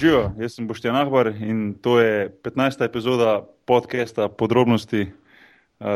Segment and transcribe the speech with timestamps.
[0.00, 2.84] Živijo, jaz sem Boštjan Ahbar in to je 15.
[2.84, 5.06] epizoda podcasta Podrobnosti.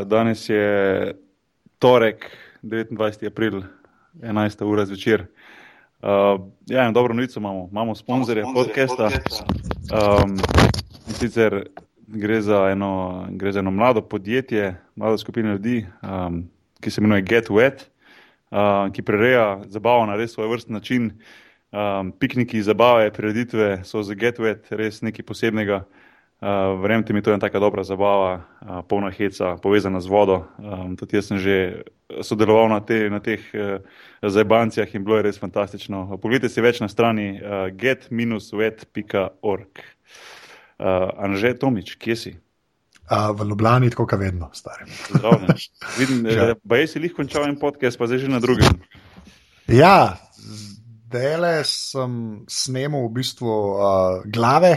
[0.04, 1.15] Danes je
[1.79, 3.27] torek, 29.
[3.27, 3.62] april,
[4.14, 4.64] 11.
[4.64, 5.25] ura zvečer.
[6.67, 7.69] Ja, in dobro novico imamo.
[7.72, 9.04] Imamo sponzorje podcasta.
[9.04, 10.36] Um,
[11.09, 11.66] in sicer
[12.07, 16.50] gre za, eno, gre za eno mlado podjetje, mlado skupino ljudi, um,
[16.80, 17.89] ki se imenuje Get Wet,
[18.50, 21.12] uh, ki prereja zabavo na res svoj vrst način.
[21.75, 25.82] Um, pikniki, zabave, prireditve so za GetWet res nekaj posebnega.
[26.39, 30.44] Uh, Verjemite mi, to je ena tako dobra zabava, uh, polna heca, povezana z vodo.
[30.58, 31.82] Um, tudi jaz sem že
[32.22, 33.83] sodeloval na, te, na teh uh,
[34.22, 36.19] zajbancijah in bilo je res fantastično.
[36.22, 39.72] Poglejte si več na strani uh, get-wet.org.
[39.75, 42.36] Uh, Anže Tomič, kje si?
[43.11, 44.86] Uh, v Ljubljani, tako kot vedno, starim.
[45.98, 46.22] Vidim,
[46.62, 48.78] da je si jih končal en podcast, pa zdaj že na drugem.
[49.66, 50.20] Ja,
[51.14, 54.75] zdaj sem snemal v bistvu uh, glave,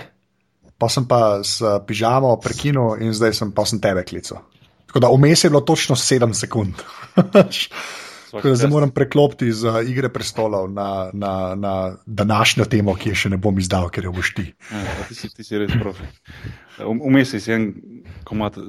[0.77, 4.45] pa sem pa s pižamo prekinil in zdaj sem pa sem tebe klical.
[4.87, 6.77] Tako da vmes je bilo točno 7 sekund.
[8.31, 13.09] Tako da zdaj moram preklopiti iz uh, Igre prestolov na, na, na današnjo temo, ki
[13.09, 14.47] je še ne bom izdal, ker jo boš ti.
[14.71, 16.07] Ja, ti, si, ti si res profi.
[16.77, 17.69] Vmes si en
[18.27, 18.59] komat,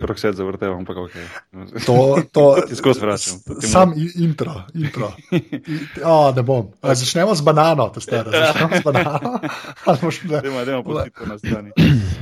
[0.00, 1.16] rokset zavrtel, ampak ok.
[1.86, 1.96] To,
[2.32, 3.42] to ti skozi vračam.
[3.60, 5.12] Sam intro, intro.
[6.04, 6.70] O, ne bom.
[6.80, 8.46] A, začnemo z banano, to ste rekli.
[8.46, 9.34] Začnemo z banano.
[10.32, 11.70] Dajmo, dajmo pustiti na strani.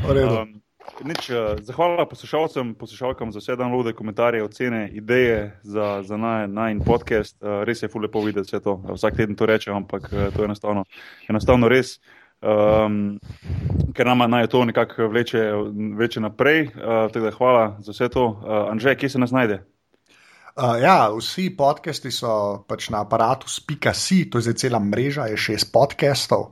[0.09, 0.61] Um,
[1.01, 1.33] Nič,
[1.65, 7.37] zahvala poslušalcem, poslušalkam za vse downloade, komentarje, ocene, ideje za, za najn podcast.
[7.41, 8.77] Res je fully lepo videti vse to.
[8.93, 10.85] Vsak teden to rečem, ampak to je enostavno,
[11.29, 12.01] enostavno res.
[12.41, 13.17] Um,
[13.97, 15.41] ker nama naj to nekako vleče,
[15.97, 16.69] vleče naprej.
[16.69, 18.27] Uh, tako da hvala za vse to.
[18.29, 19.63] Uh, Anže, kje se nas najde?
[20.57, 25.39] Uh, ja, vsi podcasti so pač na aparatu Spika.si, to je zdaj cela mreža, je
[25.39, 26.51] šest podcastov.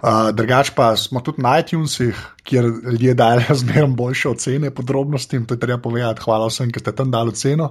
[0.00, 5.44] Uh, drugač pa smo tudi na iTunesih, kjer ljudje dajo zmeraj boljše ocene podrobnosti.
[5.44, 6.24] To je treba povedati.
[6.24, 7.68] Hvala vsem, ki ste tam dali oceno.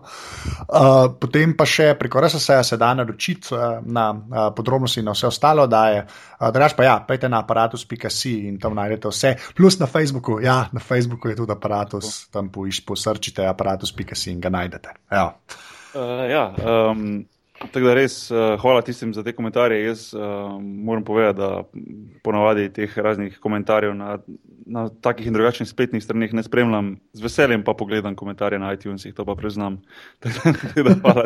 [0.69, 5.17] Uh, potem pa še preko RSS se da naročiti uh, na uh, podrobnosti in na
[5.17, 6.05] vse ostalo daje.
[6.37, 9.35] Uh, drugač pa ja, pejte na aparatu Spika.si in tam najdete vse.
[9.57, 14.53] Plus na Facebooku, ja, na Facebooku je tudi aparatus, tam poiščite aparatus Spika.si in ga
[14.53, 14.99] najdete.
[15.09, 15.31] Ja.
[15.93, 16.55] Uh, ja,
[16.89, 17.25] um,
[17.71, 19.83] tako da res uh, hvala tistim za te komentarje.
[19.83, 20.21] Jaz uh,
[20.61, 21.63] moram povedati, da
[22.23, 24.17] ponavadi teh raznih komentarjev na,
[24.65, 29.13] na takih in drugačnih spletnih straneh ne spremljam, z veseljem pa pogledam komentarje na iTunesih,
[29.13, 29.77] to pa priznam.
[31.03, 31.23] hvala,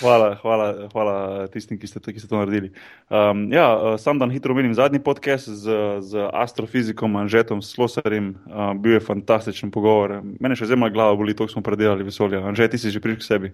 [0.00, 1.16] hvala, hvala, hvala
[1.50, 2.70] tistim, ki ste, ki ste to naredili.
[3.10, 8.36] Um, ja, sam dan hitro omenim zadnji podcast z, z astrofizikom Anžetom Slosarjem.
[8.46, 10.20] Uh, bil je fantastičen pogovor.
[10.38, 12.38] Mene še zelo glava boli, to smo predelali vesolje.
[12.38, 13.50] Anže, ti si že prišel k sebi.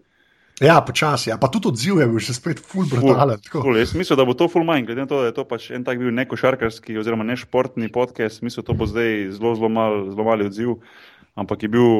[0.61, 1.37] Ja, počasi, ja.
[1.37, 3.43] pa tudi odziv je bil še spet full brutalen.
[3.53, 5.69] Ful, jaz mislim, da bo to full manj, glede na to, da je to pač
[5.77, 10.25] en tak bil nekošarkarski oziroma nešportni podcast, mislim, da bo zdaj zelo, zelo, mal, zelo
[10.25, 10.79] mali odziv,
[11.37, 11.93] ampak je bil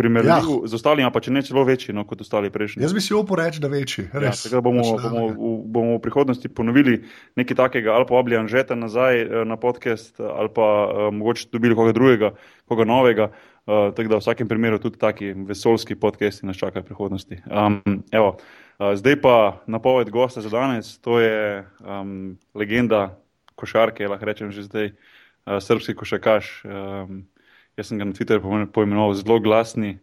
[0.00, 0.68] primerljiv ja.
[0.72, 2.80] z ostalimi, pa če ne celo večji no, kot ostali prejšnji.
[2.84, 4.06] Jaz bi si upal reči, da večji.
[4.14, 4.32] Ja,
[4.64, 7.02] bomo, bomo, v, bomo v prihodnosti ponovili
[7.36, 11.92] nekaj takega, ali pa obli Anžeta nazaj na podcast, ali pa uh, mogoče dobili koga
[11.96, 12.32] drugega,
[12.70, 13.32] koga novega.
[13.68, 17.36] Uh, tako da v vsakem primeru tudi taki vesoljski podcasti nas čakajo v prihodnosti.
[17.46, 18.36] Um, evo,
[18.78, 23.18] uh, zdaj pa napoved gosta za danes, to je um, legenda
[23.54, 26.64] košarke, lahko rečem že zdaj, uh, srpski košakaš.
[26.64, 27.28] Um,
[27.76, 29.98] jaz sem ga na Twitterju poimenoval zelo glasni,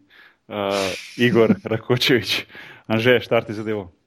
[0.48, 2.46] uh, Igor Rakočevič.
[2.88, 3.97] Anže, štarti zadevo.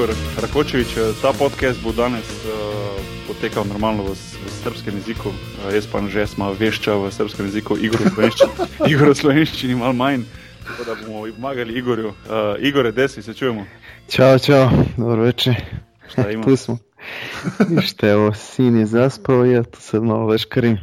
[0.00, 1.20] Igor Rakočevič.
[1.20, 2.96] Ta podcast bo danes uh,
[3.28, 5.28] potekal normalno v, v srpskem jeziku.
[5.28, 8.52] Uh, jaz pa že smo vešča v srpskem jeziku, Igor v slovenščini,
[8.96, 10.24] Igor v slovenščini malo manj.
[10.64, 12.16] Tako da bomo pomagali Igorju.
[12.16, 13.68] Uh, Igor, desi, se čujemo.
[14.08, 15.60] Čau, čau, dobro večer.
[16.48, 16.80] Tu smo.
[17.68, 20.80] Ništa, evo, sin je zaspao, ja tu sad malo veškarim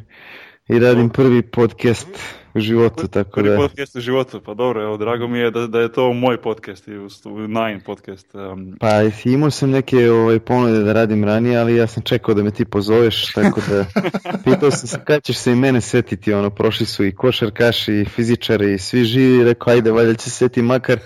[0.70, 2.14] i radim prvi podcast
[2.58, 3.08] u životu.
[3.08, 3.58] Tako Prvi da...
[3.58, 6.88] podcast u životu, pa dobro, evo, drago mi je da, da je to moj podcast
[6.88, 6.92] i
[7.32, 8.36] Nine podcast.
[8.36, 8.90] Um, Pa
[9.26, 12.66] imao sam neke ovaj, ponude da radim ranije, ali ja sam čekao da me ti
[12.66, 13.86] pozoveš, tako da
[14.46, 18.06] pitao sam se kada ćeš se i mene setiti, ono, prošli su i košarkaši, i
[18.06, 21.00] fizičari, i svi živi, rekao, ajde, valjda će se setiti makar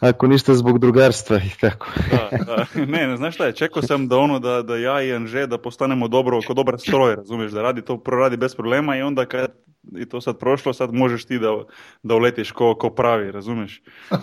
[0.00, 1.86] ako ništa zbog drugarstva i tako.
[2.10, 2.66] da, da.
[2.86, 5.58] Ne, ne, znaš šta je, čekao sam da ono da, da ja i Anže da
[5.58, 9.52] postanemo dobro, ko dobar stroj, razumiješ, da radi to proradi bez problema i onda kad
[9.98, 11.64] i to sad prošlo, sad možeš ti da,
[12.02, 13.82] da uletiš ko, ko pravi, razumiješ.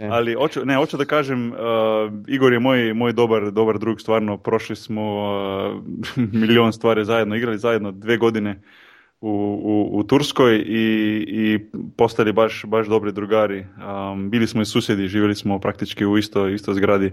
[0.00, 1.58] Um, ali hoću, ne, hoću da kažem, uh,
[2.26, 5.02] Igor je moj, moj dobar, dobar drug, stvarno prošli smo
[6.16, 8.62] uh, milion stvari zajedno, igrali zajedno dve godine
[9.20, 11.58] u, u, u Turskoj i, i
[11.96, 13.66] postali baš, baš dobri drugari.
[14.12, 17.12] Um, bili smo i susjedi, živjeli smo praktički u isto, isto zgradi, uh,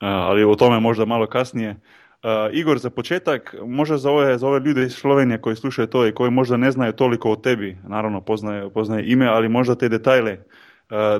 [0.00, 1.70] ali o tome možda malo kasnije.
[1.70, 6.06] Uh, Igor, za početak, možda za ove, za ove ljude iz Slovenije koji slušaju to
[6.06, 9.88] i koji možda ne znaju toliko o tebi, naravno poznaje, poznaje ime, ali možda te
[9.88, 10.38] detajle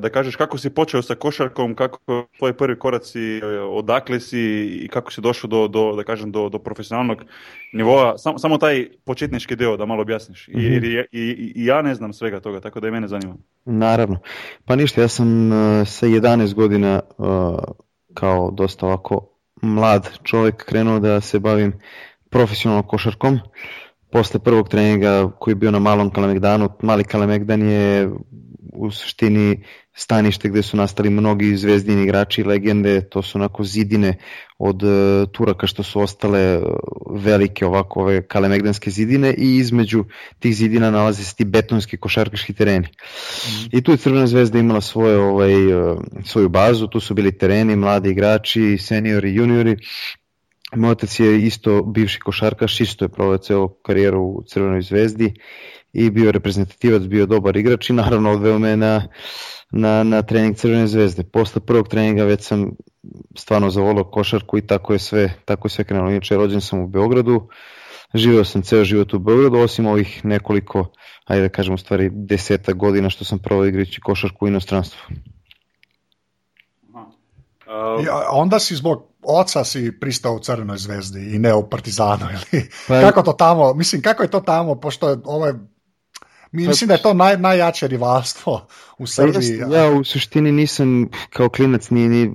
[0.00, 4.40] da kažeš kako si počeo sa košarkom, kako tvoji prvi koraci, eh, odakle si
[4.82, 7.24] i kako si došao do, do, da kažem, do, do profesionalnog
[7.72, 10.72] nivoa, Sam, samo taj početnički deo da malo objasniš, mm-hmm.
[10.72, 13.34] jer i, i, i, ja ne znam svega toga, tako da i mene zanima.
[13.64, 14.18] Naravno,
[14.64, 17.00] pa ništa, ja sam uh, sa 11 godina
[18.14, 19.28] kao dosta ovako
[19.62, 21.72] mlad čovjek krenuo da se bavim
[22.30, 23.38] profesionalnom košarkom.
[24.16, 28.10] Posle prvog treninga koji je bio na malom Kalemegdanu, mali Kalemegdan je
[28.72, 29.62] u suštini
[29.94, 34.14] stanište gde su nastali mnogi zvezdini igrači i legende, to su onako zidine
[34.58, 36.64] od uh, Turaka što su ostale uh,
[37.10, 40.04] velike ovako ove kalemegdanske zidine i između
[40.38, 42.86] tih zidina nalaze se ti betonski košarkaški tereni.
[42.86, 43.76] Mm.
[43.76, 47.76] I tu je Crvena zvezda imala svoje, ovaj, uh, svoju bazu, tu su bili tereni,
[47.76, 49.76] mladi igrači, seniori, juniori,
[50.76, 55.34] Moj otac je isto bivši košarkaš, isto je proveo ceo karijeru u Crvenoj zvezdi
[55.92, 59.08] i bio reprezentativac, bio dobar igrač i naravno odveo me na,
[59.70, 61.24] na, na trening Crvene zvezde.
[61.24, 62.70] Posle prvog treninga već sam
[63.36, 66.10] stvarno zavolao košarku i tako je sve, tako je sve krenulo.
[66.10, 67.48] Inače, rođen sam u Beogradu,
[68.14, 70.92] živeo sam ceo život u Beogradu, osim ovih nekoliko,
[71.24, 75.00] ajde da kažem u stvari deseta godina što sam provao igrajući košarku u inostranstvu.
[77.66, 82.26] Uh, ja, onda si zbog oca si pristao u Crvenoj zvezdi i ne u Partizanu.
[82.52, 82.68] Ili?
[82.88, 85.46] Pa, kako to tamo, mislim, kako je to tamo, pošto je ovo
[86.52, 88.66] Mislim da je to naj, najjače rivalstvo
[88.98, 89.58] u pa Srbiji.
[89.72, 92.32] Ja u suštini nisam kao klinac, ni, ni,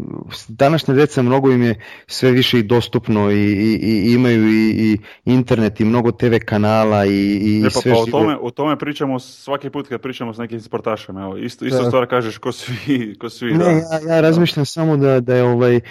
[0.47, 1.75] današnja deca mnogo im je
[2.07, 7.05] sve više i dostupno i, i, i imaju i, i internet i mnogo TV kanala
[7.05, 10.33] i, i ne, pa, sve pa, o, tome, o tome pričamo svaki put kad pričamo
[10.33, 11.17] s nekim sportašem.
[11.17, 11.87] Evo, isto, isto da.
[11.87, 13.15] stvar kažeš ko svi.
[13.19, 13.69] Ko svi ne, da.
[13.69, 15.81] ja, ja razmišljam samo da, da je ovaj, e,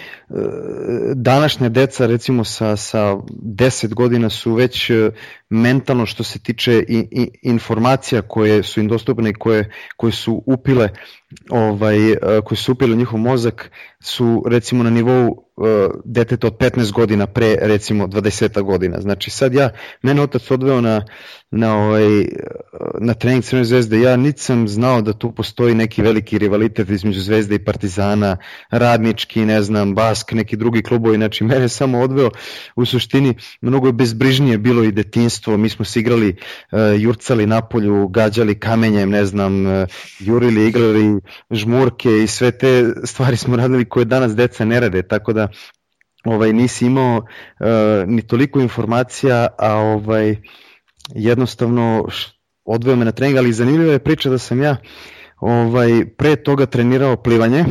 [1.15, 5.11] današnja deca recimo sa, sa 10 godina su već e,
[5.49, 10.43] mentalno što se tiče i, i informacija koje su im dostupne i koje, koje su
[10.63, 10.91] pile
[11.49, 15.67] ovaj, e, koje su upile njihov mozak su recimo na nivou uh,
[16.05, 19.01] deteta od 15 godina pre recimo 20 godina.
[19.01, 19.69] Znači sad ja,
[20.01, 21.05] mene otac odveo na,
[21.51, 22.25] na, ovaj,
[22.99, 27.21] na trening Crvene zvezde, ja niti sam znao da tu postoji neki veliki rivalitet između
[27.21, 28.37] Zvezde i Partizana,
[28.69, 32.29] radnički, ne znam, Bask, neki drugi klubovi, znači mene samo odveo
[32.75, 33.35] u suštini.
[33.61, 36.29] Mnogo je bezbrižnije bilo i detinstvo, mi smo se igrali,
[36.71, 39.87] uh, jurcali na polju, gađali kamenjem, ne znam, uh,
[40.19, 41.20] jurili, igrali
[41.51, 45.47] žmurke i sve te stvari smo radili koje danas deca ne rade, tako da
[46.25, 47.67] ovaj nisi imao uh,
[48.07, 50.35] ni toliko informacija, a ovaj
[51.15, 52.07] jednostavno
[52.65, 54.77] odveo me na trening, ali zanimljiva je priča da sam ja
[55.39, 57.65] ovaj pre toga trenirao plivanje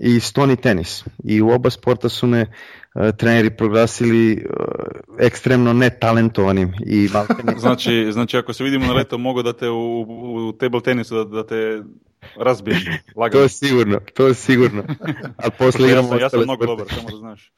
[0.00, 1.04] i stoni tenis.
[1.24, 2.46] I u oba sporta su me
[3.16, 4.64] treneri proglasili uh,
[5.18, 7.54] ekstremno netalentovanim i maltene...
[7.64, 10.00] znači, znači ako se vidimo na leto mogu da te u,
[10.48, 11.82] u table tenisu da, da te
[12.36, 12.80] razbijem
[13.16, 13.32] lagano.
[13.38, 14.82] to je sigurno, to je sigurno.
[15.36, 17.52] A posle ja, sam, ja sam mnogo dobar, samo da znaš.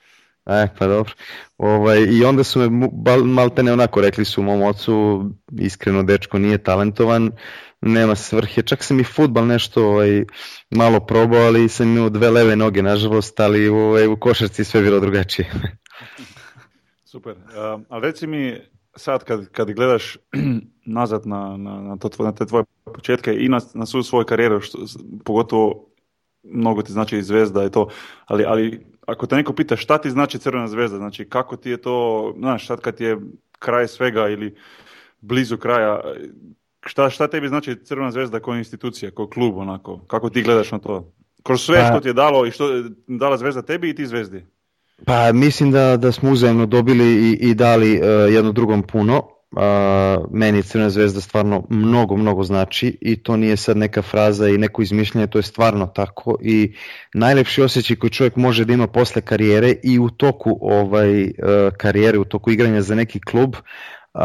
[0.46, 1.12] E, pa dobro.
[1.58, 2.88] Ovaj, I onda su me
[3.24, 5.24] maltene onako rekli su mom ocu,
[5.58, 7.30] iskreno dečko nije talentovan,
[7.88, 8.62] nema svrhe.
[8.62, 10.24] Čak sam i futbal nešto ovaj,
[10.70, 15.00] malo probao, ali sam imao dve leve noge, nažalost, ali ovaj, u košarci sve bilo
[15.00, 15.52] drugačije.
[17.12, 17.32] Super.
[17.32, 18.60] Uh, ali reci mi,
[18.96, 20.16] sad kad, kad gledaš
[20.98, 24.60] nazad na, na, na, to, na te tvoje početke i na, na svu svoju karijeru,
[24.60, 24.78] što,
[25.24, 25.86] pogotovo
[26.42, 27.88] mnogo ti znači zvezda i to,
[28.26, 31.76] ali, ali ako te neko pita šta ti znači crvena zvezda, znači kako ti je
[31.76, 33.18] to, znaš, sad kad je
[33.58, 34.54] kraj svega ili
[35.20, 36.00] blizu kraja,
[36.86, 40.78] šta, šta tebi znači crvena zvezda kao institucija, kao klub, onako, kako ti gledaš na
[40.78, 41.12] to?
[41.42, 44.06] Kroz sve pa, što ti je dalo i što je dala zvezda tebi i ti
[44.06, 44.46] zvezdi?
[45.04, 49.22] Pa mislim da, da smo uzajemno dobili i, i dali uh, jedno drugom puno.
[49.50, 49.62] Uh,
[50.30, 54.82] meni Crvena zvezda stvarno mnogo, mnogo znači i to nije sad neka fraza i neko
[54.82, 56.74] izmišljanje, to je stvarno tako i
[57.14, 61.28] najlepši osjećaj koji čovjek može da ima posle karijere i u toku ovaj uh,
[61.78, 64.20] karijere, u toku igranja za neki klub uh,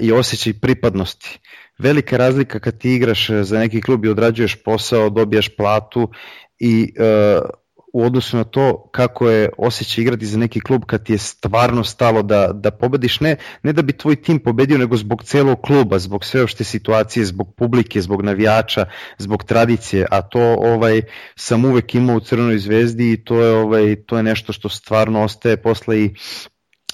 [0.00, 1.40] i osjećaj pripadnosti.
[1.80, 6.10] Velika razlika kad ti igraš za neki klub i odrađuješ posao, dobijaš platu
[6.58, 7.48] i uh,
[7.92, 11.84] u odnosu na to kako je osjećaj igrati za neki klub kad ti je stvarno
[11.84, 15.98] stalo da, da pobediš, ne, ne da bi tvoj tim pobedio, nego zbog celog kluba,
[15.98, 18.84] zbog sve ošte situacije, zbog publike, zbog navijača,
[19.18, 21.02] zbog tradicije, a to ovaj
[21.36, 25.22] sam uvek imao u Crvenoj zvezdi i to je, ovaj, to je nešto što stvarno
[25.22, 26.14] ostaje posle i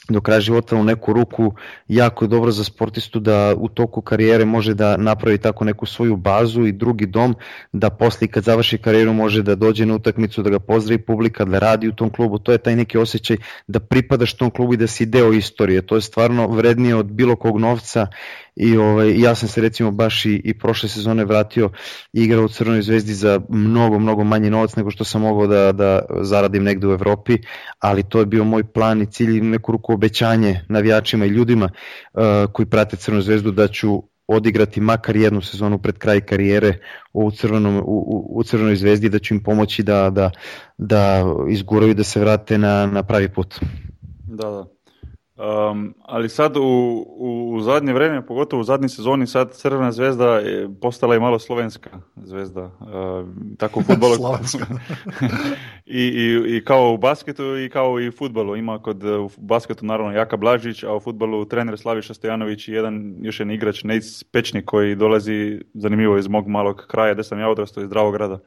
[0.09, 1.53] do kraja života u neku ruku
[1.89, 6.17] jako je dobro za sportistu da u toku karijere može da napravi tako neku svoju
[6.17, 7.35] bazu i drugi dom,
[7.73, 11.59] da posle kad završi karijeru može da dođe na utakmicu, da ga pozdravi publika, da
[11.59, 13.37] radi u tom klubu, to je taj neki osjećaj
[13.67, 17.37] da pripadaš tom klubu i da si deo istorije, to je stvarno vrednije od bilo
[17.37, 18.07] kog novca
[18.57, 21.71] i ovaj, ja sam se recimo baš i, i prošle sezone vratio
[22.13, 26.01] igrao u Crvenoj zvezdi za mnogo, mnogo manji novac nego što sam mogao da, da
[26.21, 27.39] zaradim negde u Evropi,
[27.79, 31.69] ali to je bio moj plan i cilj i neku ruku obećanje navijačima i ljudima
[31.69, 32.23] uh,
[32.53, 36.79] koji prate Crvenu zvezdu da ću odigrati makar jednu sezonu pred kraj karijere
[37.13, 40.31] u, crvenom, u, u Crvenoj zvezdi da ću im pomoći da, da,
[40.79, 43.55] da izguraju da se vrate na, na pravi put.
[44.27, 44.76] Da, da.
[45.37, 46.63] Um, ali sad u,
[47.09, 51.39] u, u zadnje vreme, pogotovo u zadnji sezoni, sad Crvena zvezda je postala i malo
[51.39, 52.65] slovenska zvezda.
[52.65, 53.29] Uh,
[53.59, 54.15] tako u futbolu.
[55.87, 58.57] I, i, I kao u basketu i kao i u futbolu.
[58.57, 63.15] Ima kod u basketu naravno Jaka Blažić, a u futbolu trener Slaviša Stojanović i jedan
[63.21, 67.49] još jedan igrač Nejc Pečnik koji dolazi zanimljivo iz mog malog kraja gde sam ja
[67.49, 68.39] odrastao iz Dravograda.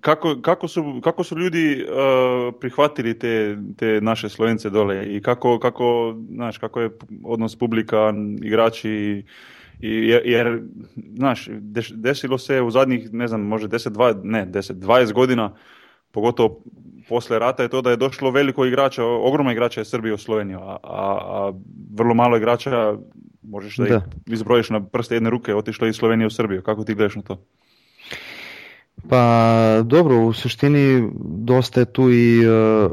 [0.00, 5.58] Kako, kako, su, kako su ljudi uh, prihvatili te, te naše Slovence dole i kako,
[5.58, 6.90] kako, znaš, kako je
[7.24, 9.24] odnos publika, igrači
[9.80, 10.62] i, jer,
[11.16, 11.48] znaš,
[11.94, 15.54] desilo se u zadnjih, ne znam, može 10, 20, ne, 10, 20 godina,
[16.10, 16.62] pogotovo
[17.08, 20.58] posle rata je to da je došlo veliko igrača, ogromna igrača je Srbije u Sloveniju,
[20.58, 21.52] a, a, a
[21.94, 22.96] vrlo malo igrača,
[23.42, 23.96] možeš da, da.
[23.96, 26.62] ih izbrojiš na prste jedne ruke, otišlo iz Slovenije u Srbiju.
[26.62, 27.44] Kako ti gledaš na to?
[29.08, 32.90] Pa dobro, u suštini dosta je tu i uh,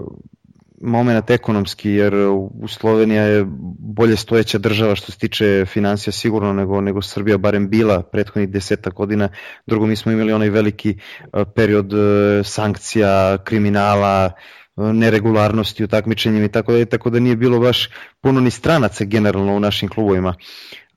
[0.82, 2.16] moment ekonomski, jer
[2.62, 3.46] u Slovenija je
[3.80, 8.90] bolje stojeća država što se tiče financija sigurno nego, nego Srbija barem bila prethodnih deseta
[8.90, 9.30] godina.
[9.66, 10.98] Drugo, mi smo imali onaj veliki
[11.34, 12.00] uh, period uh,
[12.44, 14.32] sankcija, kriminala,
[14.78, 17.90] neregularnosti u takmičenjima i tako da, tako da nije bilo baš
[18.22, 20.36] puno ni stranaca generalno u našim klubovima.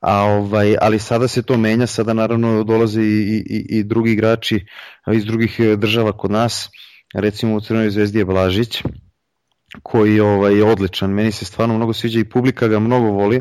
[0.00, 4.66] A ovaj, ali sada se to menja, sada naravno dolaze i, i, i drugi igrači
[5.12, 6.69] iz drugih e, država kod nas,
[7.14, 8.83] recimo u Crvenoj zvezdi je Blažić,
[9.83, 13.40] koji ovaj, odličan, meni se stvarno mnogo sviđa i publika ga mnogo voli,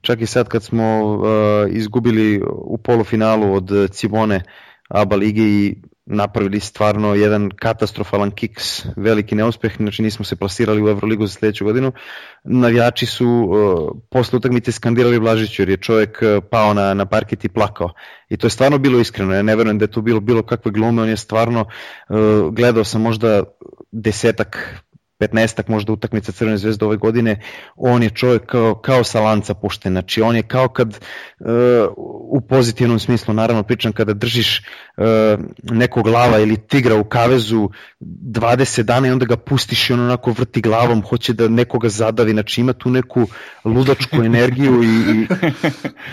[0.00, 1.22] čak i sad kad smo uh,
[1.70, 4.42] izgubili u polufinalu od Cibone
[4.88, 10.88] ABA lige i napravili stvarno jedan katastrofalan kiks, veliki neuspeh, znači nismo se plasirali u
[10.88, 11.92] Euroligu za sledeću godinu.
[12.44, 17.44] Navijači su uh, posle utakmice skandirali Blažiću jer je čovjek uh, pao na, na parket
[17.44, 17.90] i plakao.
[18.28, 20.72] I to je stvarno bilo iskreno, ja ne verujem da je to bilo bilo kakve
[20.72, 21.60] glume, on je stvarno,
[22.08, 23.42] uh, gledao sam možda
[23.92, 24.80] desetak
[25.20, 27.40] 15 možda utakmica Crvene zvezde ove godine,
[27.76, 31.46] on je čovjek kao, kao sa lanca pušten, znači on je kao kad uh,
[32.30, 35.04] u pozitivnom smislu, naravno pričam kada držiš uh,
[35.62, 37.70] nekog lava ili tigra u kavezu
[38.00, 42.32] 20 dana i onda ga pustiš i on onako vrti glavom, hoće da nekoga zadavi,
[42.32, 43.26] znači ima tu neku
[43.64, 45.26] ludačku energiju i, i,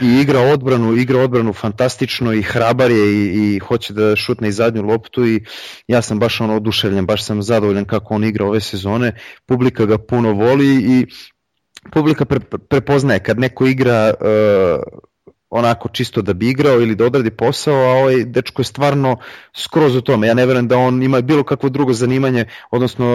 [0.05, 4.51] i igra odbranu, igra odbranu fantastično i hrabar je i, i hoće da šutne i
[4.51, 5.45] zadnju loptu i
[5.87, 9.13] ja sam baš ono oduševljen, baš sam zadovoljan kako on igra ove sezone sezone,
[9.45, 11.05] publika ga puno voli i
[11.91, 14.83] publika pre, prepoznaje kad neko igra uh,
[15.49, 19.17] onako čisto da bi igrao ili da odradi posao, a ovaj dečko je stvarno
[19.55, 20.27] skroz u tome.
[20.27, 23.05] Ja ne verujem da on ima bilo kakvo drugo zanimanje, odnosno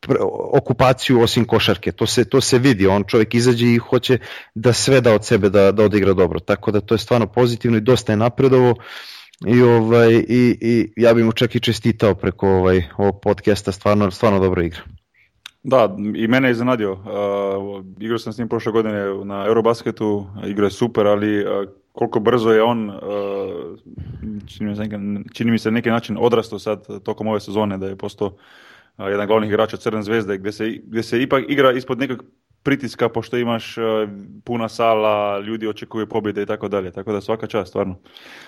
[0.00, 0.16] pre,
[0.52, 1.92] okupaciju osim košarke.
[1.92, 4.18] To se, to se vidi, on čovjek izađe i hoće
[4.54, 6.40] da sve da od sebe da, da odigra dobro.
[6.40, 8.74] Tako da to je stvarno pozitivno i dosta je napredovo.
[9.46, 14.10] I, ovaj, i, i ja bih mu čak i čestitao preko ovaj, ovog podcasta, stvarno,
[14.10, 14.80] stvarno dobro igra.
[15.62, 16.92] Da, i mene je iznenadio.
[16.92, 22.20] Uh, igrao sam s njim prošle godine na Eurobasketu, igra je super, ali uh, koliko
[22.20, 22.96] brzo je on, uh,
[24.46, 24.82] čini, mi se,
[25.32, 28.36] čini mi se neki način odrastao sad tokom ove sezone, da je postao
[28.98, 32.24] jedan glavnih igrača Crne zvezde, gde se, gde se ipak igra ispod nekog
[32.62, 33.84] pritiska pošto imaš uh,
[34.44, 36.90] puna sala, ljudi očekuju pobjede i tako dalje.
[36.90, 37.98] Tako da svaka čast, stvarno.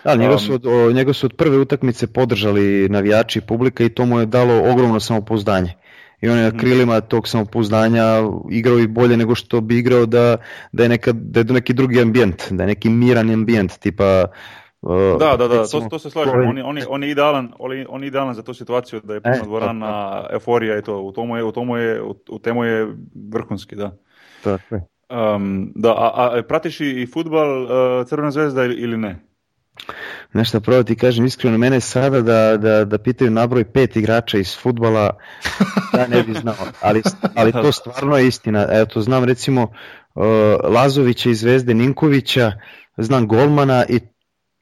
[0.05, 3.88] Da, njega su, od, o, njega su od prve utakmice podržali navijači i publika i
[3.88, 5.75] to mu je dalo ogromno samopouzdanje.
[6.21, 6.59] I on je na mhm.
[6.59, 8.05] krilima tog samopouzdanja
[8.50, 10.37] igrao i bolje nego što bi igrao da,
[10.73, 14.60] da je, neka, da je neki drugi ambijent, da je neki miran ambijent, tipa Uh,
[15.18, 16.34] da, da, da, to, to se slažem.
[16.49, 17.52] On je, on, je, on, je idealan,
[17.88, 21.00] on je idealan za tu situaciju da je puno e, dvorana, euforija i to.
[21.00, 22.96] U tomu je, u tomu je, u temu je
[23.32, 23.96] vrhunski, da.
[24.44, 24.82] Tako je.
[25.10, 27.68] Um, da, a, a pratiš i futbal uh,
[28.06, 29.30] Crvena zvezda ili ne?
[30.32, 34.56] nešto pravo ti kažem, iskreno mene sada da, da, da pitaju nabroj pet igrača iz
[34.56, 35.10] futbala,
[35.99, 37.02] ja ne bi znao, ali,
[37.34, 38.66] ali to stvarno je istina.
[38.70, 40.25] Eto, znam recimo uh,
[40.64, 42.52] Lazovića iz Zvezde Ninkovića,
[42.96, 44.00] znam golmana i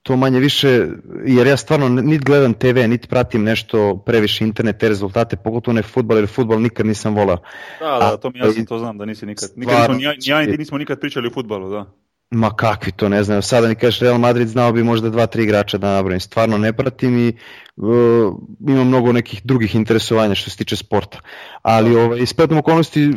[0.09, 0.87] to manje više,
[1.27, 5.83] jer ja stvarno niti gledam TV, niti pratim nešto previše internet, te rezultate, pogotovo ne
[5.83, 7.39] futbol, jer futbol nikad nisam volao.
[7.81, 9.49] Da, da, to mi jasno, to znam da nisi nikad.
[9.57, 11.87] nikad nismo, ja, ja i ti nismo nikad pričali o futbalu, da.
[12.31, 13.43] Ma kakvi to, ne znam.
[13.43, 16.21] Sada mi kažeš Real Madrid znao bi možda dva, tri igrača da nabrojim.
[16.21, 17.33] Stvarno ne pratim i
[17.77, 18.35] uh,
[18.69, 21.21] imam mnogo nekih drugih interesovanja što se tiče sporta.
[21.63, 23.17] Ali ovaj, ispetom okolnosti uh,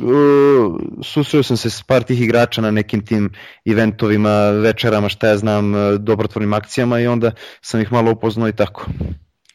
[1.03, 3.29] susreo sam se s par tih igrača na nekim tim
[3.65, 8.55] eventovima, večerama, šta ja znam, uh, dobrotvornim akcijama i onda sam ih malo upoznao i
[8.55, 8.85] tako.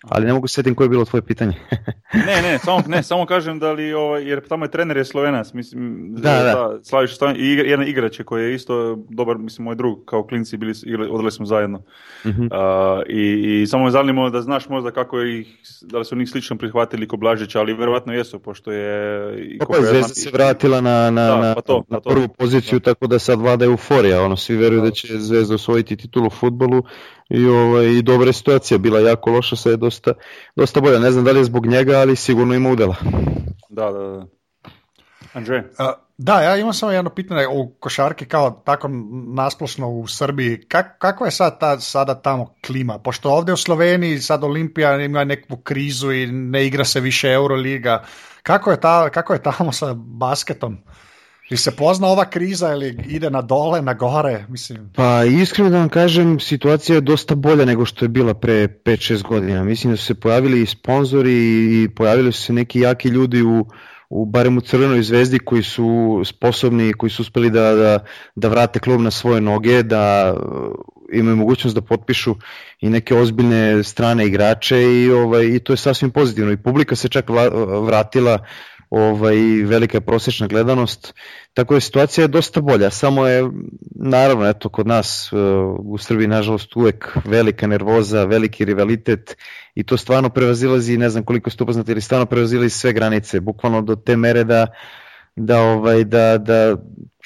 [0.08, 1.54] Ali ne mogu setim koje je bilo tvoje pitanje.
[2.26, 5.52] ne, ne, samo, ne, samo kažem da li, ovaj, jer tamo je trener je Slovenac,
[5.52, 6.42] mislim, da, da.
[6.42, 10.72] da Slaviš i jedan igrač koji je isto dobar, mislim, moj drug, kao klinci bili,
[11.10, 11.82] odali smo zajedno.
[12.25, 12.98] Uh-huh.
[12.98, 15.46] Uh, i, I samo me zanimo da znaš možda kako ih,
[15.82, 19.32] da li su njih slično prihvatili ko Blažića, ali verovatno jesu, pošto je...
[19.44, 22.28] I pa, pa Zvezda se vratila na, na, da, pa to, na, pa to, prvu
[22.28, 22.84] poziciju, da.
[22.84, 26.30] tako da sad vlada euforija, ono, svi veruju da, da će Zvezda osvojiti titulu u
[26.30, 26.82] futbolu,
[27.28, 30.12] i, ovaj, i dobra situacija, bila jako loša, sad je dosta,
[30.56, 30.99] dosta bolja.
[30.99, 32.97] Ne znam da li je zbog njega, ali sigurno ima udela.
[33.68, 34.26] Da, da, da.
[35.33, 35.59] Andrzej?
[35.59, 35.64] Uh,
[36.18, 38.88] da, ja imam samo jedno pitanje u košarki kao tako
[39.35, 40.61] nasplošno u Srbiji.
[40.68, 42.99] Kak, kako je sad ta, sada tamo klima?
[42.99, 48.04] Pošto ovdje u Sloveniji sad Olimpija ima neku krizu i ne igra se više Euroliga.
[48.42, 50.78] Kako je, ta, kako je tamo sa basketom?
[51.50, 54.44] Ili se pozna ova kriza ili ide na dole, na gore?
[54.48, 54.90] Mislim.
[54.96, 59.22] Pa iskreno da vam kažem, situacija je dosta bolja nego što je bila pre 5-6
[59.22, 59.64] godina.
[59.64, 61.34] Mislim da su se pojavili i sponzori
[61.82, 63.66] i pojavili su se neki jaki ljudi u,
[64.08, 67.98] u barem u Crvenoj zvezdi koji su sposobni, koji su uspeli da, da,
[68.34, 70.74] da vrate klub na svoje noge, da uh,
[71.12, 72.34] imaju mogućnost da potpišu
[72.80, 76.52] i neke ozbiljne strane igrače i, ovaj, i to je sasvim pozitivno.
[76.52, 77.24] I publika se čak
[77.82, 78.38] vratila
[78.98, 81.14] ovaj, velika je prosječna gledanost,
[81.54, 83.50] tako da situacija je dosta bolja, samo je
[83.94, 85.38] naravno eto kod nas uh,
[85.78, 89.36] u Srbiji nažalost uvek velika nervoza, veliki rivalitet
[89.74, 93.82] i to stvarno prevazilazi, ne znam koliko ste upoznati, ali stvarno prevazilazi sve granice, bukvalno
[93.82, 94.66] do te mere da
[95.36, 96.76] da ovaj da da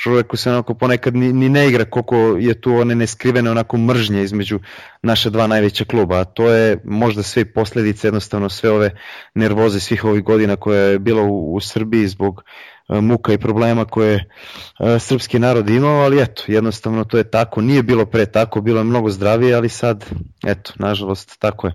[0.03, 4.23] čovjeku se onako ponekad ni, ni ne igra koliko je tu one neskrivene onako mržnje
[4.23, 4.59] između
[5.03, 8.91] naša dva najveća kluba, a to je možda sve posljedice jednostavno sve ove
[9.35, 12.43] nervoze svih ovih godina koje je bilo u, u Srbiji zbog
[12.89, 17.61] uh, muka i problema koje uh, srpski narod imao, ali eto, jednostavno to je tako,
[17.61, 20.05] nije bilo pre tako, bilo je mnogo zdravije, ali sad,
[20.47, 21.73] eto, nažalost, tako je.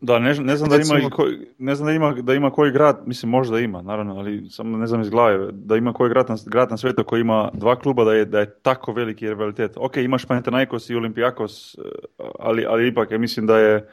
[0.00, 3.02] Da, ne, ne znam da ima, koji, ne znam da ima, da ima koji grad,
[3.06, 6.36] mislim možda ima, naravno, ali samo ne znam iz glave, da ima koji grad na,
[6.46, 9.72] grad na svijetu koji ima dva kluba da je, da je tako veliki rivalitet.
[9.76, 11.82] Ok, imaš Panathinaikos i Olimpijakos, eh,
[12.38, 13.88] ali, ali ipak ja mislim da je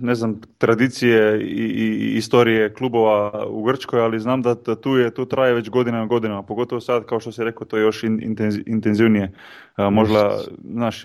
[0.00, 5.14] ne znam, tradicije i, i istorije klubova u Grčkoj, ali znam da, da tu je
[5.14, 8.36] tu traje već godinama godinama, pogotovo sad kao što si rekao to je još in,
[8.66, 9.32] intenzivnije.
[9.90, 10.38] možda,
[10.72, 11.04] znaš,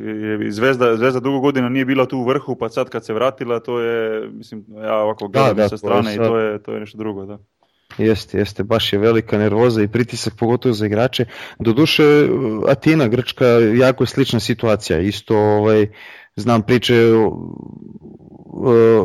[0.50, 3.80] Zvezda, Zvezda dugo godina nije bila tu u vrhu, pa sad kad se vratila, to
[3.80, 6.98] je, mislim, ja ovako gledam da, da, sa strane i to je, to je nešto
[6.98, 7.38] drugo, da.
[7.98, 11.26] Jeste, jeste, baš je velika nervoza i pritisak pogotovo za igrače.
[11.60, 12.04] Doduše
[12.68, 15.88] Atina, Grčka, jako je slična situacija, isto ovaj,
[16.36, 16.94] znam priče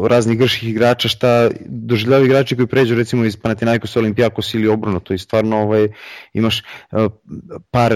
[0.09, 5.15] raznih grških igrača šta doživljavaju igrači koji pređu recimo iz Panathinaikos Olimpijakos ili obrnuto.
[5.15, 5.89] I stvarno ovaj,
[6.33, 6.63] imaš
[7.71, 7.93] par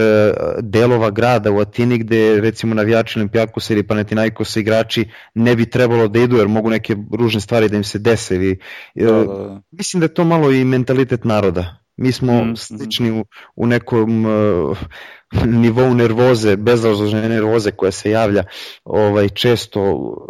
[0.61, 6.19] delova grada u Atini gde recimo navijači Olimpijakosa ili Panathinaikos igrači ne bi trebalo da
[6.19, 8.35] idu jer mogu neke ružne stvari da im se dese.
[8.35, 8.59] Ili,
[8.95, 9.61] da, da, da.
[9.71, 13.25] mislim da je to malo i mentalitet naroda Mi smo mm, slični u,
[13.55, 14.77] u nekom uh,
[15.45, 18.43] nivou nervoze, bezrazložne nervoze koja se javlja
[18.83, 19.81] ovaj često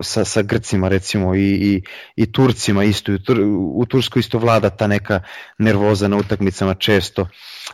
[0.01, 1.81] sa, sa Grcima recimo i, i,
[2.15, 3.13] i Turcima isto.
[3.13, 3.39] U, Tur,
[3.75, 5.21] u Turskoj isto vlada ta neka
[5.57, 7.27] nervoza na utakmicama često.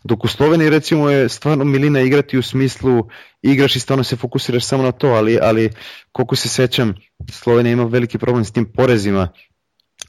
[0.03, 3.03] Dok u Sloveniji recimo je stvarno milina igrati u smislu
[3.41, 5.69] igraš i stvarno se fokusiraš samo na to, ali, ali
[6.11, 6.95] koliko se sećam
[7.31, 9.29] Slovenija ima veliki problem s tim porezima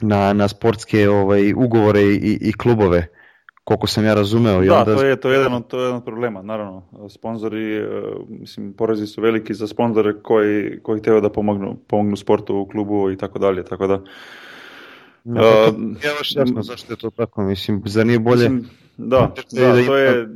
[0.01, 3.19] na, na sportske ovaj, ugovore i, i klubove
[3.70, 4.62] koliko sam ja razumeo.
[4.62, 4.96] I da, onda...
[4.96, 6.83] to je, to je jedan, to je jedan od problema, naravno.
[7.09, 7.88] Sponzori, e,
[8.28, 13.11] mislim, porezi su veliki za sponzore koji, koji teo da pomognu, pomognu sportu u klubu
[13.11, 14.02] i tako dalje, tako da...
[15.24, 18.48] No, uh, ja baš jasno zašto je to tako, mislim, zar nije bolje...
[18.48, 20.28] Mislim, da, da, da, to je...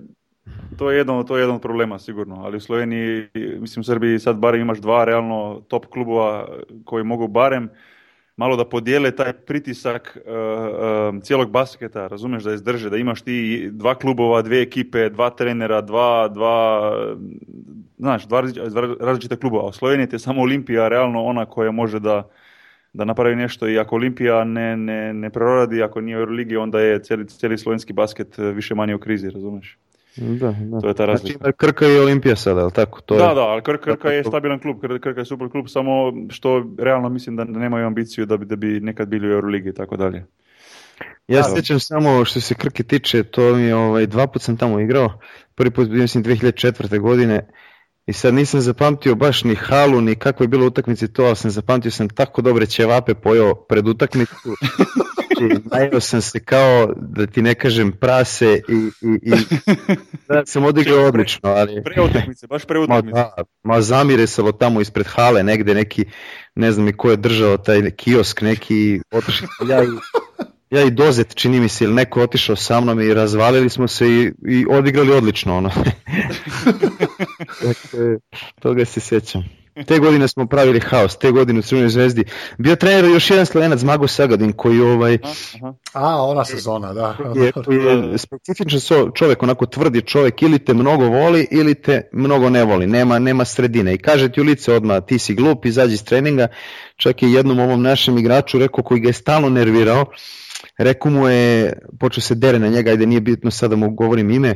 [0.79, 4.18] To je, jedan, to je jedan od problema sigurno, ali u Sloveniji, mislim u Srbiji
[4.18, 6.49] sad barem imaš dva realno top klubova
[6.85, 7.70] koji mogu barem uh,
[8.37, 13.68] malo da podijele taj pritisak uh, uh, cijelog basketa, razumeš da izdrže, da imaš ti
[13.73, 16.92] dva klubova, dvije ekipe, dva trenera, dva, dva
[17.99, 18.42] znaš, dva
[19.01, 19.59] različita kluba.
[19.59, 22.29] A u Sloveniji je samo Olimpija realno ona koja može da,
[22.92, 26.81] da napravi nešto i ako Olimpija ne, ne, ne proradi, ako nije u Euroligi, onda
[26.81, 29.79] je cijeli, cijeli slovenski basket više manje u krizi, razumiješ?
[30.16, 30.81] Da, da.
[30.81, 31.38] To je ta razlika.
[31.38, 33.00] Znači, Krka i Olimpija sada, ali tako?
[33.00, 33.35] To da, je...
[33.35, 37.37] da, ali Krka, Krka je stabilan klub, Krka je super klub, samo što realno mislim
[37.37, 40.27] da nemaju ambiciju da bi, da bi nekad bili u Euroligi i tako dalje.
[41.29, 44.57] Ja se sjećam samo što se Krke tiče, to mi je ovaj, dva put sam
[44.57, 45.18] tamo igrao,
[45.55, 47.00] prvi put mislim 2004.
[47.00, 47.48] godine
[48.07, 51.50] i sad nisam zapamtio baš ni halu, ni kako je bilo utakmici to, ali sam
[51.50, 54.35] zapamtio sam tako dobre ćevape pojao pred utakmicu.
[55.27, 59.33] Znači, najeo sam se kao, da ti ne kažem, prase i, i, i
[60.29, 61.51] da sam odigrao odlično.
[61.51, 61.83] Ali...
[61.85, 63.19] Pre utakmice, baš pre utakmice.
[63.19, 66.05] Ma, da, ma zamiresalo tamo ispred hale, negde neki,
[66.55, 69.49] ne znam i ko je držao taj kiosk, neki otišli.
[69.69, 69.87] Ja i,
[70.71, 74.07] ja i Dozet, čini mi se, ili neko otišao sa mnom i razvalili smo se
[74.09, 75.57] i, i odigrali odlično.
[75.57, 75.71] Ono.
[77.67, 78.19] dakle,
[78.61, 79.63] toga se sjećam.
[79.87, 82.25] Te godine smo pravili haos, te godine u Crvenoj zvezdi.
[82.59, 85.19] Bio trener još jedan slovenac, Mago Sagadin, koji ovaj...
[85.23, 85.75] Aha.
[85.93, 87.17] A, ona sezona, da.
[87.41, 87.53] Je,
[88.13, 92.65] je specifičan so, čovjek, onako tvrdi čovjek, ili te mnogo voli, ili te mnogo ne
[92.65, 93.95] voli, nema, nema sredine.
[93.95, 96.49] I kaže ti u lice odmah, ti si glup, izađi iz treninga.
[96.97, 100.07] Čak je jednom ovom našem igraču rekao koji ga je stalno nervirao,
[100.79, 104.55] rekao mu je, počeo se dere na njega, ajde nije bitno sada mu govorim ime,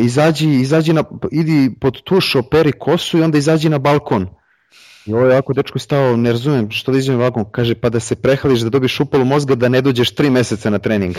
[0.00, 4.28] izađi, izađi na, idi pod tuš, operi kosu i onda izađi na balkon.
[5.06, 7.88] I ovo je ovako dečko stao, ne razumem što da izađem na balkon, kaže pa
[7.88, 11.16] da se prehališ, da dobiš upalu mozga, da ne dođeš tri meseca na trening.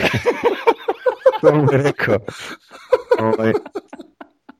[1.41, 2.19] to mu je rekao.
[3.19, 3.53] Ovaj,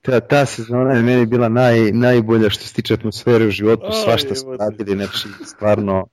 [0.02, 4.36] ta, ta sezona je meni bila naj, najbolja što se tiče atmosfere u životu, svašta
[4.36, 6.08] smo radili, znači stvarno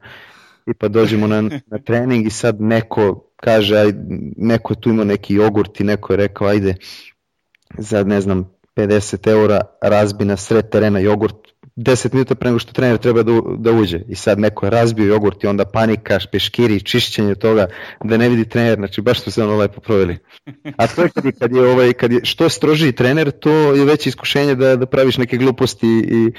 [0.67, 3.93] i pa dođemo na, na trening i sad neko kaže, aj,
[4.37, 6.75] neko tu ima neki jogurt i neko je rekao, ajde,
[7.79, 11.37] za ne znam, 50 eura razbi na sred terena jogurt
[11.77, 15.07] 10 minuta pre nego što trener treba da, da uđe i sad neko je razbio
[15.07, 17.67] jogurt i onda panika, peškiri, čišćenje toga
[18.05, 20.19] da ne vidi trener, znači baš smo se ono lepo proveli.
[20.77, 23.85] A to je kad je, kad je, ovaj, kad je što strožiji trener, to je
[23.85, 26.33] veće iskušenje da, da praviš neke gluposti i,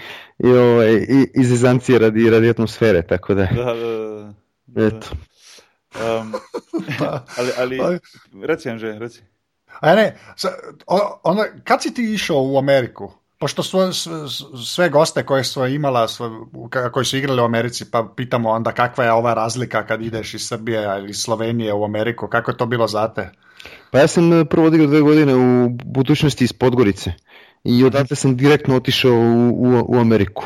[0.48, 4.34] i, ovaj, i izizancije radi, radi atmosfere, tako da, Da, da, da.
[4.66, 4.88] da.
[4.88, 5.08] eto.
[6.22, 6.34] Um,
[7.38, 8.00] ali, ali,
[8.44, 9.22] reci Anže, reci.
[9.80, 10.18] A ne,
[11.24, 13.12] ona, kad si ti išao u Ameriku?
[13.40, 13.90] Pošto sve,
[14.66, 16.08] sve goste koje su imala,
[16.92, 20.48] koji su igrali u Americi, pa pitamo onda kakva je ova razlika kad ideš iz
[20.48, 23.30] Srbije ili Slovenije u Ameriku, kako je to bilo za te?
[23.92, 27.14] Pa ja sam eh, prvo odigrao dve godine u budućnosti iz Podgorice
[27.64, 30.44] i odatle sam direktno otišao u, u, u Ameriku.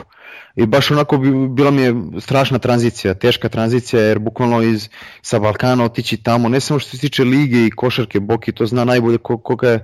[0.56, 4.90] I baš onako bi, bila mi je strašna tranzicija, teška tranzicija jer bukvalno iz,
[5.22, 8.86] sa Balkana otići tamo, ne samo što se tiče lige i košarke, Boki to zna
[8.86, 9.80] najbolje koga je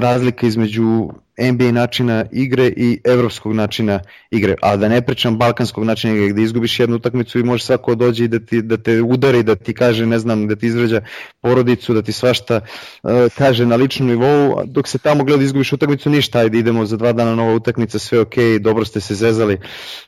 [0.00, 6.14] razlika između NBA načina igre i evropskog načina igre, a da ne pričam balkanskog načina
[6.14, 9.42] igre gde izgubiš jednu utakmicu i može svako dođe i da, ti, da te udari,
[9.42, 11.00] da ti kaže, ne znam, da ti izvređa
[11.40, 12.60] porodicu, da ti svašta
[13.02, 16.96] uh, kaže na ličnom nivou, dok se tamo gleda izgubiš utakmicu, ništa, ajde idemo za
[16.96, 19.58] dva dana nova utakmica, sve ok, dobro ste se zezali.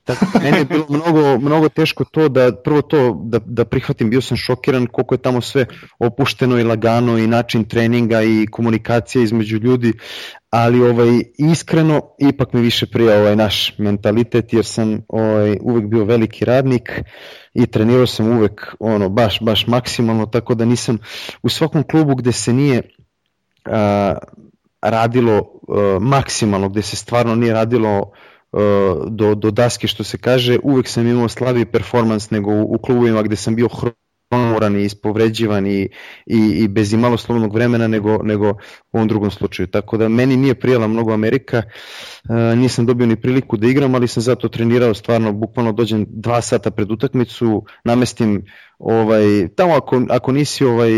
[0.04, 4.10] Tako da meni je bilo mnogo, mnogo teško to da, prvo to da, da prihvatim,
[4.10, 5.66] bio sam šokiran koliko je tamo sve
[5.98, 9.92] opušteno i lagano i način treninga i komunikacija između ljudi,
[10.50, 16.04] ali ovaj iskreno ipak mi više prija ovaj naš mentalitet jer sam ovaj uvek bio
[16.04, 16.90] veliki radnik
[17.54, 20.98] i trenirao sam uvek ono baš baš maksimalno tako da nisam
[21.42, 22.82] u svakom klubu gde se nije
[23.64, 24.14] a,
[24.82, 28.12] radilo a, maksimalno gde se stvarno nije radilo
[29.08, 33.22] do, do daske što se kaže uvek sam imao slabiji performans nego u, u klubovima
[33.22, 33.68] gde sam bio
[34.30, 35.88] umoran i ispovređivan i,
[36.26, 38.56] i, i bez imalo slobodnog vremena nego, nego u
[38.92, 39.66] ovom drugom slučaju.
[39.66, 44.08] Tako da meni nije prijela mnogo Amerika, e, nisam dobio ni priliku da igram, ali
[44.08, 48.44] sam zato trenirao stvarno, bukvalno dođem dva sata pred utakmicu, namestim
[48.78, 50.90] ovaj, tamo ako, ako nisi ovaj,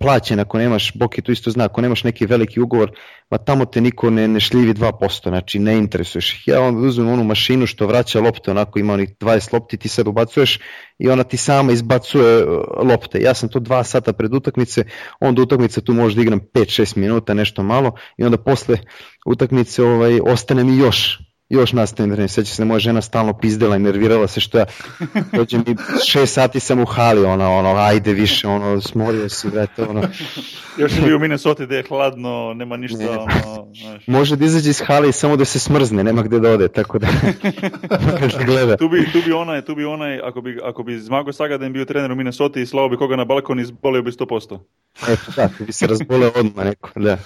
[0.00, 2.90] plaćen, ako nemaš, Boki to isto zna, ako nemaš neki veliki ugovor,
[3.30, 6.48] ma tamo te niko ne, ne šljivi 2%, znači ne interesuješ ih.
[6.48, 10.08] Ja onda uzmem onu mašinu što vraća lopte, onako ima onih 20 lopti, ti sad
[10.08, 10.60] ubacuješ
[10.98, 12.44] i ona ti sama izbacuje
[12.82, 13.20] lopte.
[13.20, 14.84] Ja sam to dva sata pred utakmice,
[15.20, 18.76] onda utakmice tu možda igram 5-6 minuta, nešto malo i onda posle
[19.26, 23.38] utakmice ovaj, ostane mi još još nastavim da ne seća se da moja žena stalno
[23.38, 24.64] pizdela i nervirala se što ja
[25.32, 29.82] dođem i šest sati sam u hali, ona, ono, ajde više, ono, smorio si, vrete,
[29.82, 30.02] ono.
[30.78, 33.08] Još je bio u Minnesota gde je hladno, nema ništa, ne.
[33.08, 34.06] ono, znaš.
[34.06, 37.06] Može da izađe iz hali samo da se smrzne, nema gde da ode, tako da,
[38.38, 38.76] da gleda.
[38.76, 41.84] tu, bi, tu bi onaj, tu bi onaj, ako bi, ako bi Zmago Sagaden bio
[41.84, 44.58] trener u Minnesota i slao bi koga na balkon, izbolio bi 100%.
[45.02, 47.18] Eto, da, bi se razboleo odmah neko, da.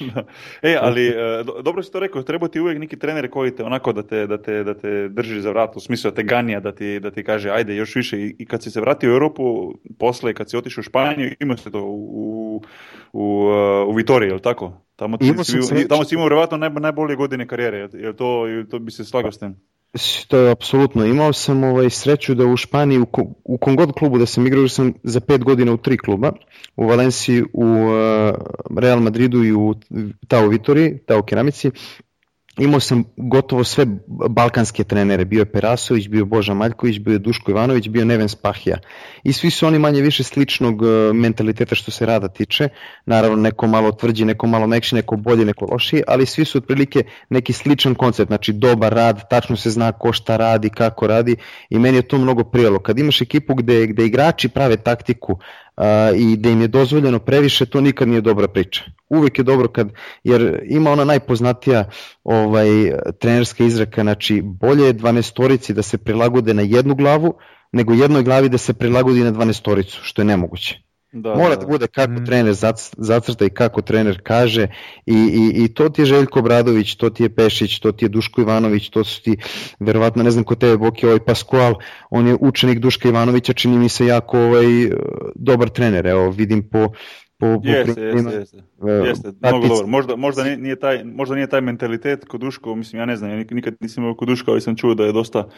[0.14, 0.24] da.
[0.62, 1.14] E, ali,
[1.62, 4.42] dobro si to rekao, treba ti uvijek neki trener koji te onako da te, da
[4.42, 7.24] te, da te drži za vrat, u smislu da te ganija, da ti, da ti
[7.24, 10.56] kaže ajde još više i, i kad si se vratio u Europu, posle kad si
[10.56, 12.62] otišao u Španiju, imao se to u, u,
[13.12, 13.46] u,
[13.88, 14.72] u Vitoriji, je tako?
[14.96, 18.78] Tamo, ti, si, tamo si imao vjerovatno naj, najbolje godine karijere, je to, je to
[18.78, 19.56] bi se slagao s tim?
[20.28, 21.04] To je apsolutno.
[21.04, 23.06] Imao sam ovaj, sreću da u Španiji, u,
[23.44, 26.32] u kom god klubu da sam igrao, sam za pet godina u tri kluba.
[26.76, 28.34] U Valenciji, u uh,
[28.78, 29.74] Real Madridu i u
[30.28, 31.70] Tao Vitori, Tao Keramici
[32.58, 33.86] imao sam gotovo sve
[34.28, 38.04] balkanske trenere, bio je Perasović, bio je Boža Maljković, bio je Duško Ivanović, bio je
[38.04, 38.78] Neven Spahija.
[39.22, 42.68] I svi su oni manje više sličnog e, mentaliteta što se rada tiče,
[43.06, 47.04] naravno neko malo tvrđi, neko malo mekši, neko bolje, neko lošiji, ali svi su otprilike
[47.30, 51.36] neki sličan koncept, znači dobar rad, tačno se zna ko šta radi, kako radi
[51.70, 52.78] i meni je to mnogo prijelo.
[52.78, 55.38] Kad imaš ekipu gde, gde igrači prave taktiku,
[56.16, 58.84] i da im je dozvoljeno previše, to nikad nije dobra priča.
[59.08, 59.92] Uvek je dobro kad,
[60.24, 61.90] jer ima ona najpoznatija
[62.24, 62.68] ovaj,
[63.18, 67.34] trenerska izreka, znači bolje je 12 da se prilagode na jednu glavu,
[67.72, 70.85] nego jednoj glavi da se prilagodi na 12 što je nemoguće.
[71.22, 72.24] Da, Mora da, da bude kako mm.
[72.26, 72.54] trener
[72.96, 74.66] zacrta i kako trener kaže
[75.06, 78.08] i, i, i to ti je Željko Bradović, to ti je Pešić, to ti je
[78.08, 79.36] Duško Ivanović, to su ti,
[79.80, 81.74] verovatno ne znam ko tebe Boki, ovaj Pascual,
[82.10, 84.66] on je učenik Duška Ivanovića, čini mi se jako ovaj,
[85.34, 86.88] dobar trener, evo vidim po,
[87.38, 88.58] po, po jeste, jeste, jeste,
[89.08, 89.86] jeste, mnogo dobro.
[89.86, 93.44] Možda, možda, nije taj, možda nije taj mentalitet kod Duško, mislim, ja ne znam, ja
[93.50, 95.52] nikad nisam imao kod Duška, ali sam čuo da je dosta uh,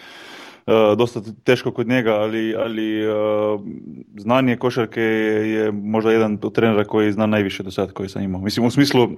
[0.96, 3.60] dosta teško kod njega, ali, ali uh,
[4.16, 8.40] znanje košarke je, možda jedan od trenera koji zna najviše do sad koji sam imao.
[8.40, 9.08] Mislim u smislu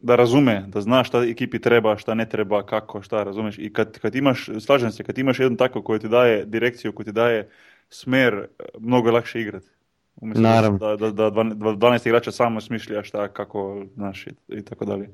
[0.00, 3.58] da razume, da zna šta ekipi treba, šta ne treba, kako, šta razumeš.
[3.58, 7.04] I kad, kad imaš, slažem se, kad imaš jedan tako koji ti daje direkciju, koji
[7.04, 7.48] ti daje
[7.90, 8.46] smer,
[8.78, 9.75] mnogo je lakše igrati.
[10.16, 10.78] Umjesto Naravno.
[10.78, 15.08] Da, da, da 12 igrača samo smišlja šta, kako, znaš, i, i tako dalje.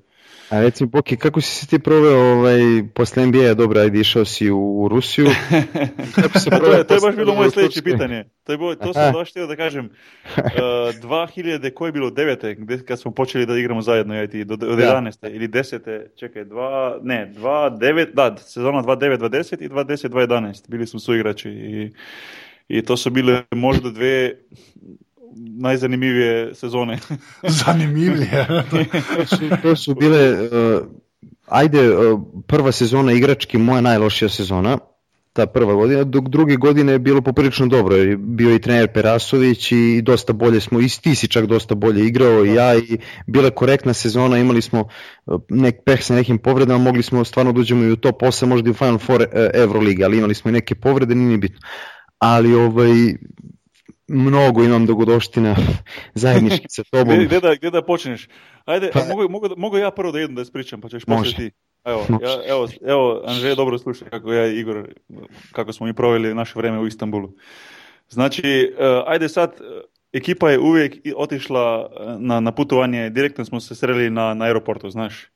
[0.51, 2.61] A recimo, Boki, kako si se ti proveo ovaj,
[2.95, 5.27] posle NBA, dobro, ajde išao si u, Rusiju.
[6.23, 8.25] Kako se to, je, to je baš bilo moje sljedeće pitanje.
[8.45, 9.85] To, je bilo, to sam baš htio da kažem.
[9.85, 10.43] Uh,
[11.03, 14.55] 2000, koje je bilo, devete, gde, kad smo počeli da igramo zajedno, ja ti, do,
[14.55, 15.21] od 11.
[15.23, 15.29] Da.
[15.29, 16.03] ili 10.
[16.17, 20.27] Čekaj, dva, ne, 2, 9, da, sezona 2, 9, 2, 10 i 2, 10, 2,
[20.29, 20.69] 11.
[20.69, 21.93] Bili smo suigrači i,
[22.73, 24.33] i to su bile možda dve
[25.37, 26.99] najzanimljivije sezone.
[27.65, 28.47] Zanimljivije.
[29.17, 30.87] to, su, to su bile, uh,
[31.47, 34.79] ajde, uh, prva sezona igrački moja najlošija sezona,
[35.33, 39.73] ta prva godina, dok druge godine je bilo poprilično dobro, jer bio i trener Perasović
[39.73, 43.51] i dosta bolje smo, i ti si čak dosta bolje igrao i ja i bila
[43.51, 44.85] korektna sezona, imali smo
[45.27, 48.47] uh, nek peh sa nekim povredama, mogli smo stvarno da uđemo i u top 8,
[48.47, 51.59] možda i u Final Four Euroliga, ali imali smo i neke povrede, nije bitno.
[52.23, 52.93] Ali ovaj,
[54.09, 55.57] mnogo imam dogodoština
[56.15, 57.17] zajednički sa tobom.
[57.17, 58.29] Gde, gde, da, gde da počneš?
[58.65, 61.51] Ajde, pa, mogu, mogu, mogu ja prvo da idem da ispričam, pa ćeš posle ti.
[61.85, 64.89] Evo, ja, evo, evo, Anže, dobro slušaj kako ja i Igor,
[65.53, 67.33] kako smo mi proveli naše vreme u Istanbulu.
[68.09, 69.53] Znači, uh, ajde sad,
[70.13, 75.29] ekipa je uvijek otišla na, na putovanje, direktno smo se sreli na, na aeroportu, znaš.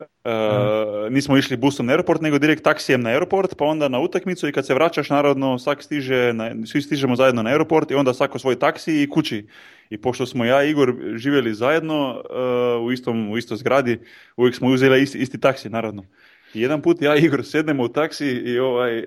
[0.00, 4.48] Uh, nismo išli busom na aeroport, nego direkt taksijem na aeroport, pa onda na utakmicu
[4.48, 8.14] i kad se vraćaš, naravno, svak stiže, na, svi stižemo zajedno na aeroport i onda
[8.14, 9.46] svako svoj taksi i kući.
[9.90, 12.22] I pošto smo ja i Igor živjeli zajedno
[12.80, 14.00] uh, u, istom, u istoj zgradi,
[14.36, 16.04] uvijek smo uzeli isti, isti taksi, naravno.
[16.54, 19.04] I jedan put ja i Igor sednemo u taksi i ovaj uh,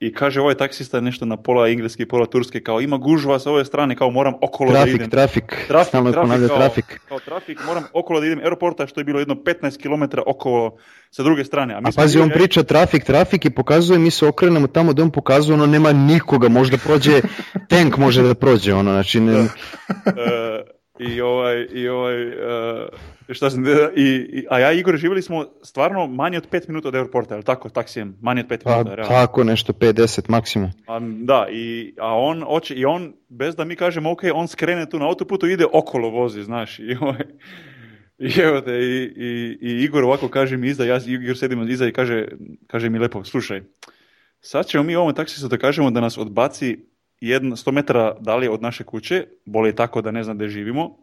[0.00, 3.64] i kaže ovaj taksista nešto na pola engleski, pola turski, kao ima gužva sa ove
[3.64, 5.10] strane, kao moram okolo trafik, da idem.
[5.10, 7.00] Trafik, trafik, stalno trafik, kao, trafik.
[7.08, 10.76] Kao trafik, moram okolo da idem aeroporta što je bilo jedno 15 km okolo
[11.10, 11.74] sa druge strane.
[11.74, 15.02] A, mi A pazi, on priča trafik, trafik i pokazuje, mi se okrenemo tamo da
[15.02, 17.20] on pokazuje, ono nema nikoga, možda prođe,
[17.70, 19.20] tank može da prođe, ono, znači...
[19.20, 19.32] Ne...
[19.32, 19.40] Da.
[19.40, 22.34] Uh, I ovaj, i ovaj, uh,
[23.28, 26.88] šta sam, i, i, a ja i Igor živjeli smo stvarno manje od 5 minuta
[26.88, 28.94] od aeroporta, ali tako, taksijem, manje od 5 pa, minuta.
[28.94, 29.14] Realno.
[29.14, 30.70] Tako, nešto 5-10 maksimum.
[30.86, 34.90] A, da, i, a on, oče, i on, bez da mi kažemo, ok, on skrene
[34.90, 37.24] tu na autoputu, ide okolo vozi, znaš, i ovaj,
[38.18, 41.86] i evo te, i, i, i Igor ovako kaže mi iza, ja Igor sedim iza
[41.86, 42.26] i kaže,
[42.66, 43.62] kaže mi lepo, slušaj,
[44.40, 46.78] sad ćemo mi ovom taksistu da kažemo da nas odbaci
[47.20, 50.98] jedno, 100 metara dalje od naše kuće, boli tako da ne znam gde živimo,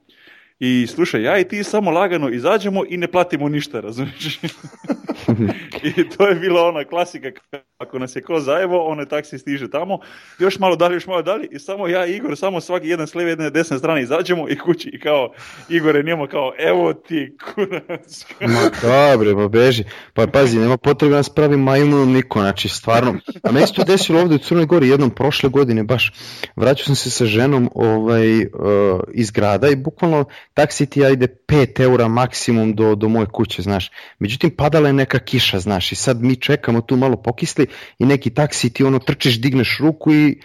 [0.64, 4.40] i slušaj, ja i ti samo lagano izađemo i ne platimo ništa, razumiješ?
[5.98, 7.32] I to je bila ona klasika,
[7.78, 10.00] ako nas je ko zajevo, onaj taksi stiže tamo,
[10.40, 13.16] još malo dalje, još malo dalje i samo ja i Igor, samo svaki jedan s
[13.16, 15.34] lijeve, jedne desne strane izađemo i kući i kao,
[15.70, 18.26] Igor je njemu kao, evo ti kurac.
[18.42, 19.84] Ma dobre, pa beži.
[20.14, 23.20] Pa pazi, nema potrebe da nas pravi majmunom niko, znači stvarno.
[23.44, 26.14] A meni se to desilo ovde u Crnoj Gori jednom prošle godine baš.
[26.56, 28.46] Vraćao sam se sa ženom ovaj, uh,
[29.14, 33.92] iz grada i bukvalno taksi ti ajde 5 eura maksimum do, do moje kuće, znaš.
[34.20, 37.68] Međutim, padala je neka kiša, znaš, i sad mi čekamo tu malo pokisli
[38.00, 40.42] i neki taksi ti ono trčiš, digneš ruku i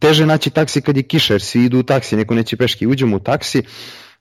[0.00, 3.16] teže naći taksi kad je kiša, jer svi idu u taksi, neko neće peške, uđemo
[3.16, 3.62] u taksi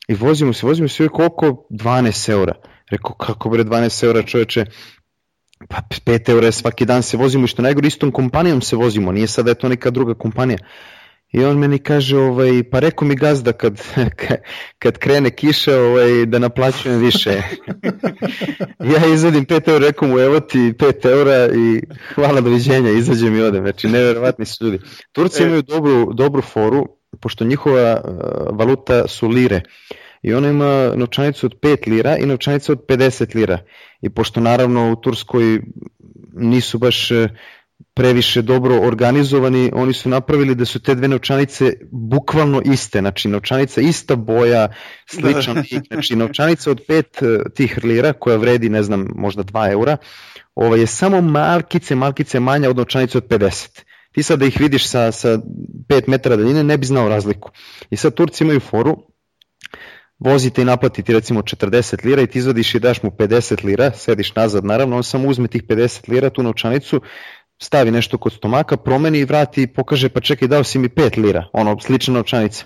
[0.07, 2.53] i vozimo se, vozimo se oko 12 eura.
[2.91, 4.65] Rekao, kako bre 12 eura čoveče,
[5.69, 9.27] pa 5 eura svaki dan se vozimo i što najgore istom kompanijom se vozimo, nije
[9.27, 10.57] sada je to neka druga kompanija.
[11.31, 13.81] I on meni kaže, ovaj, pa rekao mi gazda kad,
[14.81, 17.29] kad krene kiša ovaj, da naplaćujem više.
[18.93, 21.81] ja izadim 5 eura, rekao mu evo ti 5 eura i
[22.15, 23.63] hvala doviđenja, izađem i odem.
[23.63, 24.79] Znači, neverovatni su ljudi.
[25.11, 25.45] Turci e.
[25.45, 26.85] imaju dobru, dobru foru,
[27.21, 29.61] pošto njihova uh, valuta su lire.
[30.21, 33.59] I ona ima novčanicu od 5 lira i novčanicu od 50 lira.
[34.01, 35.61] I pošto naravno u Turskoj
[36.33, 37.29] nisu baš uh,
[37.99, 43.81] previše dobro organizovani, oni su napravili da su te dve novčanice bukvalno iste, znači novčanica
[43.81, 44.67] ista boja,
[45.09, 45.59] sličan da.
[45.71, 49.97] lik, znači novčanica od pet eh, tih lira koja vredi, ne znam, možda 2 eura,
[50.55, 53.83] ovo je samo malkice, malkice manja od novčanice od 50.
[54.11, 55.37] Ti sad da ih vidiš sa, sa
[55.87, 57.51] 5 metara daljine ne bi znao razliku.
[57.89, 58.97] I sad Turci imaju foru,
[60.19, 63.91] vozite i naplati ti recimo 40 lira i ti izvadiš i daš mu 50 lira,
[63.91, 67.01] sediš nazad naravno, on samo uzme tih 50 lira, tu novčanicu,
[67.61, 71.17] stavi nešto kod stomaka, promeni i vrati i pokaže pa čekaj dao si mi 5
[71.17, 72.65] lira, ono slična novčanica.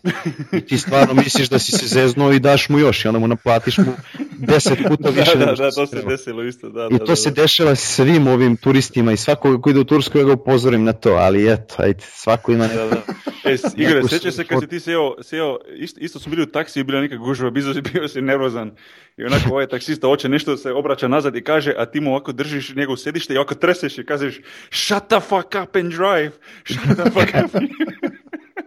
[0.51, 3.27] I ti stvarno misliš da si se zeznuo i daš mu još i onda mu
[3.27, 3.93] naplatiš mu
[4.39, 5.37] 10 puta da, više.
[5.37, 6.69] da, da, da, to se desilo isto.
[6.69, 7.41] Da, I to da, se da.
[7.41, 11.09] dešava svim ovim turistima i svako ko ide u Tursku ja ga upozorim na to,
[11.09, 12.79] ali eto, ajde, svako ima neko.
[12.79, 13.01] Da, da.
[13.45, 16.81] E, Igor, sećaš se kad si ti seo, seo isto, isto smo bili u taksiji
[16.81, 18.71] i bila neka gužva, bio si, bio si nervozan
[19.17, 22.31] i onako ovaj taksista hoće nešto se obraća nazad i kaže, a ti mu ovako
[22.31, 24.41] držiš njegov sedište i ovako treseš i kažeš
[24.87, 26.31] shut the fuck up and drive,
[26.65, 27.51] shut the fuck up.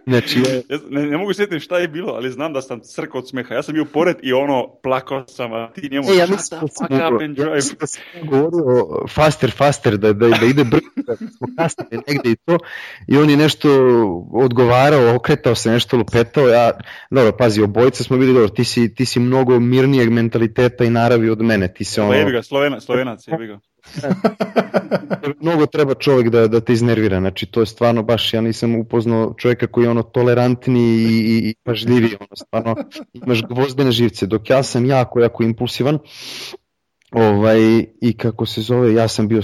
[0.07, 3.29] Znači, ja, ne, ne mogu sjetiti šta je bilo, ali znam da sam crkao od
[3.29, 3.53] smeha.
[3.53, 6.59] Ja sam bio pored i ono, plakao sam, a ti njemu, e, ja shut the
[6.59, 7.55] fuck up and drive.
[7.55, 12.35] Ja sam govorio faster, faster, da, da, da ide brzo, da smo kasnije negde i
[12.35, 12.57] to.
[13.07, 13.69] I on je nešto
[14.31, 16.47] odgovarao, okretao se, nešto lupetao.
[16.47, 16.71] Ja,
[17.11, 21.29] dobro, pazi, obojica smo bili dobro, ti si, ti si mnogo mirnijeg mentaliteta i naravi
[21.29, 21.73] od mene.
[21.73, 22.13] Ti se ono...
[22.13, 23.59] Jebi ga, Slovena, Slovenac, jebi ga.
[25.41, 29.33] Mnogo treba čovjek da, da te iznervira, znači to je stvarno baš, ja nisam upoznao
[29.37, 32.75] čovjeka koji je ono tolerantni i, i pažljiviji, ono stvarno
[33.13, 35.99] imaš gvozdene živce, dok ja sam jako, jako impulsivan,
[37.11, 39.41] ovaj, i kako se zove, ja sam bio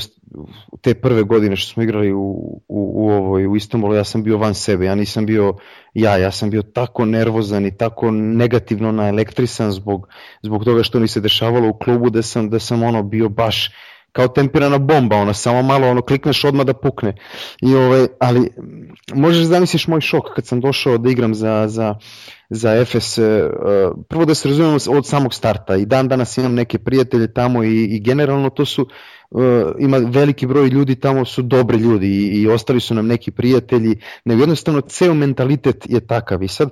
[0.82, 4.38] te prve godine što smo igrali u, u, u, ovoj, u Istanbulu, ja sam bio
[4.38, 5.58] van sebe, ja nisam bio
[5.94, 10.08] ja, ja sam bio tako nervozan i tako negativno naelektrisan zbog,
[10.42, 13.72] zbog toga što mi se dešavalo u klubu da sam, da sam ono bio baš
[14.14, 17.16] kao temperana bomba, ono, samo malo ono, klikneš odmah da pukne.
[17.62, 18.50] I, ovaj, ali
[19.14, 21.96] možeš zamisliš moj šok kad sam došao da igram za, za,
[22.50, 23.26] za FS, uh,
[24.10, 27.84] prvo da se razumemo od samog starta i dan danas imam neke prijatelje tamo i,
[27.84, 28.88] i generalno to su,
[29.30, 29.44] uh,
[29.80, 34.00] ima veliki broj ljudi tamo su dobri ljudi i, i ostali su nam neki prijatelji,
[34.26, 36.70] nego jednostavno ceo mentalitet je takav i sad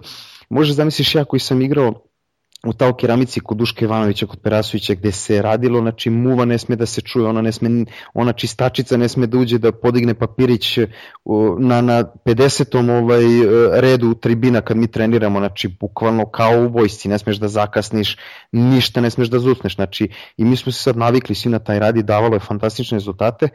[0.49, 2.10] možeš zamisliš ja koji sam igrao
[2.67, 6.75] u tao keramici kod Duška Ivanovića, kod Perasovića, gde se radilo, znači muva ne sme
[6.75, 10.77] da se čuje, ona, ne sme, ona čistačica ne sme da uđe da podigne papirić
[11.59, 12.99] na, na 50.
[13.01, 13.23] Ovaj,
[13.81, 18.17] redu tribina kad mi treniramo, znači bukvalno kao u vojsci, ne smeš da zakasniš,
[18.51, 21.79] ništa ne smeš da zucneš, znači i mi smo se sad navikli svi na taj
[21.79, 23.49] rad i davalo je fantastične rezultate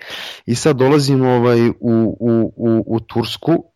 [0.47, 3.76] i sad dolazimo ovaj, u, u, u, u Tursku,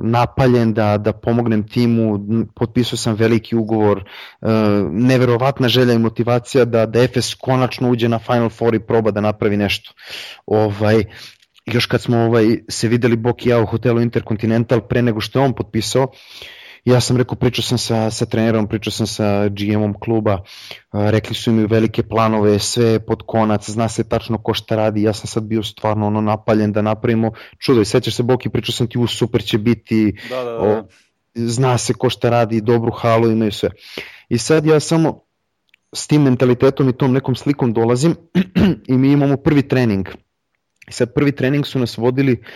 [0.00, 2.18] napaljen da, da pomognem timu,
[2.54, 3.98] potpisao sam veliki ugovor,
[4.40, 4.48] uh,
[4.90, 9.20] neverovatna želja i motivacija da, da FS konačno uđe na Final Four i proba da
[9.20, 9.92] napravi nešto.
[10.46, 11.04] Ovaj,
[11.66, 15.38] još kad smo ovaj, se videli Bok i ja u hotelu Intercontinental pre nego što
[15.38, 16.10] je on potpisao, uh,
[16.84, 20.42] Ja sam rekao, pričao sam sa, sa trenerom, pričao sam sa GM-om kluba,
[20.92, 25.12] rekli su mi velike planove, sve pod konac, zna se tačno ko šta radi, ja
[25.12, 28.86] sam sad bio stvarno ono napaljen da napravimo čudo i sećaš se Boki, pričao sam
[28.86, 30.58] ti u super će biti, da, da, da.
[30.58, 30.88] O,
[31.34, 33.70] zna se ko šta radi, dobru halu imaju sve.
[34.28, 35.20] I sad ja samo
[35.92, 38.14] s tim mentalitetom i tom nekom slikom dolazim
[38.88, 40.08] i mi imamo prvi trening.
[40.88, 42.46] I sad prvi trening su nas vodili uh,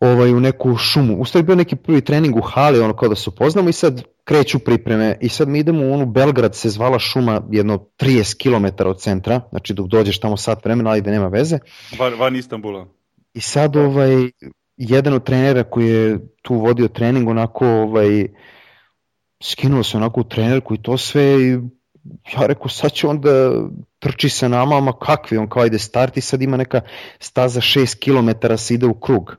[0.00, 1.16] ovaj, u neku šumu.
[1.20, 4.58] Ustavi bio neki prvi trening u hali, ono kao da se upoznamo i sad kreću
[4.58, 9.00] pripreme i sad mi idemo u onu Belgrad se zvala šuma jedno 30 km od
[9.00, 11.58] centra, znači dok dođeš tamo sat vremena, ali da nema veze.
[11.98, 12.86] Van, van Istanbula.
[13.34, 14.30] I sad ovaj,
[14.76, 18.26] jedan od trenera koji je tu vodio trening onako ovaj,
[19.42, 21.58] skinuo se onako u trenerku i to sve i
[22.34, 23.52] ja rekao sad će on da
[23.98, 26.80] trči sa nama, ma kakvi, on kao ide start i sad ima neka
[27.18, 29.36] staza 6 km se ide u krug.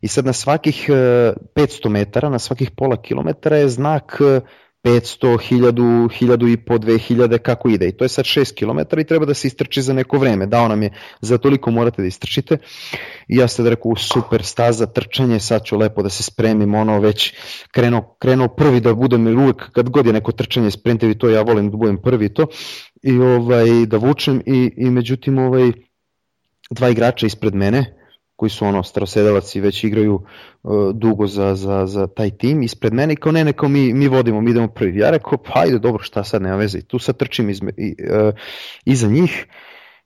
[0.00, 4.40] I sad na svakih 500 e, metara, na svakih pola kilometara je znak e,
[4.84, 7.88] 500, 1000, 1000 i po 2000 kako ide.
[7.88, 10.68] I to je sad 6 km i treba da se istrči za neko vreme, dao
[10.68, 12.58] nam je za toliko morate da istrčite.
[13.28, 17.34] I ja sad rekao super staza, trčanje, sad ću lepo da se spremim, ono već
[17.70, 21.70] krenuo, krenuo prvi da budem uvek kad god je neko trčanje sprintevi to ja volim
[21.70, 22.46] da budem prvi to.
[23.02, 25.72] I ovaj da vučem i, i međutim ovaj
[26.70, 27.99] dva igrača ispred mene
[28.40, 30.14] koji su ono starosedelaci već igraju
[30.62, 33.92] uh, dugo za, za, za taj tim ispred mene i kao ne, ne, kao mi,
[33.92, 34.98] mi vodimo, mi idemo prvi.
[34.98, 36.78] Ja rekao, pa ajde, dobro, šta sad, nema veze.
[36.78, 38.34] I tu sad trčim izme, i, uh,
[38.84, 39.46] iza njih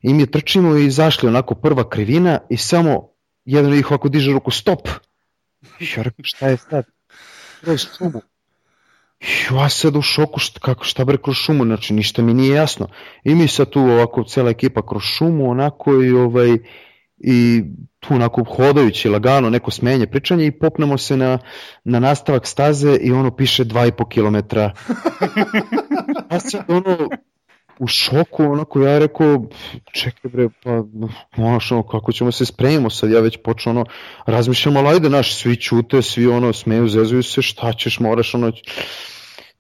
[0.02, 3.08] i mi trčimo i zašli onako prva krivina i samo
[3.44, 4.88] jedan od njih ovako diže ruku, stop!
[5.96, 6.84] Ja rekao, šta je sad?
[7.60, 8.20] Kroz šumu.
[9.50, 12.88] Ja sad u šoku, šta, kako, šta bre kroz šumu, znači ništa mi nije jasno.
[13.24, 16.58] I mi sad tu ovako cela ekipa kroz šumu, onako i ovaj,
[17.18, 17.62] i
[18.00, 21.38] tu onako hodajući lagano neko smenje pričanje i popnemo se na,
[21.84, 24.58] na nastavak staze i ono piše 2,5 km.
[26.28, 27.08] A sad ono
[27.78, 29.46] u šoku, onako ja rekao,
[29.92, 30.70] čekaj bre, pa
[31.36, 33.84] ono, kako ćemo se spremimo sad, ja već počeo ono,
[34.26, 38.52] razmišljam, ali ajde, naš, svi čute, svi ono, smeju, zezuju se, šta ćeš, moraš, ono,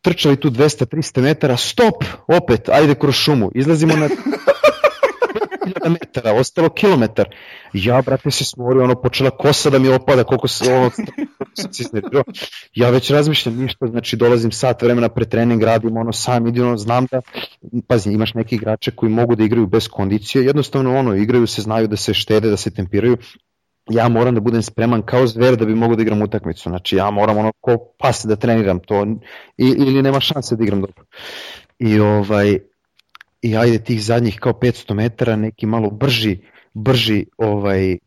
[0.02, 4.08] trčali tu 200-300 metara, stop, opet, ajde kroz šumu, izlazimo na
[5.66, 7.28] 1000 metara, ostalo kilometar.
[7.72, 10.90] Ja, brate, se smorio, ono, počela kosa da mi opada, koliko se, ono,
[11.72, 11.84] se
[12.74, 16.76] Ja već razmišljam ništa, znači dolazim sat vremena pre trening, radim ono sam, idim, ono,
[16.76, 17.20] znam da,
[17.88, 21.88] pazi, imaš neke igrače koji mogu da igraju bez kondicije, jednostavno ono, igraju se, znaju
[21.88, 23.16] da se štede, da se tempiraju,
[23.90, 26.68] ja moram da budem spreman kao zver da bi mogo da igram utakmicu.
[26.68, 29.06] Znači ja moram ono ko pas da treniram to
[29.58, 31.04] i, ili nema šanse da igram dobro.
[31.78, 32.58] I ovaj
[33.44, 36.38] i ajde tih zadnjih kao 500 metara neki malo brži
[36.74, 37.98] brži ovaj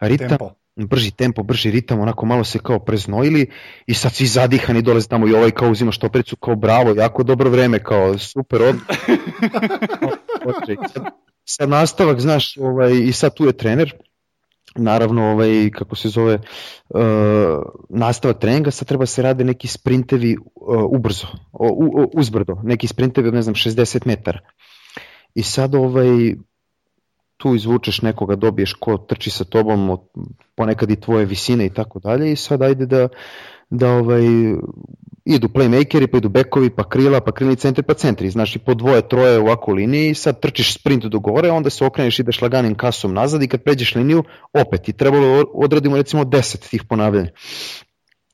[0.00, 0.50] ritam tempo.
[0.76, 3.50] brži tempo, brži ritam, onako malo se kao preznojili
[3.86, 7.50] i sad svi zadihani dolaze tamo i ovaj kao uzima štopericu kao bravo, jako dobro
[7.50, 8.76] vreme, kao super od...
[11.44, 13.94] sad nastavak, znaš, ovaj, i sad tu je trener,
[14.74, 17.00] naravno ovaj kako se zove uh,
[17.88, 23.34] nastavak treninga sad treba se rade neki sprintevi uh, ubrzo u, uzbrdo neki sprintevi od
[23.34, 24.38] ne znam 60 metara.
[25.34, 26.34] I sad ovaj
[27.36, 29.98] tu izvučeš nekoga dobiješ ko trči sa tobom
[30.54, 33.08] ponekad i tvoje visine i tako dalje i sad ajde da
[33.70, 34.22] da ovaj
[35.24, 38.30] idu playmakeri, pa idu bekovi, pa krila, pa krilni centri, pa centri.
[38.30, 41.70] Znaš, i po dvoje, troje u ovakvu liniji i sad trčiš sprint do gore, onda
[41.70, 44.88] se okreneš ideš laganim kasom nazad i kad pređeš liniju, opet.
[44.88, 47.30] I trebalo odradimo recimo 10 tih ponavljanja.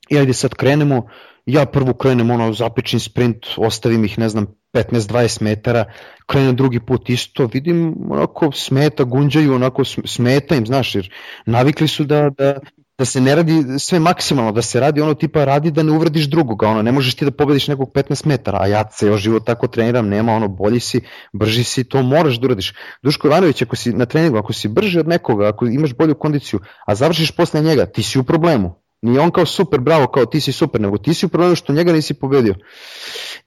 [0.09, 1.07] I ajde sad krenemo,
[1.45, 5.85] ja prvo krenem ono zapični sprint, ostavim ih ne znam 15-20 metara,
[6.25, 11.13] krenem drugi put isto, vidim onako smeta, gunđaju, onako smeta im, znaš, jer
[11.45, 12.59] navikli su da, da,
[13.01, 16.27] da se ne radi sve maksimalno, da se radi ono tipa radi da ne uvrediš
[16.29, 19.67] drugoga, ono ne možeš ti da pobediš nekog 15 metara, a ja ceo život tako
[19.67, 21.01] treniram, nema ono bolji si,
[21.33, 22.73] brži si, to moraš da uradiš.
[23.01, 26.59] Duško Ivanović, ako si na treningu, ako si brži od nekoga, ako imaš bolju kondiciju,
[26.85, 28.75] a završiš posle njega, ti si u problemu.
[29.01, 31.73] Nije on kao super, bravo, kao ti si super, nego ti si u problemu što
[31.73, 32.55] njega nisi pobedio.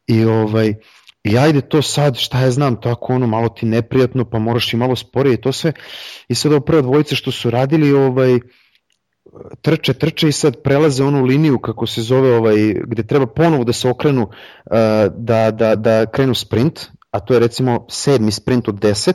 [0.06, 0.74] I ovaj,
[1.24, 4.76] I ajde to sad, šta ja znam, tako ono, malo ti neprijatno, pa moraš i
[4.76, 5.72] malo sporije i to sve.
[6.28, 8.40] I sad ovo prve dvojice što su radili, ovaj,
[9.62, 13.72] trče, trče i sad prelaze onu liniju kako se zove ovaj, gde treba ponovo da
[13.72, 14.76] se okrenu uh,
[15.16, 16.80] da, da, da krenu sprint,
[17.10, 19.12] a to je recimo sedmi sprint od 10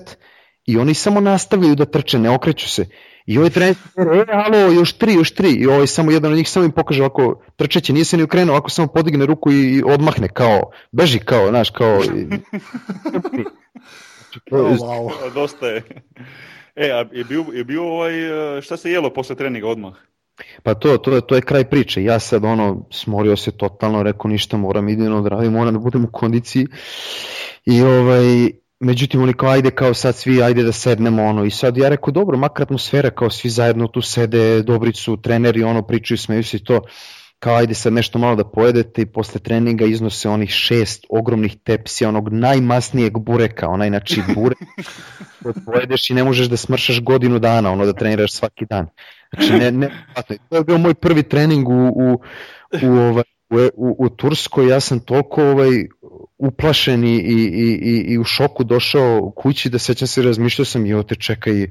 [0.66, 2.86] i oni samo nastavljaju da trče, ne okreću se.
[3.26, 5.50] I ovaj trener, e, alo, još tri, još tri.
[5.50, 8.54] I ovaj samo jedan od njih samo im pokaže ovako, trčeće, nije se ni ukrenuo,
[8.54, 11.98] ovako samo podigne ruku i odmahne, kao, beži kao, znaš, kao...
[14.52, 15.34] oh, wow.
[15.34, 15.84] Dosta je.
[16.80, 19.94] E, a je bio, je bio ovaj, e, šta se jelo posle treninga odmah?
[20.64, 22.04] Pa to, to, to je kraj priče.
[22.04, 26.06] Ja sad ono, smorio se totalno, rekao ništa, moram idino da radim, moram da budem
[26.06, 26.68] u kondiciji.
[27.66, 31.78] I ovaj, međutim oni kao ajde kao sad svi ajde da sednemo ono i sad
[31.78, 36.18] ja rekao dobro makar atmosfera kao svi zajedno tu sede dobri su treneri ono pričaju
[36.18, 36.82] smeju se to
[37.40, 42.10] kao ajde sad nešto malo da pojedete i posle treninga iznose onih šest ogromnih tepsija,
[42.10, 44.60] onog najmasnijeg bureka, onaj znači burek
[45.44, 48.88] koji pojedeš i ne možeš da smršaš godinu dana, ono da treniraš svaki dan.
[49.34, 50.06] Znači ne, ne,
[50.50, 52.22] to je bio moj prvi trening u, u,
[52.84, 53.24] u, ovaj,
[53.76, 55.70] u, u Turskoj, ja sam toliko ovaj,
[56.38, 57.50] uplašen i, i,
[57.82, 61.68] i, i u šoku došao kući da sećam se razmišljao sam i ote čekaj,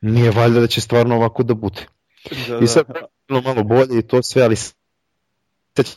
[0.00, 1.86] nije valjda da će stvarno ovako da bude.
[2.48, 2.86] Da, I sad
[3.28, 4.56] bilo malo bolje i to sve, ali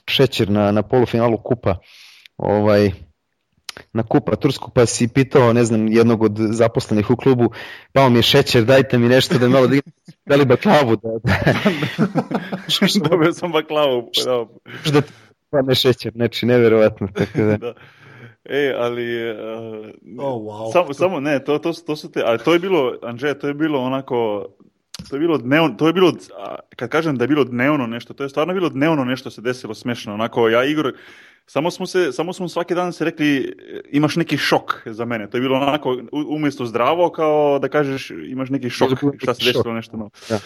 [0.07, 1.77] šećer na, na polufinalu kupa
[2.37, 2.91] ovaj,
[3.93, 7.51] na kupa Tursku pa si pitao ne znam jednog od zaposlenih u klubu
[7.93, 9.75] pao mi je šećer dajte mi nešto da malo da
[10.25, 11.33] da li baklavu da, da.
[13.09, 14.09] dobio sam baklavu
[14.93, 15.01] da,
[15.55, 17.07] Pa ne šećer, neči, neverovatno.
[17.13, 17.57] Tako da.
[17.57, 17.73] da.
[18.45, 19.31] E, ali...
[19.31, 19.85] Uh,
[20.19, 20.73] oh, wow.
[20.73, 23.53] samo, samo, ne, to, to, to su te, ali to je bilo, Anže, to je
[23.53, 24.47] bilo onako,
[25.09, 26.13] to je bilo dnevno, to je bilo,
[26.75, 29.73] kad kažem da je bilo dnevno nešto, to je stvarno bilo dnevno nešto se desilo
[29.73, 30.93] smešno, onako, ja Igor,
[31.47, 33.55] samo smo se, samo smo svaki dan se rekli,
[33.91, 38.49] imaš neki šok za mene, to je bilo onako, umjesto zdravo, kao da kažeš, imaš
[38.49, 40.09] neki šok, šta se desilo nešto novo.
[40.29, 40.39] Ja.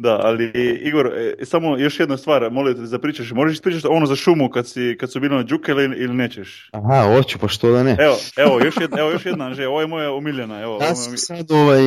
[0.00, 4.06] Da, ali Igor, e, samo još jedna stvar, molim te da pričaš, možeš ispričati ono
[4.06, 6.70] za šumu kad, si, kad su bili na Džuke ili, ili nećeš?
[6.72, 7.96] Aha, hoću, pa što da ne.
[8.00, 10.62] Evo, evo, još jedna, evo još jedna, že, ovo je moja omiljena.
[10.62, 11.80] Evo, ja sam sad, ovaj,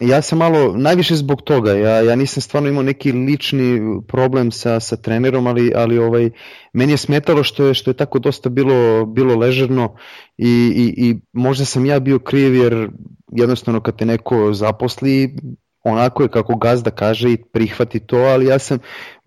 [0.00, 4.80] ja sam malo, najviše zbog toga, ja, ja nisam stvarno imao neki lični problem sa,
[4.80, 6.30] sa trenerom, ali, ali ovaj,
[6.72, 9.96] meni je smetalo što je, što je tako dosta bilo, bilo ležerno
[10.38, 12.88] i, i, i možda sam ja bio kriv jer
[13.32, 15.36] jednostavno kad te neko zaposli,
[15.84, 18.78] onako je kako gazda kaže i prihvati to, ali ja sam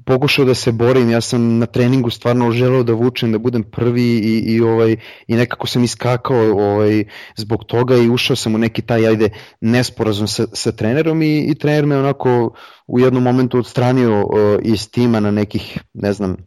[0.05, 4.03] pokušao da se borim, ja sam na treningu stvarno želeo da vučem, da budem prvi
[4.03, 4.95] i, i, ovaj,
[5.27, 7.03] i nekako sam iskakao ovaj,
[7.35, 9.29] zbog toga i ušao sam u neki taj ajde
[9.61, 12.53] nesporazum sa, sa trenerom i, i trener me onako
[12.87, 14.29] u jednom momentu odstranio uh,
[14.61, 16.37] iz tima na nekih, ne znam,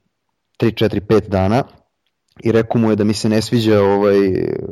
[0.61, 1.63] 3, 4, 5 dana
[2.43, 4.17] i rekao mu je da mi se ne sviđa ovaj,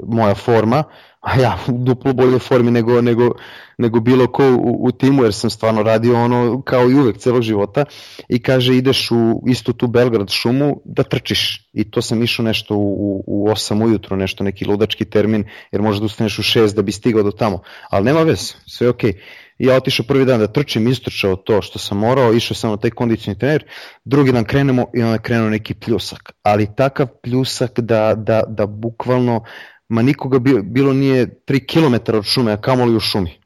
[0.07, 0.85] moja forma,
[1.21, 3.35] a ja u duplo bolje formi nego, nego,
[3.79, 7.43] nego bilo ko u, u timu, jer sam stvarno radio ono kao i uvek celog
[7.43, 7.85] života
[8.29, 12.77] i kaže ideš u istu tu Belgrad šumu da trčiš i to sam išao nešto
[12.77, 16.83] u, u 8 ujutro, nešto neki ludački termin, jer možda da ustaneš u 6 da
[16.83, 19.12] bi stigao do tamo, ali nema vez, sve je okej.
[19.12, 19.43] Okay.
[19.59, 22.90] Ja otišao prvi dan da trčim, istrčao to što sam morao, išao sam na taj
[22.90, 23.64] kondicioni trener,
[24.05, 29.44] drugi dan krenemo i onda krenuo neki pljusak, ali takav pljusak da, da, da bukvalno
[29.88, 33.43] ma nikoga bilo, bilo nije 3 km od šume, a kamoli u šumi.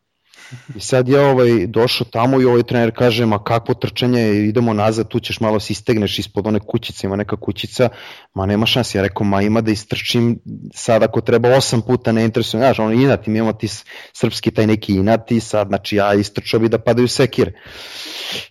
[0.76, 5.08] I sad ja ovaj, došao tamo i ovaj trener kaže, ma kakvo trčanje, idemo nazad,
[5.08, 7.88] tu ćeš malo se istegneš ispod one kućice, ima neka kućica,
[8.34, 8.98] ma nema šanse.
[8.98, 10.38] Ja rekao, ma ima da istrčim
[10.74, 13.68] sad ako treba osam puta, ne interesujem, znaš, ono inati, mi imamo ti
[14.12, 17.52] srpski taj neki inati, sad, znači ja istrčao bi da padaju sekire.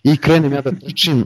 [0.02, 1.24] I krenem ja da trčim,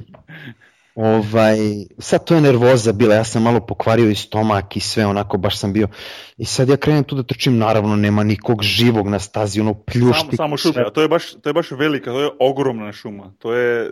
[0.95, 1.57] Ovaj,
[1.99, 5.59] sad to je nervoza bila, ja sam malo pokvario i stomak i sve onako, baš
[5.59, 5.89] sam bio.
[6.37, 10.37] I sad ja krenem tu da trčim, naravno nema nikog živog na stazi, ono pljušti.
[10.37, 13.33] Samo, samo šupa, to je, baš, to je baš velika, to je ogromna šuma.
[13.39, 13.91] To je,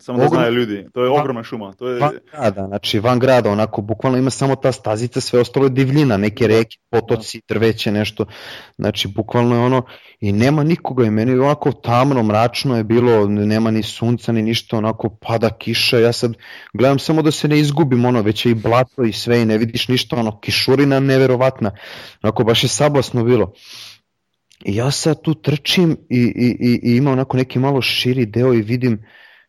[0.00, 0.40] samo da Ogrom...
[0.40, 1.72] znaju ljudi, to je ogromna šuma.
[1.72, 2.00] To je...
[2.00, 6.16] Van grada, znači van grada, onako, bukvalno ima samo ta stazica, sve ostalo je divljina,
[6.16, 8.26] neke reke, potoci, drveće, nešto.
[8.78, 9.82] Znači, bukvalno je ono,
[10.20, 14.76] i nema nikoga i meni onako tamno, mračno je bilo, nema ni sunca ni ništa,
[14.76, 16.34] onako pada kiša, ja sad
[16.72, 19.58] gledam samo da se ne izgubim, ono, već je i blato i sve i ne
[19.58, 21.70] vidiš ništa, ono, kišurina neverovatna,
[22.22, 23.52] onako baš je sablasno bilo.
[24.64, 28.54] I ja sad tu trčim i, i, i, i ima onako neki malo širi deo
[28.54, 29.04] i vidim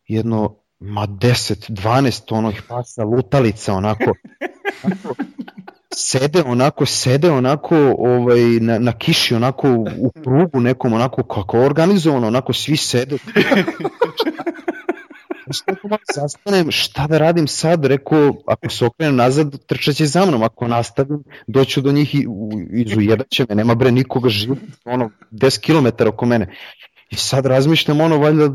[0.07, 4.13] jedno, ma 10, 12 onih pasa lutalica onako,
[4.83, 5.15] onako
[5.95, 9.67] sede onako, sede onako ovaj, na, na kiši, onako
[9.97, 13.17] u krugu nekom, onako kako organizovano, onako svi sede.
[15.51, 20.43] Šta malo zastanem, šta da radim sad, rekao, ako se okrenem nazad, trčaće za mnom,
[20.43, 22.27] ako nastavim, doću do njih i
[22.71, 26.55] izujedaće me, nema bre nikoga živa, ono, 10 km oko mene.
[27.11, 28.49] I sad razmišljam ono, valjda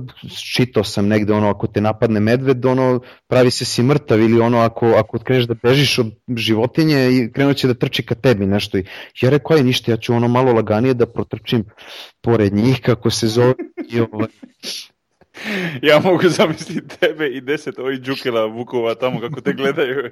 [0.54, 4.59] čitao sam negde ono, ako te napadne medved, ono, pravi se si mrtav ili ono,
[4.59, 8.78] ako, ako kreneš da bežiš od životinje i krenut će da trči ka tebi nešto.
[8.78, 8.84] I
[9.20, 11.64] ja rekao, aj ništa, ja ću ono malo laganije da protrčim
[12.22, 13.54] pored njih, kako se zove,
[13.90, 14.28] i ovaj,
[15.82, 20.11] ja mogu zamisliti tebe i deset ovih džukela Vukova tamo kako te gledaju.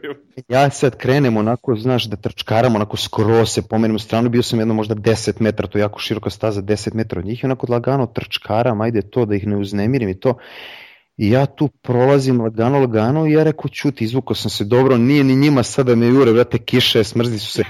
[0.48, 4.58] ja sad krenem onako, znaš, da trčkaram, onako skoro se pomenem u stranu, bio sam
[4.58, 7.66] jedno možda 10 metara, to je jako široka staza, 10 metara od njih i onako
[7.68, 10.38] lagano trčkaram, ajde to da ih ne uznemirim i to.
[11.16, 15.24] I ja tu prolazim lagano, lagano i ja rekao, čuti, izvukao sam se dobro, nije
[15.24, 17.62] ni njima sada me jure, vrate, kiše, smrzli su se.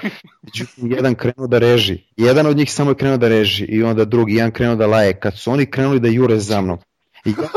[0.42, 1.98] Međutim, jedan krenuo da reži.
[2.16, 5.20] Jedan od njih samo je krenuo da reži i onda drugi, jedan krenuo da laje.
[5.20, 6.78] Kad su oni krenuli da jure za mnom,
[7.24, 7.48] I ja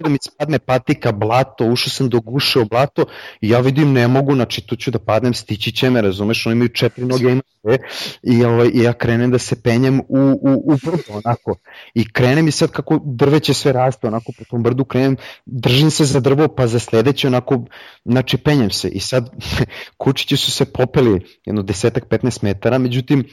[0.00, 3.04] da mi spadne patika, blato, ušao sam do guše o blato
[3.40, 6.52] i ja vidim ne mogu, znači tu ću da padnem, stići će me, razumeš, oni
[6.52, 7.78] imaju četiri noge, ima sve
[8.22, 11.56] i, ovaj, i ja krenem da se penjem u, u, u brdo, onako,
[11.94, 16.04] i krenem i sad kako drveće sve raste, onako po tom brdu krenem, držim se
[16.04, 17.64] za drvo, pa za sledeće, onako,
[18.04, 18.88] znači penjem se.
[18.88, 19.30] I sad
[19.96, 23.24] kučići su se popeli jedno desetak, 15 metara, međutim,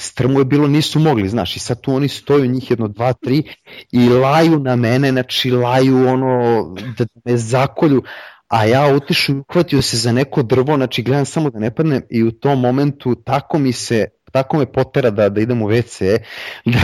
[0.00, 3.42] strmo je bilo, nisu mogli, znaš, i sad tu oni stoju njih jedno, dva, tri
[3.92, 6.64] i laju na mene, znači laju ono,
[6.98, 8.02] da me zakolju,
[8.48, 12.02] a ja otišu i uhvatio se za neko drvo, znači gledam samo da ne padnem
[12.10, 16.18] i u tom momentu tako mi se tako me potera da, da idem u WC,
[16.64, 16.80] da,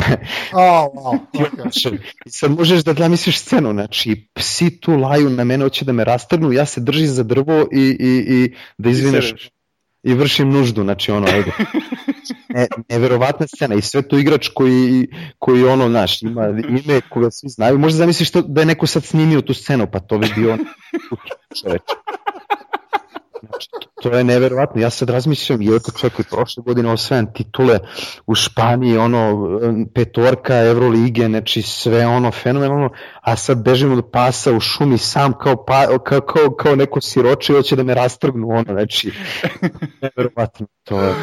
[0.53, 1.19] oh, wow.
[1.35, 1.99] okay.
[2.27, 6.53] sad možeš da zamisliš scenu, znači psi tu laju na mene, hoće da me rastrnu,
[6.53, 9.35] ja se držim za drvo i, i, i da izvineš
[10.03, 11.53] i vršim nuždu, znači ono, ajde.
[12.55, 17.49] Ne, neverovatna scena i sve to igrač koji, koji ono, znaš, ima ime koga svi
[17.49, 17.79] znaju.
[17.79, 20.59] Možda zamisliš to, da je neko sad snimio tu scenu, pa to bi bio on
[21.63, 21.83] čoveč.
[23.49, 23.69] Znači,
[24.03, 24.83] to je neverovatno.
[24.83, 27.79] Ja sad razmišljam, je to čovjek koji prošle godine osvajan titule
[28.27, 29.49] u Španiji, ono,
[29.95, 32.91] petorka Evrolige, znači sve ono fenomenalno,
[33.21, 37.53] a sad bežim od pasa u šumi sam kao, pa, kao, kao, kao neko siroče
[37.53, 39.13] i hoće da me rastrgnu, ono, znači,
[40.03, 40.67] neverovatno.
[40.85, 41.15] To je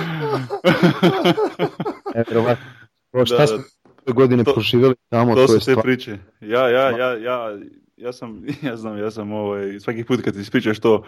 [2.16, 2.66] neverovatno.
[3.12, 3.58] To šta da,
[4.06, 4.14] da.
[4.14, 6.18] godine to, proživjeli tamo, to, to su te priče.
[6.42, 7.58] Ja, ja, ja, ja,
[8.00, 11.04] ja sam, ja znam, ja sam ovaj, svaki put kad ti ispričaš to,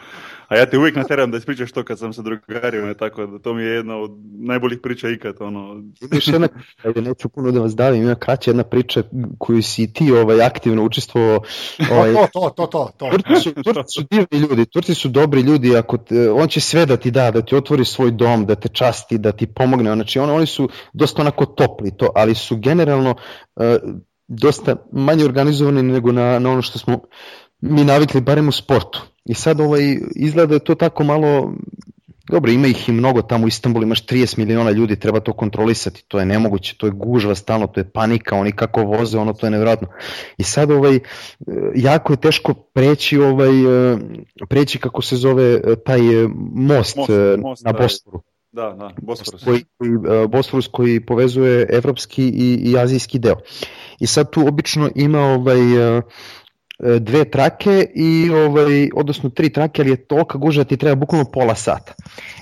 [0.47, 3.53] a ja te uvijek nateram da ispričaš to kad sam sa drugarima, tako da to
[3.53, 5.35] mi je jedna od najboljih priča ikad.
[5.39, 5.83] Ono.
[6.11, 6.47] Još jedna,
[6.83, 9.03] ajde, neću puno da vas davim, ima kraća jedna priča
[9.37, 11.39] koju si ti ovaj, aktivno učestvovao.
[11.91, 13.09] Ovaj, to, to, to, to, to.
[13.09, 16.85] Turci su, Turci su divni ljudi, Turci su dobri ljudi, ako te, on će sve
[16.85, 20.19] da ti da, da ti otvori svoj dom, da te časti, da ti pomogne, znači
[20.19, 23.15] on, oni su dosta onako topli to, ali su generalno
[23.55, 23.65] uh,
[24.31, 26.99] dosta manje organizovani nego na, na ono što smo
[27.61, 29.01] mi navikli, barem u sportu.
[29.25, 31.53] I sad ovaj, izgleda da je to tako malo,
[32.29, 36.03] dobro, ima ih i mnogo tamo u Istanbulu, imaš 30 miliona ljudi, treba to kontrolisati,
[36.07, 39.45] to je nemoguće, to je gužva stalno, to je panika, oni kako voze, ono to
[39.45, 39.87] je nevjerojatno.
[40.37, 40.99] I sad ovaj,
[41.75, 43.51] jako je teško preći, ovaj,
[44.49, 45.99] preći kako se zove taj
[46.55, 48.21] most, most, most na Bosporu.
[48.51, 49.43] Da, da, Bosforus.
[49.43, 49.91] Koji, koji,
[50.27, 53.35] Bosforus koji povezuje evropski i, i azijski deo.
[53.99, 56.01] I sad tu obično ima ovaj e, e,
[56.99, 61.25] dve trake i ovaj odnosno tri trake, ali je tolika gužva da ti treba bukvalno
[61.33, 61.93] pola sata.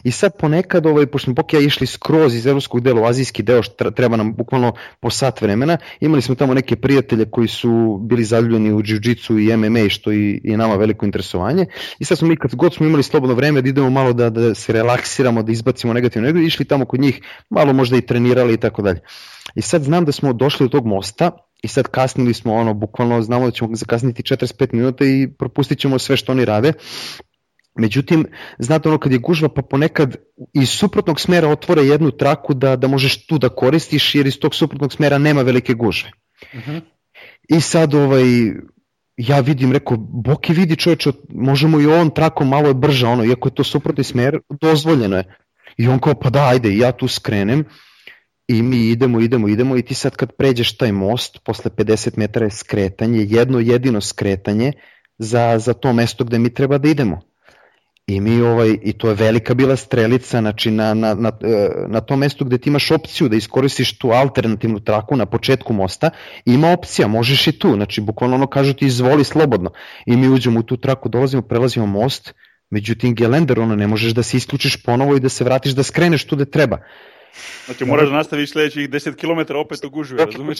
[0.03, 3.63] I sad ponekad ovaj pošto smo pokija išli skroz iz evropskog dela u azijski deo,
[3.63, 5.77] što treba nam bukvalno po sat vremena.
[5.99, 10.41] Imali smo tamo neke prijatelje koji su bili zaljubljeni u džiu i MMA što i,
[10.43, 11.65] i nama veliko interesovanje.
[11.99, 14.55] I sad smo mi kad god smo imali slobodno vreme da idemo malo da da
[14.55, 18.57] se relaksiramo, da izbacimo negativno energiju, išli tamo kod njih, malo možda i trenirali i
[18.57, 18.99] tako dalje.
[19.55, 23.21] I sad znam da smo došli do tog mosta i sad kasnili smo ono, bukvalno
[23.21, 26.73] znamo da ćemo zakasniti 45 minuta i propustit ćemo sve što oni rade.
[27.75, 28.25] Međutim,
[28.59, 30.15] znate ono kad je gužva pa ponekad
[30.53, 34.55] iz suprotnog smera otvore jednu traku da, da možeš tu da koristiš jer iz tog
[34.55, 36.11] suprotnog smera nema velike gužve.
[36.53, 36.71] Uh mhm.
[36.71, 36.81] -huh.
[37.49, 38.23] I sad ovaj,
[39.17, 43.47] ja vidim, rekao, Boki vidi čoveče, možemo i ovom trakom malo je brža, ono, iako
[43.47, 45.35] je to suprotni smer, dozvoljeno je.
[45.77, 47.65] I on kao, pa da, ajde, ja tu skrenem
[48.49, 52.45] i mi idemo, idemo, idemo i ti sad kad pređeš taj most, posle 50 metara
[52.45, 54.71] je skretanje, jedno jedino skretanje
[55.17, 57.21] za, za to mesto gde mi treba da idemo.
[58.07, 62.01] I mi ovaj i to je velika bila strelica, znači na, na, na, e, na
[62.01, 66.09] tom mestu gde ti imaš opciju da iskoristiš tu alternativnu traku na početku mosta,
[66.45, 69.71] ima opcija, možeš i tu, znači bukvalno ono kažu ti izvoli slobodno.
[70.05, 72.33] I mi uđemo u tu traku, dolazimo, prelazimo most,
[72.69, 76.25] međutim gelender ono ne možeš da se isključiš ponovo i da se vratiš da skreneš
[76.25, 76.77] tu gde treba.
[77.65, 80.57] Znači moraš da nastaviš sledećih 10 km opet u gužvi, razumeš?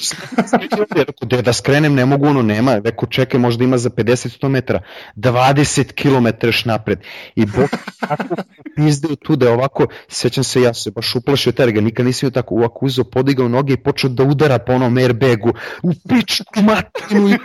[1.21, 4.81] da, da skrenem ne mogu, ono nema, neko čekaj možda ima za 50-100 metara,
[5.15, 6.99] 20 km napred.
[7.35, 8.35] I bok tako
[8.75, 12.31] pizdeo tu da je ovako, sećam se ja se baš uplašio terga, nikad nisam joj
[12.31, 15.53] tako ovako uzeo, podigao noge i počeo da udara po onom airbagu,
[15.83, 17.37] u pičku matinu i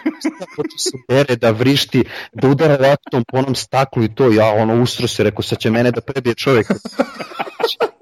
[0.56, 4.82] počeo se bere, da vrišti, da udara latom po onom staklu i to, ja ono
[4.82, 6.66] ustro se, rekao, sad će mene da prebije čovjek.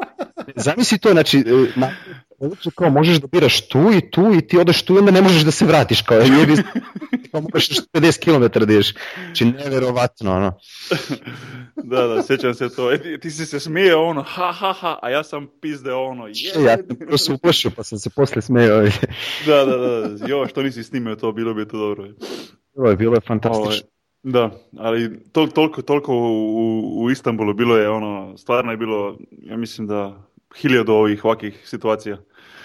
[0.57, 1.91] Zamisli to, znači, e, na,
[2.75, 5.43] kao možeš da biraš tu i tu i ti odeš tu i onda ne možeš
[5.43, 6.55] da se vratiš, kao je bi,
[7.31, 8.95] kao moraš 50 km da ideš.
[9.25, 10.59] Znači, neverovatno, ono.
[11.77, 12.93] da, da, sećam se to.
[12.93, 16.33] E, ti si se smije ono, ha, ha, ha, a ja sam pizde ono, je.
[16.65, 18.83] Ja sam prosto uplašio, pa sam se posle smeo.
[19.47, 22.09] da, da, da, jo, što nisi snimio to, bilo bi to dobro.
[22.75, 23.63] Ovo je bilo je fantastično.
[23.63, 23.93] Ovo,
[24.23, 29.57] Da, ali tol, toliko, toliko u, u Istanbulu bilo je ono, stvarno je bilo, ja
[29.57, 32.17] mislim da hiljadu ovih ovakvih situacija.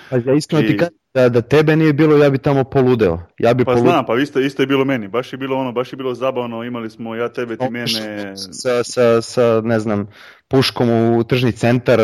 [0.10, 0.68] Pa ja iskreno I...
[0.68, 3.20] ti kažem da, da tebe nije bilo, ja bi tamo poludeo.
[3.40, 3.92] Ja bi pa poludeo.
[3.92, 5.08] znam, pa isto, isto je bilo meni.
[5.08, 8.34] Baš je bilo ono, baš je bilo zabavno, imali smo ja tebe, ti mene.
[8.36, 10.08] Sa, sa, sa, ne znam,
[10.48, 12.00] puškom u tržni centar,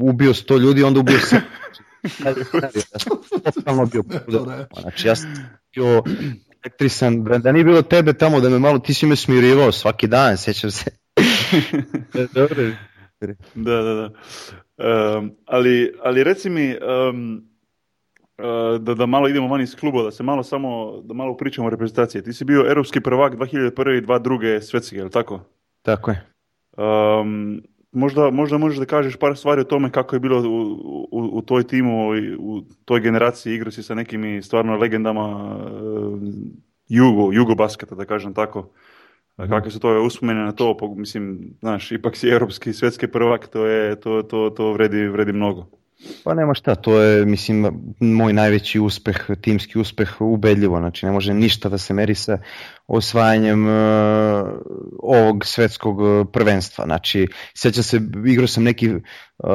[0.00, 1.40] ubio sto ljudi, onda ubio se.
[3.54, 4.66] Totalno bio poludeo.
[4.80, 5.34] Znači ja sam
[5.74, 6.02] bio
[6.64, 10.36] elektrisan, da nije bilo tebe tamo da me malo, ti si me smirivao svaki dan,
[10.36, 10.90] sećam se.
[12.34, 12.56] Dobro.
[13.54, 14.10] Da, da, da.
[14.78, 16.76] Um, ali, ali reci mi,
[17.10, 17.42] um,
[18.38, 21.66] uh, da, da malo idemo van iz kluba, da se malo samo, da malo pričamo
[21.66, 22.22] o reprezentaciji.
[22.22, 23.98] Ti si bio europski prvak 2001.
[23.98, 24.60] i 2002.
[24.60, 25.40] svetski, je li tako?
[25.82, 26.26] Tako je.
[26.76, 27.62] Um,
[27.92, 30.72] možda, možda možeš da kažeš par stvari o tome kako je bilo u,
[31.10, 36.18] u, u toj timu, i u toj generaciji igrao si sa nekim stvarno legendama uh,
[36.88, 38.70] jugo, jugo basketa, da kažem tako.
[39.36, 43.66] Kakve su to uspomene na to, mislim, znaš, ipak si europski i svjetski prvak, to,
[43.66, 45.81] je, to, to, to vredi, vredi mnogo.
[46.24, 51.34] Pa nema šta, to je mislim moj najveći uspeh, timski uspeh ubedljivo, znači ne može
[51.34, 52.38] ništa da se meri sa
[52.86, 53.72] osvajanjem uh,
[54.98, 56.84] ovog svetskog e, prvenstva.
[56.84, 59.00] Znači, sjećam se, igrao sam neki, uh,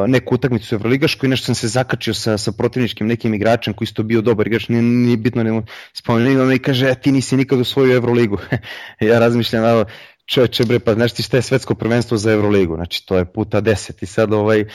[0.07, 4.03] neku utakmicu Evroligašku i nešto sam se zakačio sa, sa protivničkim nekim igračem koji isto
[4.03, 5.61] bio dobar igrač, nije, nije bitno, ne
[5.93, 8.37] spomenuo i kaže, ti nisi nikad osvojio Evroligu.
[8.99, 9.85] ja razmišljam,
[10.27, 13.61] čoveče bre, pa znaš ti šta je svetsko prvenstvo za Euroligu, znači to je puta
[13.61, 14.67] 10 i sad ovaj, uh,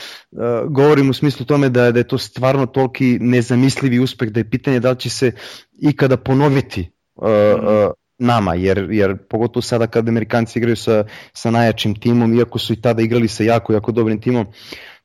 [0.69, 4.79] govorim u smislu tome da, da je to stvarno toliki nezamislivi uspeh da je pitanje
[4.79, 5.31] da li će se
[5.81, 11.95] ikada ponoviti uh, uh, nama, jer, jer pogotovo sada kad Amerikanci igraju sa, sa najjačim
[11.95, 14.45] timom, iako su i tada igrali sa jako, jako dobrim timom,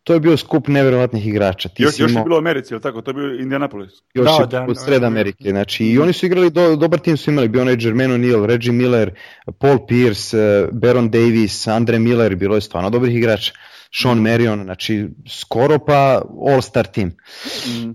[0.08, 1.68] to je bio skup neverovatnih igrača.
[1.68, 2.20] Ti još, još imao...
[2.20, 3.02] je bilo u Americi, ili tako?
[3.02, 3.90] To je bio Indianapolis.
[4.14, 5.50] Još da, je da, od sred Amerike.
[5.50, 7.48] Znači, I oni su igrali, do, dobar tim su imali.
[7.48, 9.14] Bio onaj Jermaine O'Neal, Reggie Miller,
[9.58, 13.52] Paul Pierce, eh, Baron Davis, Andre Miller, bilo je stvarno dobrih igrača.
[13.94, 17.08] Sean Marion, znači skoro pa all-star tim.
[17.08, 17.90] Mm.
[17.90, 17.94] E,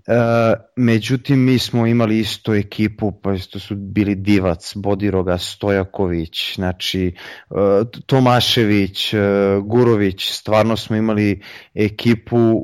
[0.76, 7.54] međutim, mi smo imali isto ekipu, pa isto su bili Divac, Bodiroga, Stojaković, znači e,
[8.06, 9.18] Tomašević, e,
[9.64, 11.42] Gurović, stvarno smo imali
[11.74, 12.03] ekipu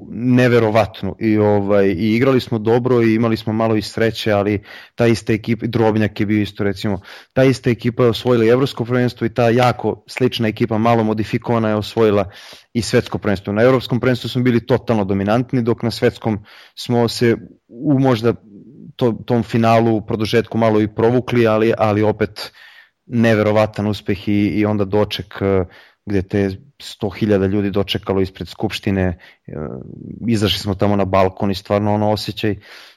[0.09, 4.63] neverovatnu i, ovaj, i igrali smo dobro i imali smo malo i sreće, ali
[4.95, 7.01] ta ista ekipa, Drobnjak je bio isto recimo,
[7.33, 11.75] ta ista ekipa je osvojila evropsko prvenstvo i ta jako slična ekipa, malo modifikovana je
[11.75, 12.29] osvojila
[12.73, 13.53] i svetsko prvenstvo.
[13.53, 17.37] Na evropskom prvenstvu smo bili totalno dominantni, dok na svetskom smo se
[17.67, 18.33] u možda
[18.95, 22.51] to, tom finalu u produžetku malo i provukli, ali, ali opet
[23.05, 25.65] neverovatan uspeh i, i onda doček eh,
[26.05, 29.53] gde te 100.000 ljudi dočekalo ispred Skupštine, eh,
[30.27, 32.55] izašli smo tamo na balkon i stvarno ono osjećaj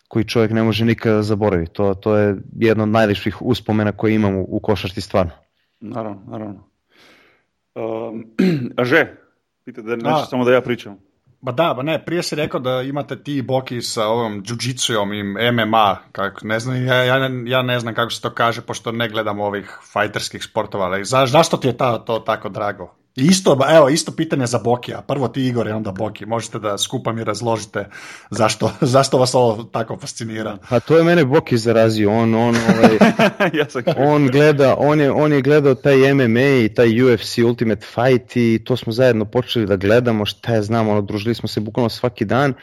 [0.08, 1.72] koji čovjek ne može nikada zaboraviti.
[1.72, 5.32] To, to je jedno od najljepših uspomena koje imamo u, u košarci stvarno.
[5.80, 6.68] Naravno, naravno.
[7.74, 8.24] Um,
[8.78, 9.06] a že,
[9.64, 10.98] Pite da neće samo da ja pričam.
[11.40, 15.52] Ba da, ba ne, prije si rekao da imate ti boki sa ovom jiu i
[15.52, 19.08] MMA, kako, ne znam, ja, ja, ja, ne znam kako se to kaže, pošto ne
[19.08, 22.94] gledam ovih fajterskih sportova, ali za, zašto ti je ta, to tako drago?
[23.16, 25.02] Isto, evo, isto pitanje za Bokija.
[25.02, 26.26] Prvo ti Igor i onda Boki.
[26.26, 27.88] Možete da skupa mi razložite
[28.30, 30.58] zašto, zašto vas ovo tako fascinira.
[30.68, 32.10] Pa to je mene Boki zarazio.
[32.10, 32.98] On, on, ovaj,
[33.58, 38.36] ja on, gleda, on, je, on je gledao taj MMA i taj UFC Ultimate Fight
[38.36, 40.24] i to smo zajedno počeli da gledamo.
[40.24, 42.54] Šta je znam, ono, družili smo se bukvalno svaki dan.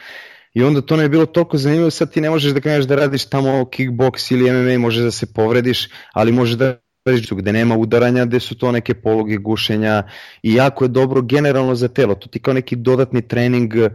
[0.54, 2.94] I onda to ne je bilo toliko zanimljivo, sad ti ne možeš da kreneš da
[2.94, 7.76] radiš tamo kickbox ili MMA, možeš da se povrediš, ali možeš da tržištu gde nema
[7.76, 10.02] udaranja, gde su to neke pologe gušenja
[10.42, 12.14] i jako je dobro generalno za telo.
[12.14, 13.90] To ti kao neki dodatni trening e,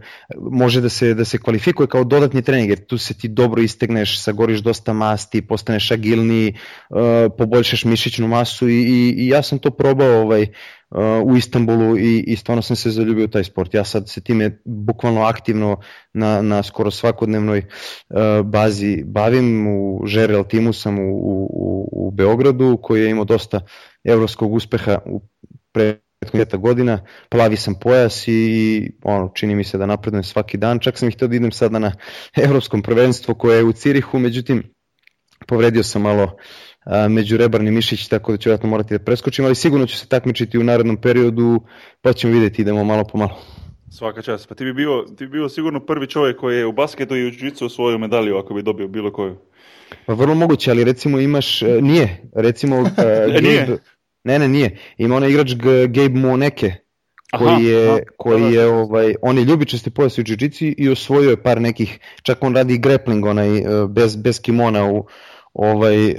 [0.50, 4.20] može da se, da se kvalifikuje kao dodatni trening, jer tu se ti dobro istegneš,
[4.22, 6.54] sagoriš dosta masti, postaneš agilniji,
[6.90, 6.96] uh,
[7.38, 10.46] poboljšaš mišićnu masu i, i, i ja sam to probao ovaj,
[11.24, 13.74] u Istanbulu i, i stvarno sam se zaljubio taj sport.
[13.74, 15.80] Ja sad se time bukvalno aktivno
[16.14, 19.66] na, na skoro svakodnevnoj uh, bazi bavim.
[19.68, 23.60] U Žerel timu sam u, u, u Beogradu koji je imao dosta
[24.04, 25.20] evropskog uspeha u
[25.72, 25.98] pre
[26.58, 30.98] godina, plavi sam pojas i, i ono, čini mi se da napredujem svaki dan, čak
[30.98, 31.92] sam ih htio da idem sada na
[32.36, 34.62] evropskom prvenstvo koje je u Cirihu, međutim
[35.46, 36.36] povredio sam malo
[37.08, 40.64] međurebarni mišić, tako da ću vjerojatno morati da preskočim, ali sigurno ću se takmičiti u
[40.64, 41.60] narednom periodu,
[42.00, 43.38] pa ćemo vidjeti, idemo malo po malo.
[43.90, 44.48] Svaka čast.
[44.48, 47.26] Pa ti bi bio, ti bi bio sigurno prvi čovjek koji je u basketu i
[47.26, 49.36] u džicu svoju medalju ako bi dobio bilo koju.
[50.06, 52.80] Pa vrlo moguće, ali recimo imaš, e, nije, recimo...
[52.80, 52.88] Uh,
[53.32, 53.78] Gabe, nije.
[54.24, 54.78] Ne, ne, nije.
[54.98, 55.54] Ima onaj igrač
[55.88, 56.72] Gabe Moneke,
[57.38, 58.54] koji aha, je, aha, koji da, da.
[58.54, 62.54] je ovaj, on je ljubičasti pojas u džiu i osvojio je par nekih, čak on
[62.54, 63.48] radi grappling onaj,
[63.88, 65.06] bez, bez kimona u
[65.52, 66.14] ovaj,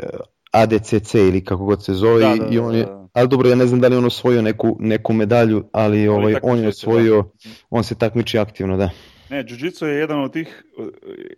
[0.52, 3.08] ADCC ili kako god se zove da, da, i on je, da, da.
[3.14, 6.58] ali dobro ja ne znam da li on osvojio neku, neku medalju, ali ovaj, on
[6.58, 6.70] je da.
[6.70, 7.32] osvojio,
[7.70, 8.89] on se takmiči aktivno, da.
[9.30, 10.64] Ne, jiu je jedan od tih,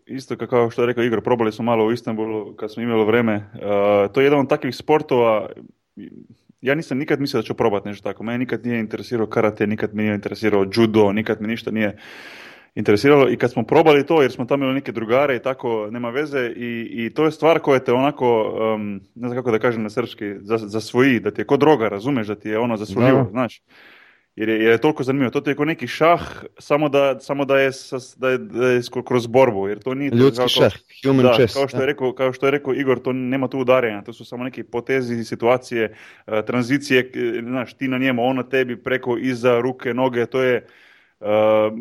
[0.06, 3.36] isto kao što je rekao Igor, probali smo malo u Istanbulu kad smo imali vreme,
[3.36, 5.50] uh, to je jedan od takvih sportova,
[6.62, 9.96] ja nisam nikad mislio da ću probati nešto tako, mene nikad nije interesirao karate, nikad
[9.96, 11.98] me nije interesirao judo, nikad me ništa nije
[12.76, 16.10] interesiralo i kad smo probali to, jer smo tamo imali neke drugare i tako, nema
[16.10, 19.84] veze i, i to je stvar koja te onako, um, ne znam kako da kažem
[19.84, 22.78] na srpski, za, za svoji, da ti je ko droga, razumeš, da ti je ono
[22.78, 23.30] zasvojljivo, no.
[23.32, 23.62] znaš.
[24.36, 25.32] jer je, jer je toliko zanimljivo.
[25.32, 26.22] To je kao neki šah,
[26.60, 27.72] samo da, samo da je,
[28.18, 29.68] da je, da je kroz borbu.
[29.68, 30.74] Jer to nije Ljudski kao, šah,
[31.06, 31.54] human da, chess.
[31.54, 34.26] Kao što, je rekao, kao što je rekao Igor, to nema tu udaranja, to su
[34.26, 35.96] samo neke potezi, situacije,
[36.28, 37.12] uh, tranzicije,
[37.44, 40.66] znaš, ti na njemu, on na tebi, preko, iza, ruke, noge, to je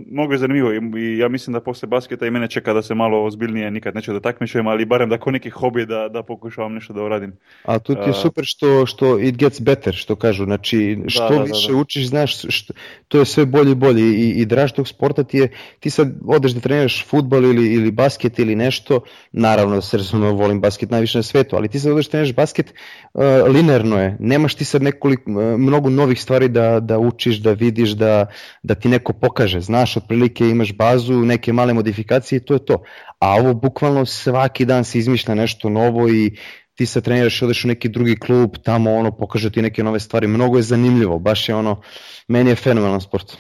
[0.07, 2.95] mnogo je zanimljivo i, i ja mislim da posle basketa i mene čeka da se
[2.95, 6.75] malo ozbiljnije nikad neću da takmičujem, ali barem da ko neki hobi da, da pokušavam
[6.75, 7.33] nešto da uradim.
[7.65, 11.29] A tu ti je Uh, super što, što it gets better, što kažu, znači što
[11.29, 11.79] da, da, više da.
[11.79, 12.75] učiš, znaš, što,
[13.09, 15.49] to je sve bolje i bolje i, i draž tog sporta ti je,
[15.81, 19.01] ti sad odeš da treniraš futbol ili, ili basket ili nešto,
[19.33, 22.35] naravno da se razumemo, volim basket najviše na svetu, ali ti sad odeš da treniraš
[22.35, 22.75] basket,
[23.15, 27.53] uh, linearno je, nemaš ti sad nekoliko, uh, mnogo novih stvari da, da učiš, da
[27.53, 28.27] vidiš, da,
[28.63, 32.83] da ti neko pokaže, znaš, otprilike imaš bazu, neke male modifikacije i to je to.
[33.21, 36.33] A ovo bukvalno svaki dan se izmišlja nešto novo i
[36.75, 40.27] ti sad treniraš, odeš u neki drugi klub, tamo ono pokaže ti neke nove stvari,
[40.27, 41.81] mnogo je zanimljivo, baš je ono,
[42.29, 43.37] meni je fenomenalan sport.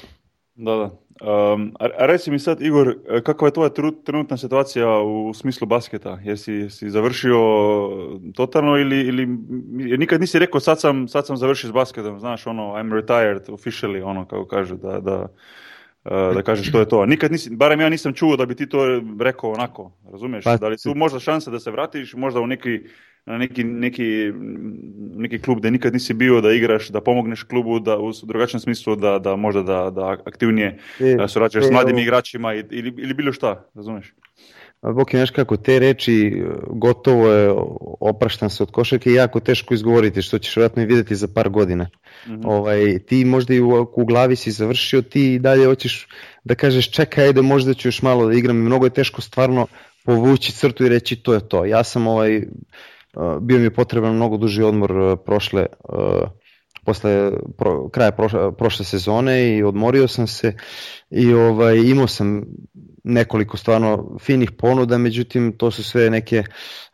[0.55, 0.91] Da, da.
[1.21, 3.71] Um, a, reci mi sad, Igor, kakva je tvoja
[4.05, 6.19] trenutna situacija u smislu basketa?
[6.25, 7.39] Jesi, jesi završio
[8.35, 9.27] totalno ili, ili
[9.99, 14.03] nikad nisi rekao sad sam, sad sam završio s basketom, znaš, ono, I'm retired officially,
[14.05, 15.27] ono, kako kažu, da, da,
[16.05, 17.07] da kažeš što je to.
[17.07, 20.45] Nikad nisi, barem ja nisam čuo da bi ti to rekao onako, razumiješ?
[20.45, 22.81] Pa- da li tu možda šansa da se vratiš, možda u neki,
[23.27, 24.33] na neki, neki,
[25.17, 28.97] neki klub gdje nikad nisi bio da igraš, da pomogneš klubu da u drugačijem smislu
[28.97, 33.15] da, da možda da, da aktivnije E, da surađuješ s e, mladim igračima ili, ili
[33.15, 34.15] bilo šta, razumiješ?
[34.81, 37.55] A Boki, znaš kako, te reči e, gotovo je,
[38.01, 41.49] opraštam se od košarke i jako teško izgovoriti, što ćeš vjerojatno i vidjeti za par
[41.49, 41.89] godina.
[42.27, 42.41] Mhm.
[42.45, 46.09] Ovaj, ti možda i u, u glavi si završio, ti i dalje hoćeš
[46.45, 48.57] da kažeš čekaj, ajde možda ću još malo da igram.
[48.57, 49.67] Mnogo je teško stvarno
[50.05, 51.65] povući crtu i reći to je to.
[51.65, 52.43] Ja sam ovaj, uh,
[53.41, 56.29] bio mi je potreban mnogo duži odmor uh, prošle, uh,
[56.85, 60.55] posle pro, kraja prošle, prošle sezone i odmorio sam se
[61.11, 62.45] i ovaj, imao sam
[63.05, 66.43] nekoliko stvarno finih ponuda, međutim to su sve neke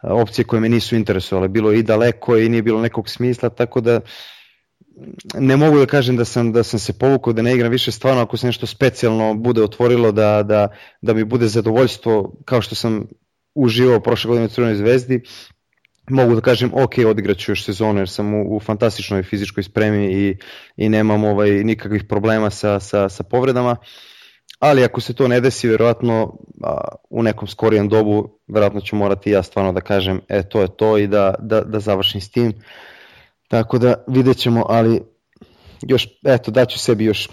[0.02, 1.48] opcije koje me nisu interesovale.
[1.48, 4.00] Bilo i daleko i nije bilo nekog smisla, tako da
[5.34, 8.22] ne mogu da kažem da sam da sam se povukao da ne igram više stvarno
[8.22, 10.68] ako se nešto specijalno bude otvorilo da, da,
[11.02, 13.06] da mi bude zadovoljstvo kao što sam
[13.54, 15.22] uživao prošle godine u Crvenoj zvezdi
[16.10, 20.36] mogu da kažem ok, odigraću još sezonu jer sam u, u fantastičnoj fizičkoj spremi i,
[20.76, 23.76] i nemam ovaj, nikakvih problema sa, sa, sa povredama.
[24.58, 26.78] Ali ako se to ne desi verovatno a,
[27.10, 30.98] u nekom skorijem dobu verovatno ću morati ja stvarno da kažem e to je to
[30.98, 32.52] i da, da, da završim s tim.
[33.48, 35.02] Tako da vidjet ćemo ali
[35.82, 37.28] još eto daću sebi još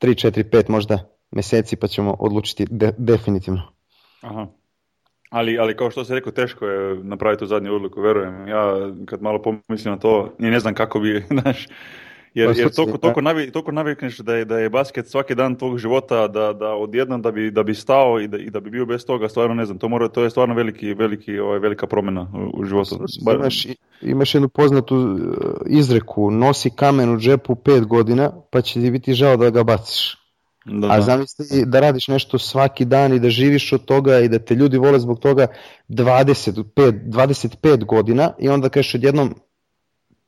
[0.00, 3.62] 3, 4, 5 možda meseci pa ćemo odlučiti de, definitivno.
[4.22, 4.46] Aha.
[5.36, 8.48] Ali, ali kao što si rekao, teško je napraviti tu zadnju odluku, verujem.
[8.48, 11.66] Ja kad malo pomislim na to, ne znam kako bi, znaš,
[12.34, 15.78] jer, jer toliko, toliko, navi, toliko navikneš da je, da je basket svaki dan tvog
[15.78, 18.86] života, da, da odjednom da bi, da bi stao i da, i da bi bio
[18.86, 22.32] bez toga, stvarno ne znam, to, mora, to je stvarno veliki, veliki, ovaj, velika promjena
[22.34, 22.98] u, u životu.
[23.24, 23.66] Bar- Imaš,
[24.02, 25.18] imaš jednu poznatu uh,
[25.66, 30.25] izreku, nosi kamen u džepu pet godina, pa će ti biti žao da ga baciš.
[30.66, 31.02] Da, A da.
[31.02, 34.78] zamisli da radiš nešto svaki dan i da živiš od toga i da te ljudi
[34.78, 35.46] vole zbog toga
[35.88, 39.34] 25, 25 godina i onda kažeš odjednom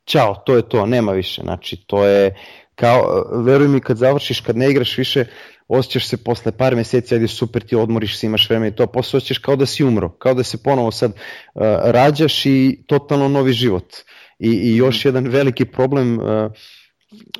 [0.05, 1.41] ćao, to je to, nema više.
[1.41, 2.35] Znači, to je
[2.75, 5.25] kao, veruj mi kad završiš, kad ne igraš više,
[5.67, 9.17] osjećaš se posle par meseci, ajde super ti odmoriš se, imaš vreme i to, posle
[9.17, 13.53] osjećaš kao da si umro, kao da se ponovo sad uh, rađaš i totalno novi
[13.53, 13.95] život.
[14.39, 16.51] I, i još jedan veliki problem uh,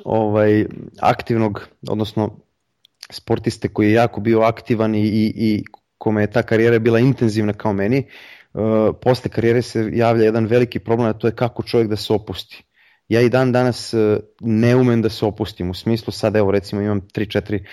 [0.04, 0.66] ovaj
[1.00, 2.36] aktivnog, odnosno
[3.10, 5.64] sportiste koji je jako bio aktivan i, i, i
[5.98, 8.06] kome je ta karijera bila intenzivna kao meni,
[8.52, 8.62] uh,
[9.02, 12.64] posle karijere se javlja jedan veliki problem, a to je kako čovjek da se opusti.
[13.08, 16.82] Ja i dan danas uh, ne umem da se opustim, u smislu sad evo recimo
[16.82, 17.66] imam 3-4 uh,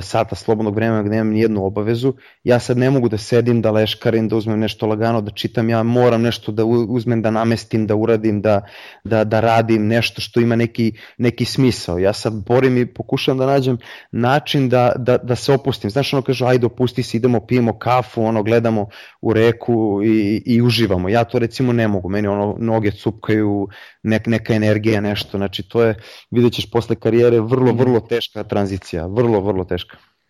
[0.00, 2.14] sata slobodnog vremena gde nemam nijednu obavezu,
[2.44, 5.82] ja sad ne mogu da sedim, da leškarim, da uzmem nešto lagano, da čitam, ja
[5.82, 8.60] moram nešto da uzmem, da namestim, da uradim, da,
[9.04, 11.98] da, da radim nešto što ima neki, neki smisao.
[11.98, 13.78] Ja sad borim i pokušavam da nađem
[14.12, 15.90] način da, da, da se opustim.
[15.90, 18.86] Znaš ono kažu ajde opusti se, idemo pijemo kafu, ono gledamo
[19.20, 21.08] u reku i, i uživamo.
[21.08, 23.68] Ja to recimo ne mogu, meni ono noge cupkaju,
[24.02, 25.38] nek, neka energija, nešto.
[25.38, 25.94] Znači to je,
[26.30, 29.81] vidjet ćeš posle karijere, vrlo, vrlo teška tranzicija, vrlo, vrlo teška.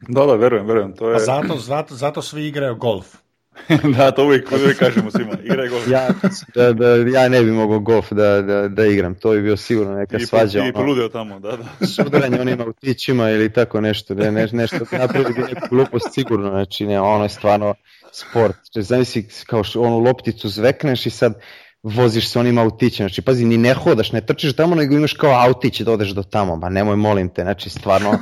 [0.08, 0.92] Da, da, verujem, verujem.
[0.96, 3.06] To je, A zato, zato, zato svi igraju golf.
[3.96, 5.88] da, to uvijek, uvijek kažemo svima, igraj golf.
[5.88, 6.08] Ja,
[6.54, 9.94] da, da, ja ne bi mogao golf da, da, da igram, to bi bio sigurno
[9.94, 10.58] neka I, svađa.
[10.58, 10.72] I ono.
[10.72, 11.86] poludeo tamo, da, da.
[11.96, 16.50] sudaranje onima u tićima ili tako nešto, ne, ne, nešto napravili bi neku glupost sigurno,
[16.50, 17.74] znači ne, ono je stvarno
[18.12, 18.56] sport.
[18.72, 21.40] Znači, Zamisli kao što onu lopticu zvekneš i sad
[21.82, 25.46] voziš se onim autićem, znači pazi, ni ne hodaš, ne trčiš tamo, nego imaš kao
[25.46, 28.18] autić da odeš do tamo, ba nemoj, molim te, znači stvarno,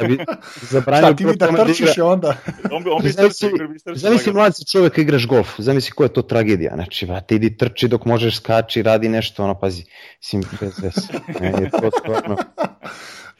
[0.00, 0.18] ja bi
[0.72, 1.06] zabranio...
[1.06, 2.36] Šta, ti mi da, da trčiš da i onda?
[2.72, 3.50] on bi, on bi zamisli,
[3.94, 7.56] zamisli mlad si čovjek igraš golf, zamisli koja je to tragedija, znači, ba, ti idi
[7.56, 9.84] trči dok možeš skači, radi nešto, ono, pazi,
[10.20, 12.36] sim, bez vese, ne, je to stvarno...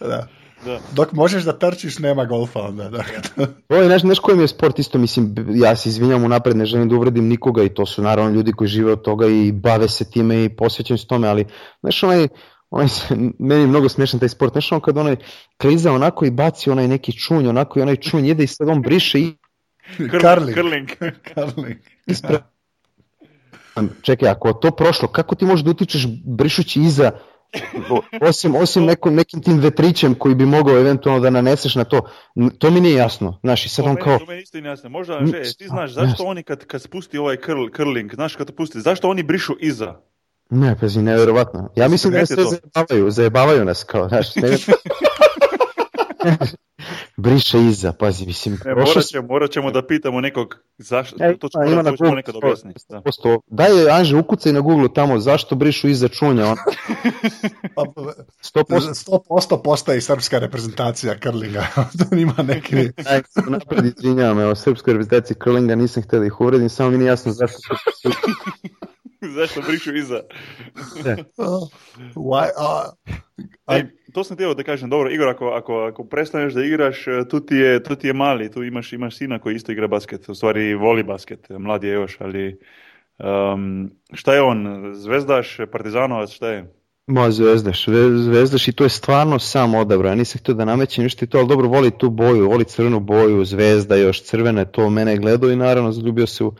[0.00, 0.26] da.
[0.66, 0.80] Da.
[0.92, 2.88] Dok možeš da trčiš, nema golfa onda.
[2.88, 3.04] Da.
[3.68, 6.88] Ovo je, znaš, koji mi je sport isto, mislim, ja se izvinjam unapred, ne želim
[6.88, 10.10] da uvredim nikoga i to su naravno ljudi koji žive od toga i bave se
[10.10, 11.44] time i posvećaju se tome, ali
[11.80, 12.28] znaš, onaj,
[12.70, 12.88] onaj,
[13.48, 15.16] meni je mnogo smešan taj sport, znaš, on kad onaj
[15.60, 18.82] kliza onako i baci onaj neki čunj, onako i onaj čunj jede i sad on
[18.82, 19.34] briše i...
[20.20, 20.56] Karling.
[20.58, 20.88] Karling.
[21.34, 21.78] Karling.
[22.06, 22.42] Ispre...
[24.02, 27.10] Čekaj, ako to prošlo, kako ti možeš da utičeš brišući iza
[28.20, 32.00] osim, osim nekom, nekim tim vetrićem koji bi mogao eventualno da naneseš na to,
[32.58, 33.38] to mi nije jasno.
[33.42, 34.18] Znaš, i sad on kao...
[34.18, 34.90] To meni isto jasno.
[34.90, 38.80] Možda, že, ti znaš zašto oni kad, kad spusti ovaj curl, curling, znaš kad pusti,
[38.80, 39.94] zašto oni brišu iza?
[40.50, 41.70] Ne, pazi, nevjerovatno.
[41.76, 44.48] Ja mislim da se zajebavaju, zajebavaju nas kao, znaš, ne...
[47.16, 48.58] briše iza, pazi, mislim.
[48.64, 52.16] Ne, morat, ćemo, morat ćemo da pitamo nekog zašto, e, to ću ima na Google,
[52.16, 52.74] nekad objasni.
[52.88, 53.02] Da.
[53.46, 56.46] Daj, Anže, ukucaj na Google tamo zašto brišu iza čunja.
[56.46, 56.56] On...
[57.76, 61.66] 100%, 100% postaje srpska reprezentacija Krlinga.
[61.98, 62.76] to ima neki...
[62.76, 67.08] Daj, napred izvinjavam, evo, srpska reprezentacija Krlinga, nisam htio da ih uvredim, samo mi nije
[67.08, 68.10] jasno zašto su...
[69.38, 70.20] zašto brišu iza.
[72.14, 73.14] Why, uh,
[73.68, 77.28] Ej, to sam htio da kažem, dobro, Igor, ako, ako, ako prestaneš da igraš, e,
[77.28, 80.28] tu ti, je, tu ti je mali, tu imaš, imaš sina koji isto igra basket,
[80.28, 82.60] u stvari voli basket, mlad je još, ali
[83.18, 86.72] um, šta je on, zvezdaš, partizanovac, šta je?
[87.06, 91.24] Ma zvezdaš, zvezdaš i to je stvarno sam odabrao, ja nisam htio da namećem ništa
[91.24, 95.16] i to, ali dobro voli tu boju, voli crvenu boju, zvezda još crvene, to mene
[95.16, 96.52] gledao i naravno zaljubio se u,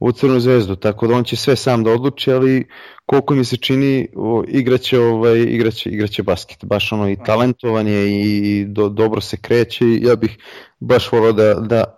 [0.00, 2.66] u Crnu zvezdu, tako da on će sve sam da odluči, ali
[3.06, 8.22] koliko mi se čini o, igraće, ovaj, igraće, igraće basket, baš ono i talentovan je
[8.22, 10.38] i do, dobro se kreće i ja bih
[10.80, 11.97] baš volao da, da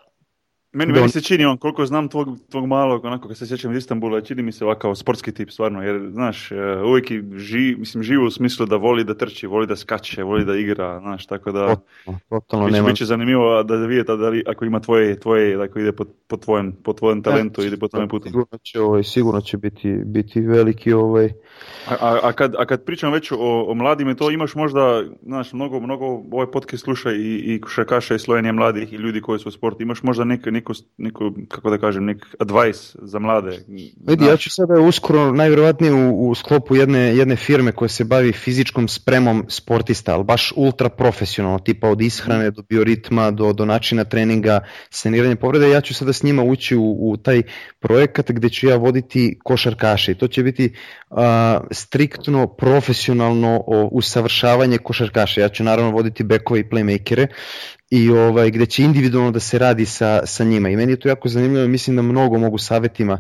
[0.73, 3.79] Meni, meni se čini on, koliko znam tvog, tvog malog, onako kad se sjećam iz
[3.79, 7.07] Istanbula, čini mi se ovakav sportski tip stvarno, jer znaš, e, uvijek
[7.37, 11.01] ži, mislim, živo u smislu da voli da trči, voli da skače, voli da igra,
[11.01, 11.77] znaš, tako da
[12.29, 12.89] totalno biće, nema.
[12.89, 16.73] biće zanimljivo da vidite da li, ako ima tvoje, tvoje ako ide po, po, tvojem,
[16.73, 18.29] po tvojem talentu, ide po tvojem putu.
[18.29, 21.31] Sigurno će, ovaj, sigurno će biti, biti veliki ovaj,
[21.89, 25.53] a, a, a, kad, a kad pričam već o, o mladima, to imaš možda, znaš,
[25.53, 29.49] mnogo, mnogo ovaj podcast sluša i, i košarkaša i slojenje mladih i ljudi koji su
[29.49, 33.65] u sportu, imaš možda neko, neko, neko, kako da kažem, nek advice za mlade?
[34.07, 38.33] Vidi, ja ću sada uskoro, najvjerovatnije u, u sklopu jedne, jedne firme koja se bavi
[38.33, 44.05] fizičkom spremom sportista, ali baš ultra profesionalno, tipa od ishrane do bioritma, do, do načina
[44.05, 47.43] treninga, saniranja povrede, ja ću sada s njima ući u, u taj
[47.81, 50.75] projekat gde ću ja voditi košarkaše i to će biti
[51.11, 55.41] a, striktno profesionalno usavršavanje košarkaša.
[55.41, 57.27] Ja ću naravno voditi bekove i playmakere
[57.91, 60.69] i ovaj, gde će individualno da se radi sa, sa njima.
[60.69, 63.19] I meni je to jako zanimljivo, mislim da mnogo mogu savetima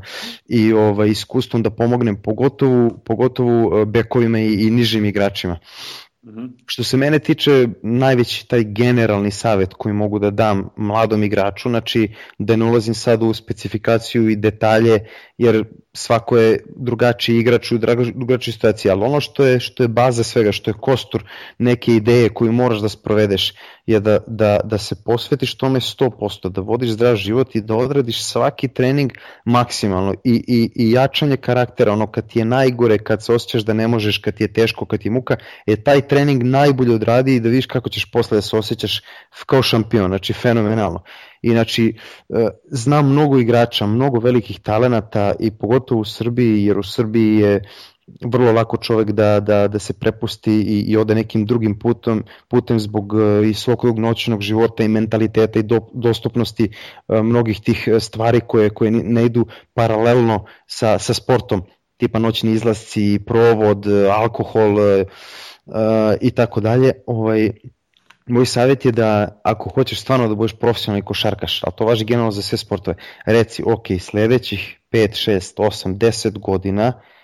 [0.49, 5.55] i ovaj, iskustvom da pomognem, pogotovo, pogotovo bekovima i, i nižim igračima.
[5.55, 5.61] Mm
[6.67, 12.09] Što se mene tiče, najveći taj generalni savet koji mogu da dam mladom igraču, znači
[12.39, 14.99] da ne ulazim sad u specifikaciju i detalje,
[15.39, 17.79] jer svako je drugačiji igrač u
[18.15, 21.25] drugačiji situaciji, ali ono što je, što je baza svega, što je kostur
[21.59, 23.55] neke ideje koju moraš da sprovedeš,
[23.91, 28.25] je da, da, da se posvetiš tome 100%, da vodiš zdrav život i da odradiš
[28.25, 29.13] svaki trening
[29.45, 33.73] maksimalno i, i, i jačanje karaktera, ono kad ti je najgore, kad se osjećaš da
[33.73, 35.37] ne možeš, kad ti je teško, kad ti je muka,
[35.67, 39.03] je taj trening najbolje odradi i da vidiš kako ćeš posle da se osjećaš
[39.47, 41.03] kao šampion, znači fenomenalno.
[41.43, 41.97] I znači,
[42.29, 47.63] e, znam mnogo igrača, mnogo velikih talenata i pogotovo u Srbiji, jer u Srbiji je
[48.25, 52.81] vrlo lako čovek da, da, da se prepusti i, i ode nekim drugim putom, putem
[52.81, 58.41] zbog e, i svog noćnog života i mentaliteta i do, dostupnosti e, mnogih tih stvari
[58.47, 61.63] koje, koje ne idu paralelno sa, sa sportom,
[61.97, 65.05] tipa noćni izlasci, provod, alkohol uh,
[66.21, 66.93] i tako dalje.
[67.07, 67.51] Ovaj,
[68.27, 72.31] moj savjet je da ako hoćeš stvarno da budeš profesionalni košarkaš, a to važi generalno
[72.31, 72.97] za sve sportove,
[73.27, 77.20] reci ok, sledećih 5, 6, 8, 10 godina ponašat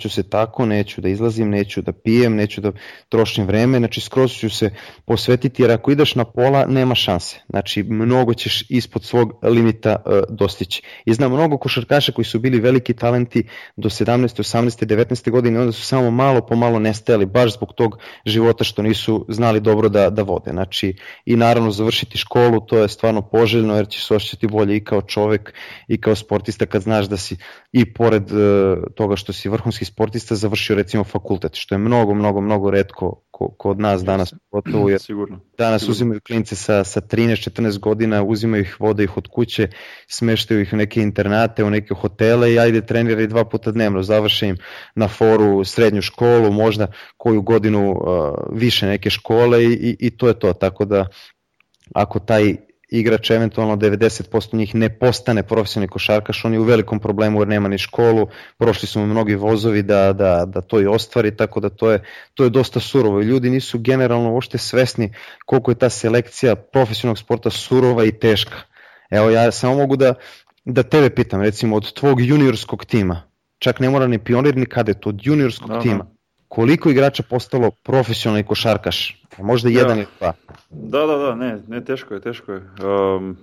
[0.00, 2.72] ću se tako, neću da izlazim, neću da pijem, neću da
[3.08, 4.70] trošim vreme, znači skroz ću se
[5.04, 10.12] posvetiti jer ako ideš na pola nema šanse, znači mnogo ćeš ispod svog limita uh,
[10.28, 10.82] dostići.
[11.04, 13.44] I znam mnogo košarkaša koji su bili veliki talenti
[13.76, 14.42] do 17.
[14.42, 14.86] 18.
[14.86, 15.30] 19.
[15.30, 19.60] godine, onda su samo malo po malo nestajali, baš zbog tog života što nisu znali
[19.60, 20.50] dobro da, da vode.
[20.50, 25.02] Znači i naravno završiti školu, to je stvarno poželjno jer ćeš se bolje i kao
[25.02, 25.54] čovek
[25.88, 27.36] i kao sportista kad znaš da si
[27.72, 28.38] i pored uh,
[28.94, 33.80] toga što si vrhunski sportista završio recimo fakultet, što je mnogo, mnogo, mnogo redko kod
[33.80, 35.40] nas danas pogotovo jer Sigurno.
[35.58, 35.92] danas Sigurno.
[35.92, 39.68] uzimaju klince sa, sa 13-14 godina, uzimaju ih, vode ih od kuće,
[40.08, 44.48] smeštaju ih u neke internate, u neke hotele i ajde treniraj dva puta dnevno, završe
[44.48, 44.56] im
[44.94, 46.86] na foru srednju školu, možda
[47.16, 47.98] koju godinu uh,
[48.52, 51.06] više neke škole i, i, i to je to, tako da
[51.94, 52.56] ako taj
[52.88, 57.68] igrač eventualno 90% njih ne postane profesionalni košarkaš, on je u velikom problemu jer nema
[57.68, 58.28] ni školu,
[58.58, 62.02] prošli su mu mnogi vozovi da, da, da to i ostvari, tako da to je,
[62.34, 65.12] to je dosta surovo i ljudi nisu generalno uopšte svesni
[65.46, 68.56] koliko je ta selekcija profesionalnog sporta surova i teška.
[69.10, 70.14] Evo ja samo mogu da,
[70.64, 73.22] da tebe pitam, recimo od tvog juniorskog tima,
[73.58, 76.15] čak ne mora ni pionir ni kadet, od juniorskog Da, tima.
[76.48, 79.22] Koliko igrača postalo profesionalni košarkaš?
[79.38, 79.94] Možda jedan Da.
[79.94, 80.32] ili dva.
[80.70, 82.62] Da, da, da, ne, ne, teško je, teško je.
[83.16, 83.36] Um,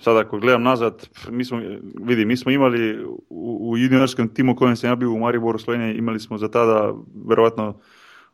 [0.00, 1.60] sad ako gledam nazad, mi smo,
[2.00, 5.96] vidi, mi smo imali u, u juniorskom timu kojem sam ja bio u Mariboru Slovenije,
[5.96, 6.92] imali smo za tada,
[7.28, 7.78] verovatno,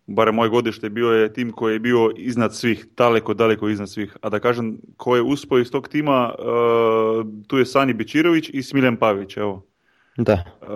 [0.06, 4.16] barem moje godište, bio je tim koji je bio iznad svih, daleko, daleko iznad svih.
[4.20, 8.62] A da kažem, ko je uspio iz tog tima, uh, tu je Sani Bečirović i
[8.62, 9.66] Smiljan Pavić, evo.
[10.16, 10.44] Da.
[10.62, 10.68] Uh,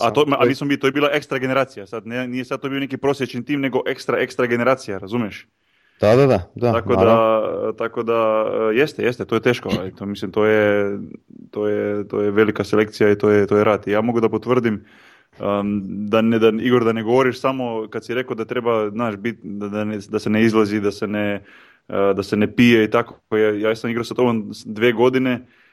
[0.00, 2.60] a, to, a mi smo bili, to je bila ekstra generacija, sad ne, nije sad
[2.60, 5.46] to bio neki prosječni tim, nego ekstra, ekstra generacija, razumeš?
[6.00, 6.50] Da, da, da.
[6.54, 7.62] da tako naravno.
[7.62, 10.98] da, tako da e, jeste, jeste, to je teško, ovaj, to mislim to je,
[11.50, 13.86] to je, to je velika selekcija i to je, to je rat.
[13.86, 14.84] I ja mogu da potvrdim
[15.40, 19.16] um, da, ne, da Igor da ne govoriš samo kad si rekao da treba, znaš,
[19.16, 21.44] bit, da, da, ne, da se ne izlazi, da se ne,
[21.88, 23.36] uh, da se ne pije i tako.
[23.36, 25.63] Ja, ja sam igrao sa tobom dve godine uh,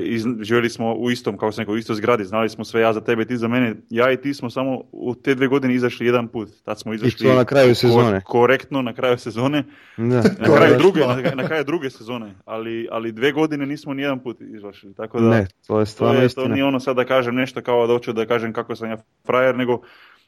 [0.00, 2.80] i zn- živjeli smo u istom, kao sam rekao, u istoj zgradi, znali smo sve,
[2.80, 5.74] ja za tebe, ti za mene, ja i ti smo samo u te dve godine
[5.74, 8.20] izašli jedan put, tad smo izašli to na kraju ko- sezone.
[8.24, 9.64] korektno na kraju sezone,
[9.96, 10.04] Da.
[10.40, 14.20] na kraju druge, na, na kraju druge sezone, ali, ali dve godine nismo ni jedan
[14.20, 17.04] put izašli, tako da Ne, to je to, stvarno je, to nije ono sad da
[17.04, 18.96] kažem nešto kao da hoću da kažem kako sam ja
[19.26, 19.80] frajer, nego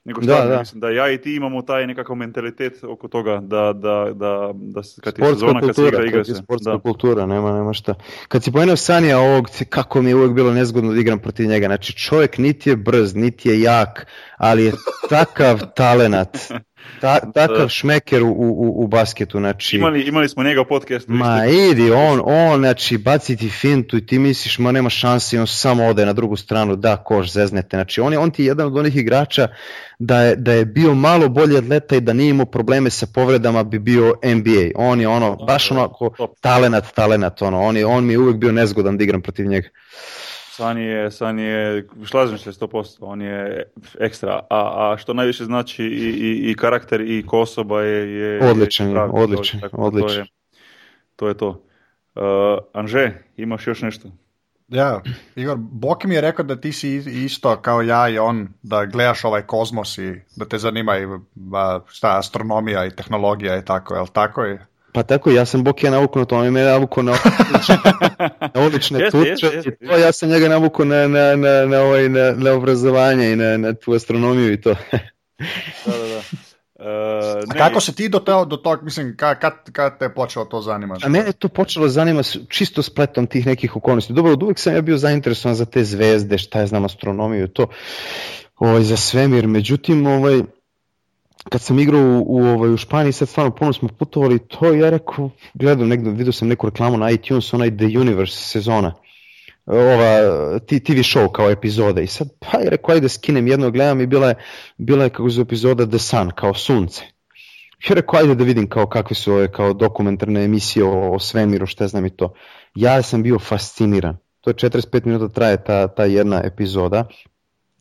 [0.04, 0.58] nego Da, stvarno da.
[0.58, 4.80] mislim da ja i ti imamo taj nekakav mentalitet oko toga da, da, da, da
[5.00, 6.34] kad je sezona, kad se kultura, igra, igra se.
[6.34, 6.78] sportska Da.
[6.78, 7.94] kultura, nema, nema šta.
[8.28, 11.66] Kad si pomenuo Sanija ovog, kako mi je uvek bilo nezgodno da igram protiv njega,
[11.66, 14.72] znači čovjek niti je brz, niti je jak, ali je
[15.08, 16.36] takav talenat,
[17.00, 19.76] ta, takav šmeker u, u, u basketu, znači...
[19.76, 21.12] Imali, imali smo njega u podcastu.
[21.12, 25.38] Ma idi, on, on, znači, baci ti fintu i ti misliš, ma nema šanse i
[25.38, 27.76] on samo ode na drugu stranu, da, koš, zeznete.
[27.76, 29.48] Znači, on je, on ti je jedan od onih igrača
[29.98, 33.62] da je, da je bio malo bolji atleta i da nije imao probleme sa povredama
[33.64, 34.70] bi bio NBA.
[34.74, 36.10] On je ono, baš onako,
[36.40, 39.68] talenat, talenat, ono, on, je, on mi je uvek bio nezgodan da igram protiv njega.
[40.50, 43.64] Sani je, Sani je, slažem se 100%, on je
[44.00, 48.14] ekstra, a, a što najviše znači i, i, i karakter i ko osoba je...
[48.14, 50.26] je Odličan je, pravi odličan, tako odličan.
[51.16, 51.48] To je to.
[51.48, 51.70] Je to.
[52.14, 54.08] Uh, Anže, imaš još nešto?
[54.68, 55.00] Ja,
[55.36, 59.24] Igor, Boki mi je rekao da ti si isto kao ja i on, da gledaš
[59.24, 64.06] ovaj kozmos i da te zanima i ba, šta, astronomija i tehnologija i tako, jel
[64.06, 64.66] tako je?
[64.92, 67.12] Pa tako, ja sam Bokija navukao na to, on je navukao na
[68.54, 71.66] na ulične Jeste, tuče jeste, jeste, i to, ja sam njega navukao na, na, na,
[71.66, 74.74] na, ovaj, na, na obrazovanje i na, na tu astronomiju i to.
[75.86, 76.20] Da, da, da.
[76.74, 76.86] Uh,
[77.48, 80.44] A kako si ti do, to, do tog, mislim, ka, kad, kad te je počelo
[80.44, 81.06] to zanimati?
[81.06, 84.12] A mene to počelo zanima s- čisto spletom tih nekih okolnosti.
[84.12, 87.66] Dobro, od uvek sam ja bio zainteresovan za te zvezde, šta je znam, astronomiju, to,
[88.56, 89.46] ovaj, za svemir.
[89.46, 90.42] Međutim, ovaj,
[91.48, 94.90] kad sam igrao u, u, ovaj, u Španiji, sad stvarno puno smo putovali, to ja
[94.90, 98.94] rekao, gledam, negdje, vidio sam neku reklamu na iTunes, onaj The Universe sezona.
[99.66, 104.06] Ova TV show kao epizode i sad pa je rekao ajde skinem jedno gledam i
[104.06, 104.34] bila je,
[104.78, 107.02] bila je kako se epizoda The Sun kao sunce.
[107.88, 111.66] Ja rekao ajde da vidim kao kakve su ove kao dokumentarne emisije o, o svemiru
[111.66, 112.34] šta znam i to.
[112.74, 114.16] Ja sam bio fasciniran.
[114.40, 117.08] To je 45 minuta traje ta, ta jedna epizoda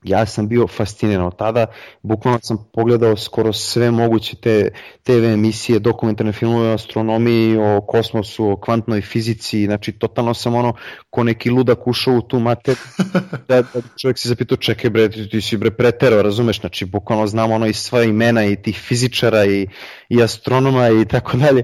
[0.04, 1.66] ja sam bio fasciniran od tada,
[2.02, 4.70] bukvalno sam pogledao skoro sve moguće te
[5.04, 10.74] TV emisije, dokumentarne filmove o astronomiji, o kosmosu, o kvantnoj fizici, znači totalno sam ono
[11.10, 12.76] ko neki ludak ušao u tu mater,
[13.48, 17.28] da, da čovjek se zapitao čekaj bre, ti, ti si bre preterao, razumeš, znači bukvalno
[17.28, 19.68] znam ono i sva imena i tih fizičara i,
[20.10, 21.64] i astronoma i tako dalje.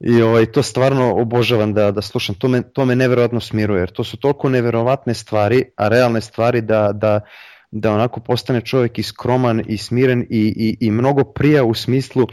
[0.00, 3.90] I ovaj, to stvarno obožavam da, da slušam, to me, to me neverovatno smiruje, jer
[3.90, 7.20] to su toliko neverovatne stvari, a realne stvari da, da
[7.74, 12.26] da onako postane čovjek i skroman i smiren i, i, i mnogo prija u smislu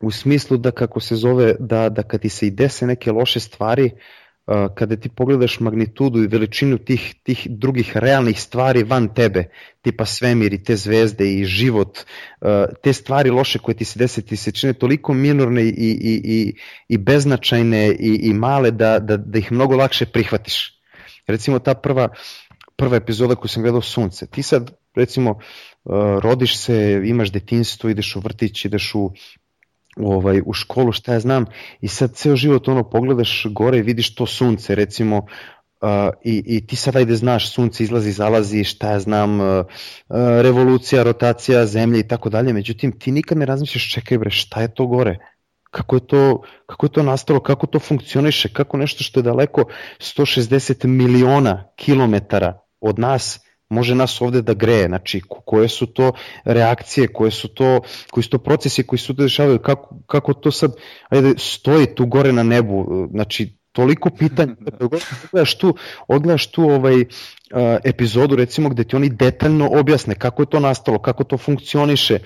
[0.00, 3.40] u smislu da kako se zove da, da kad ti se i dese neke loše
[3.40, 3.90] stvari
[4.74, 9.44] kada ti pogledaš magnitudu i veličinu tih, tih drugih realnih stvari van tebe,
[9.82, 11.98] tipa svemir i te zvezde i život,
[12.82, 16.54] te stvari loše koje ti se dese ti se čine toliko minorne i, i, i,
[16.88, 20.80] i beznačajne i, i male da, da, da ih mnogo lakše prihvatiš.
[21.26, 22.08] Recimo ta prva,
[22.78, 25.38] prva epizoda koju sam gledao Sunce, ti sad recimo
[26.22, 29.10] rodiš se, imaš detinstvo, ideš u vrtić, ideš u
[29.96, 31.46] ovaj, u školu, šta ja znam,
[31.80, 35.26] i sad ceo život ono pogledaš gore i vidiš to sunce, recimo,
[35.80, 35.88] Uh,
[36.24, 41.02] i, i ti sad ajde znaš sunce izlazi, zalazi, šta ja znam, uh, uh, revolucija,
[41.02, 44.86] rotacija zemlje i tako dalje, međutim ti nikad ne razmišljaš čekaj bre šta je to
[44.86, 45.18] gore,
[45.70, 49.64] kako je to, kako je to nastalo, kako to funkcioniše, kako nešto što je daleko
[49.98, 56.12] 160 miliona kilometara od nas može nas ovde da greje, znači koje su to
[56.44, 57.80] reakcije, koje su to,
[58.10, 60.72] koji su to procesi koji su to dešavaju, kako, kako to sad
[61.08, 64.54] ajde, stoji tu gore na nebu, znači toliko pitanja,
[65.24, 65.74] odgledaš tu,
[66.08, 67.04] odgledaš tu ovaj,
[67.84, 72.18] epizodu recimo gde ti oni detaljno objasne kako je to nastalo, kako to funkcioniše,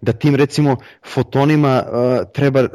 [0.00, 0.76] da tim recimo
[1.12, 1.82] fotonima
[2.34, 2.68] treba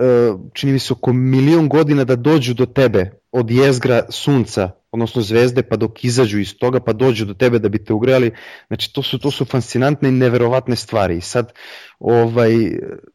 [0.54, 5.64] čini mi se oko milion godina da dođu do tebe od jezgra sunca odnosno zvezde,
[5.64, 8.32] pa dok izađu iz toga, pa dođu do tebe da bi te ugrejali.
[8.68, 11.18] Znači, to su, to su fascinantne i neverovatne stvari.
[11.18, 11.54] I sad,
[12.00, 12.52] ovaj,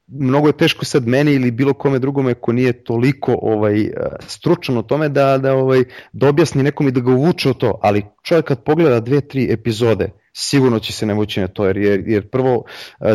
[0.06, 3.90] mnogo je teško sad meni ili bilo kome drugome ko nije toliko ovaj,
[4.26, 7.78] stručan o tome da, da, ovaj, da objasni nekom i da ga uvuče o to.
[7.82, 12.28] Ali čovjek kad pogleda dve, tri epizode, sigurno će se navući na to, jer, jer
[12.30, 12.64] prvo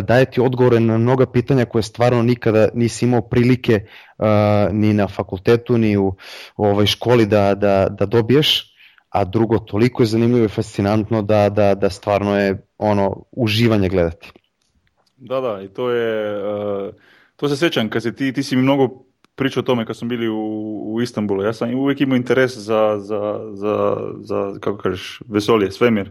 [0.02, 3.86] daje ti odgovore na mnoga pitanja koje stvarno nikada nisi imao prilike
[4.18, 4.26] uh,
[4.72, 6.14] ni na fakultetu, ni u
[6.56, 8.74] ovaj, školi da, da, da dobiješ,
[9.08, 14.32] a drugo toliko je zanimljivo i fascinantno da, da, da stvarno je ono uživanje gledati.
[15.16, 16.94] Da, da, i to je, uh,
[17.36, 18.88] to se sjećam, kad si ti, ti si mi mnogo
[19.34, 22.98] pričao o tome kad smo bili u, u Istanbulu, ja sam uvijek imao interes za,
[22.98, 26.10] za, za, za kako kažeš, vesolje, svemir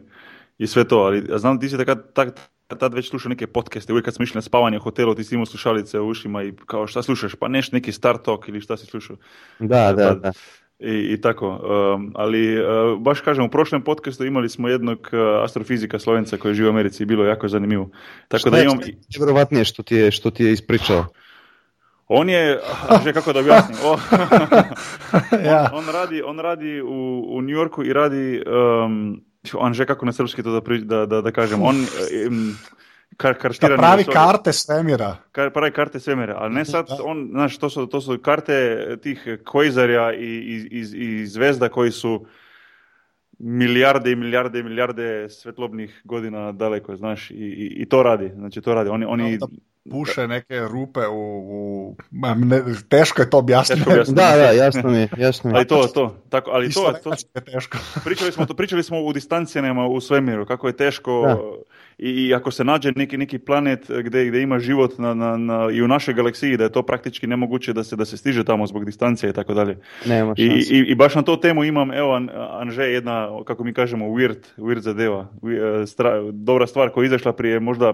[0.60, 3.94] i sve to, ali ja znam ti si taka, tak, tad već slušao neke podcaste,
[3.94, 6.54] uvijek kad smo išli na spavanje u hotelu, ti si imao slušalice u ušima i
[6.66, 9.16] kao šta slušaš, pa neš neki Star Talk ili šta si slušao.
[9.60, 10.32] Da, da, da.
[10.80, 15.44] I, i tako, um, ali uh, baš kažem, u prošlom podcastu imali smo jednog uh,
[15.44, 17.90] astrofizika Slovenca koji živi u Americi i bilo je jako zanimljivo.
[18.28, 18.78] Tako šta da imam...
[19.52, 21.06] je što ti je, što ti je ispričao?
[22.08, 22.60] On je,
[23.04, 23.98] že kako da objasnim, o,
[25.50, 25.70] ja.
[25.74, 28.44] on, on, radi, on radi u, u New Yorku i radi
[28.86, 29.22] um,
[29.54, 31.76] on že kako na srpski to da, da, da, da kažem, on
[32.28, 32.58] um,
[33.18, 33.78] kar, kartirani.
[33.78, 35.18] Da pravi karte svemira.
[35.32, 39.38] Kar, pravi karte svemira, ali ne sad, on, znaš, to su, to su karte tih
[39.52, 42.26] kvejzarja i, i, i, i zvezda koji su
[43.40, 48.62] milijarde i milijarde i milijarde svetlobnih godina daleko, znaš, i, i, i to radi, znači
[48.62, 48.90] to radi.
[48.90, 49.48] Oni, oni, da,
[49.92, 51.46] puše neke rupe u...
[51.50, 51.96] u
[52.36, 53.82] ne, teško je to objasniti.
[54.08, 55.10] Da, da, jasno mi je.
[55.18, 57.78] Jasno mi Ali to, to, tako, ali to, to, je teško.
[58.06, 61.38] pričali, smo to, pričali smo u distancijama u svemiru, kako je teško da.
[61.98, 65.72] i, i, ako se nađe neki, neki planet gde, gde ima život na, na, na,
[65.72, 68.68] i u našoj galaksiji, da je to praktički nemoguće da se, da se stiže tamo
[68.68, 69.78] zbog distancije i tako dalje.
[70.38, 72.20] I, i, I baš na to temu imam, evo,
[72.52, 75.28] Anže, jedna, kako mi kažemo, weird, weird zadeva,
[75.82, 77.94] e, stra, dobra stvar koja je izašla prije možda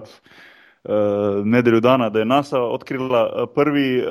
[1.45, 4.05] nedelju dana da je NASA otkrila eh, prvi uh,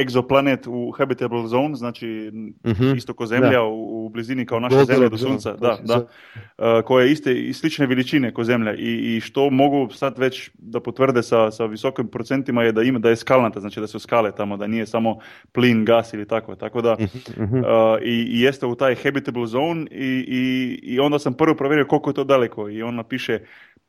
[0.00, 2.96] egzoplanet u habitable zone, znači uh-huh.
[2.96, 7.06] isto ko Zemlja u, u, blizini kao naša Zemlja do Sunca, da, da, uh, koje
[7.06, 11.22] je iste i slične veličine ko Zemlja i, i što mogu sad već da potvrde
[11.22, 14.56] sa, sa visokim procentima je da ima da je skalnata, znači da su skale tamo,
[14.56, 15.18] da nije samo
[15.52, 17.96] plin, gas ili tako, tako da uh-huh.
[17.96, 21.86] uh, i, i jeste u taj habitable zone i, i, i onda sam prvo provjerio
[21.86, 23.38] koliko je to daleko i on napiše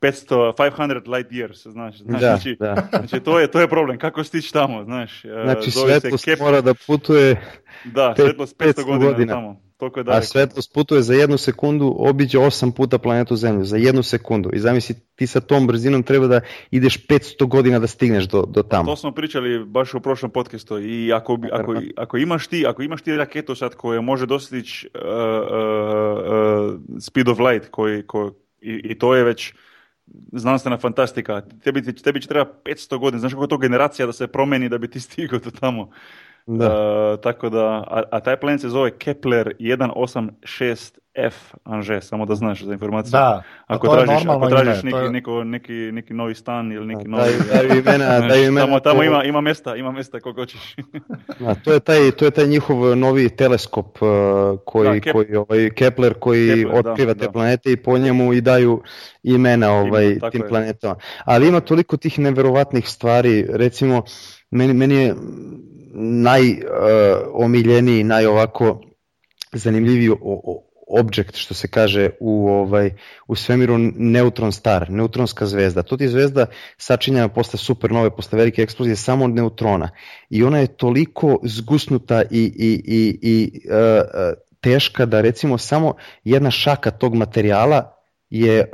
[0.01, 2.87] 500, 500 light years, znaš, znaš da, znači, da.
[2.89, 5.25] znači to, je, to je problem, kako stići tamo, znaš.
[5.25, 6.39] E, znači svetlost Kep...
[6.39, 7.41] mora da putuje
[7.85, 9.33] da, svetlost 500, 500 godina, godina.
[9.33, 9.67] tamo.
[9.77, 14.03] Toliko je A svetlost putuje za jednu sekundu, obiđe 8 puta planetu Zemlju, za jednu
[14.03, 14.49] sekundu.
[14.53, 16.41] I zamisli, ti sa tom brzinom treba da
[16.71, 18.85] ideš 500 godina da stigneš do, do tamo.
[18.85, 23.01] To smo pričali baš u prošlom podcastu i ako, ako, ako, imaš ti, ako imaš
[23.01, 28.81] ti raketu sad koja može dostići uh, uh, uh, speed of light koji, koji, i,
[28.83, 29.53] i to je već
[30.31, 31.41] znanstvena fantastika.
[31.63, 34.77] Tebi, tebi će treba 500 godina, znaš kako je to generacija da se promeni da
[34.77, 35.89] bi ti stigao do tamo.
[36.45, 36.65] Da.
[36.65, 41.33] Uh, tako da, a, a taj planet se zove Kepler 186 F,
[41.63, 43.11] Anže, samo da znaš za informaciju.
[43.11, 46.35] Da, Ako to je tražiš, ako tražiš ime, neki, to je- neko, neki, neki novi
[46.35, 47.23] stan ili neki novi...
[47.23, 47.37] Daju,
[47.67, 50.75] daju imena, daju imena tamo, tamo ima, ima mesta, ima mesta koliko hoćeš.
[51.39, 54.07] Da, to je taj to je taj njihov novi teleskop uh,
[54.65, 57.31] koji Da, Kep- koji ovaj Kepler koji Kepler, da, otkriva te da.
[57.31, 58.81] planete i po njemu i daju
[59.23, 60.47] imena ovaj tako tim je.
[60.47, 60.95] planetama.
[61.25, 64.03] Ali ima toliko tih neverovatnih stvari, recimo
[64.51, 65.15] meni meni je
[65.93, 68.81] najomiljeniji, naj ovako
[69.53, 72.91] zanimljiviji o- o- objekt što se kaže u ovaj
[73.27, 75.83] u svemiru neutron star, neutronska zvezda.
[75.83, 76.45] To je zvezda
[76.77, 79.89] sačinjena posle supernove, posle velike eksplozije samo od neutrona.
[80.29, 84.03] I ona je toliko zgusnuta i, i, i, i e,
[84.61, 85.93] teška da recimo samo
[86.23, 87.93] jedna šaka tog materijala
[88.29, 88.67] je e,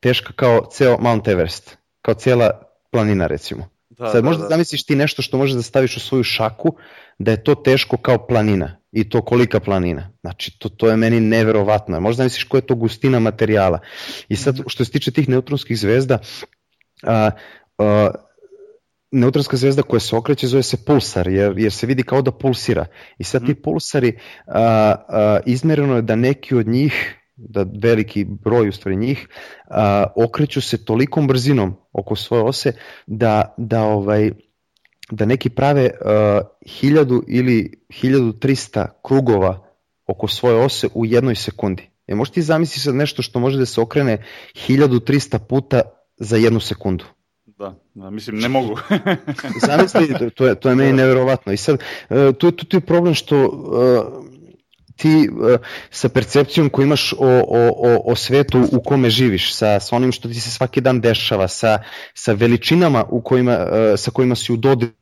[0.00, 2.50] teška kao ceo Mount Everest, kao cijela
[2.90, 3.68] planina recimo.
[3.90, 4.48] Da, Sad da, možda da.
[4.48, 6.76] zamisliš ti nešto što možeš da staviš u svoju šaku,
[7.18, 8.76] da je to teško kao planina.
[8.94, 10.10] I to kolika planina.
[10.20, 12.00] Znači, to, to je meni neverovatno.
[12.00, 13.78] Možda zamisliš koja je to gustina materijala.
[14.28, 16.18] I sad, što se tiče tih neutronskih zvezda,
[17.02, 17.30] a,
[17.78, 18.10] a,
[19.10, 22.86] neutronska zvezda koja se okreće zove se pulsar, jer, jer se vidi kao da pulsira.
[23.18, 28.68] I sad ti pulsari, a, a, izmereno je da neki od njih, da veliki broj
[28.68, 29.28] u stvari njih,
[29.70, 32.72] a, okreću se tolikom brzinom oko svoje ose
[33.06, 34.30] da, da ovaj
[35.10, 36.08] da neki prave uh,
[36.82, 39.66] 1000 ili 1300 krugova
[40.06, 41.90] oko svoje ose u jednoj sekundi.
[42.06, 44.24] E možeš ti zamisliš sad nešto što može da se okrene
[44.68, 45.80] 1300 puta
[46.16, 47.04] za jednu sekundu.
[47.46, 48.78] Da, da, mislim, ne mogu.
[49.66, 51.52] Zamisli, to- je, to je meni neverovatno.
[51.52, 51.78] I sad,
[52.10, 53.48] e, tu, tu, tu je problem što e,
[54.96, 55.58] ti e,
[55.90, 60.12] sa percepcijom koju imaš o, o, o, o svetu u kome živiš, sa, sa onim
[60.12, 61.78] što ti se svaki dan dešava, sa,
[62.14, 64.92] sa veličinama u kojima, e, sa kojima si u dodiru,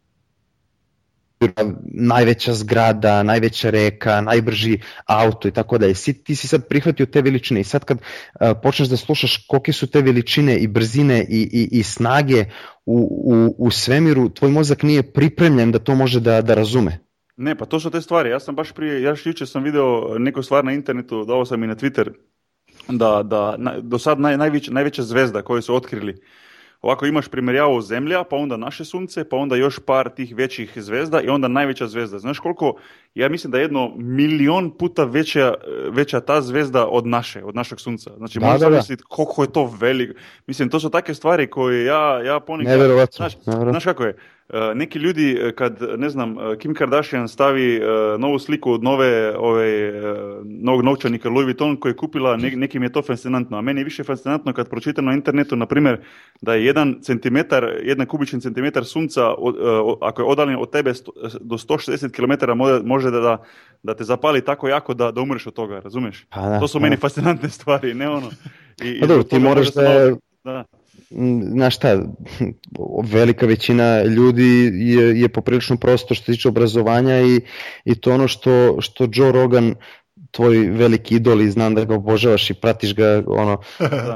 [1.85, 5.95] najveća zgrada, najveća reka, najbrži auto i tako dalje.
[5.95, 9.73] Si, ti si sad prihvatio te veličine i sad kad e, počneš da slušaš kolike
[9.73, 12.45] su te veličine i brzine i, i, i snage
[12.87, 17.12] u, u, u svemiru, tvoj mozak nije pripremljen da to može da, da razume.
[17.43, 18.31] Ne, pa to su te stvari.
[18.31, 21.67] Ja sam baš prije, ja jučer sam video neku stvar na internetu, dao sam i
[21.67, 22.11] na Twitter,
[22.89, 26.21] da, da na- do sad naj, najveća, najveća zvezda koju su otkrili.
[26.81, 31.21] Ovako imaš primjerjavu Zemlja, pa onda naše sunce, pa onda još par tih većih zvezda
[31.21, 32.19] i onda najveća zvezda.
[32.19, 32.75] Znaš koliko,
[33.15, 35.55] ja mislim da je jedno milion puta veća,
[35.91, 38.11] veća ta zvezda od naše, od našeg sunca.
[38.17, 38.71] Znači Da, možeš da, da.
[38.71, 40.15] zamisliti koliko je to veliko.
[40.47, 42.41] Mislim, to su takve stvari koje ja, ja.
[42.59, 43.33] Neverovatno, Znaš,
[43.71, 44.17] znaš kako je?
[44.53, 47.81] E, neki ljudi e, kad, ne znam, e, Kim Kardashian stavi
[48.19, 49.93] novu sliku od nove, ove,
[50.45, 53.85] novog novčanika Louis Vuitton koji je kupila, ne, nekim je to fascinantno, a meni je
[53.85, 56.01] više fascinantno kad pročitam na internetu, na primjer,
[56.41, 59.35] da je jedan centimetar, jedan kubični centimetar sunca,
[60.01, 60.93] ako je odaljen od tebe
[61.41, 62.59] do 160 km,
[62.89, 63.43] može, da, da,
[63.83, 66.27] da te zapali tako jako da, da umreš od toga, razumiješ?
[66.31, 66.83] Pa da, to su da.
[66.83, 68.31] meni fascinantne stvari, ne ono.
[68.85, 70.65] I, i Pa dobro, ti moraš da- da.
[71.53, 72.03] Znaš šta,
[73.05, 77.41] velika većina ljudi je, je poprilično prosto što se tiče obrazovanja i,
[77.85, 79.75] i to ono što, što Joe Rogan
[80.33, 83.61] tvoj veliki idol i znam da ga obožavaš i pratiš ga, ono,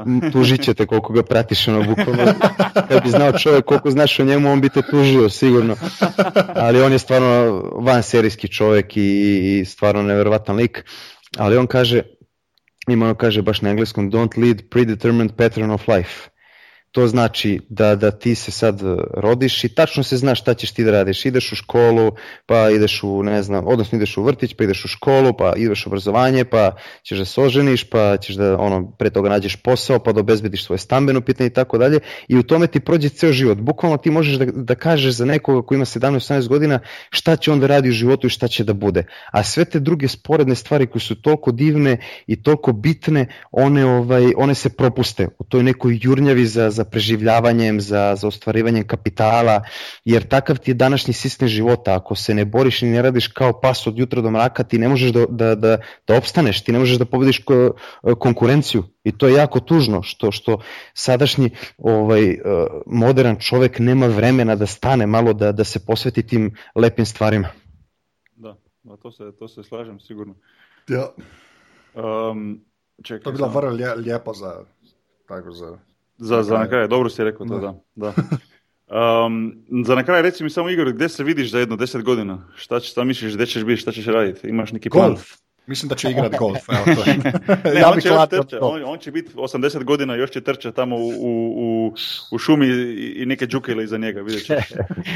[0.05, 2.33] m, tužit će te koliko ga pratiš, ono, bukvalno,
[2.89, 5.75] kad bi znao čovjek koliko znaš o njemu, on bi te tužio, sigurno,
[6.55, 10.85] ali on je stvarno van serijski čovjek i, i stvarno neverovatan lik,
[11.37, 12.01] ali on kaže,
[12.87, 16.29] ima ono kaže baš na engleskom, don't lead predetermined pattern of life.
[16.97, 20.71] To znači da, da ti se sad e, rodiš i tačno se zna šta ćeš
[20.71, 21.25] ti da radiš.
[21.25, 22.11] Ideš u školu,
[22.45, 25.85] pa ideš u, ne znam, odnosno ideš u vrtić, pa ideš u školu, pa ideš
[25.85, 26.71] u obrazovanje, pa
[27.03, 30.65] ćeš da se oženiš, pa ćeš da ono, pre toga nađeš posao, pa da obezbediš
[30.65, 31.99] svoje stambeno pitanje i tako dalje.
[32.27, 33.57] I u tome ti prođe ceo život.
[33.57, 36.79] Bukvalno ti možeš da, da kažeš za nekoga ko ima 17-18 godina
[37.09, 39.05] šta će on da radi u životu i šta će da bude.
[39.31, 41.97] A sve te druge sporedne stvari koje su toliko divne
[42.27, 47.81] i toliko bitne, one, ovaj, one se propuste u toj nekoj jurnjavi za, za preživljavanjem,
[47.81, 49.61] za, za ostvarivanjem kapitala,
[50.05, 51.95] jer takav ti je današnji sistem života.
[51.95, 54.87] Ako se ne boriš i ne radiš kao pas od jutra do mraka, ti ne
[54.89, 55.77] možeš da, da, da,
[56.07, 57.71] da opstaneš, ti ne možeš da pobediš ko-
[58.19, 58.83] konkurenciju.
[59.03, 60.59] I to je jako tužno, što, što
[60.93, 62.37] sadašnji ovaj, eh,
[62.85, 67.47] modern čovek nema vremena da stane malo, da, da se posveti tim lepim stvarima.
[68.35, 70.35] Da, da to, se, to se slažem sigurno.
[70.87, 71.07] Ja,
[71.97, 72.65] Um,
[73.03, 74.63] čekaj, to je bilo samo- vrlo lje, lijepo za,
[75.27, 75.77] tako za...
[76.17, 77.73] Za, za na kraj, dobro si rekao to, da.
[77.95, 78.13] da.
[79.25, 82.47] Um, za na kraj reci mi samo Igor, gdje se vidiš za jedno deset godina?
[82.55, 84.47] Šta, će, šta misliš, gdje ćeš biti, šta ćeš raditi?
[84.47, 85.07] Imaš neki plan?
[85.07, 85.33] Golf.
[85.67, 86.59] Mislim da će igrati golf.
[86.69, 87.17] Evo, to je.
[87.73, 90.95] Ne, ja on, će još on, on će biti 80 godina, još će trče tamo
[90.95, 91.93] u, u,
[92.31, 92.67] u, šumi
[93.15, 94.65] i, neke džukele iza njega, vidjet ćeš.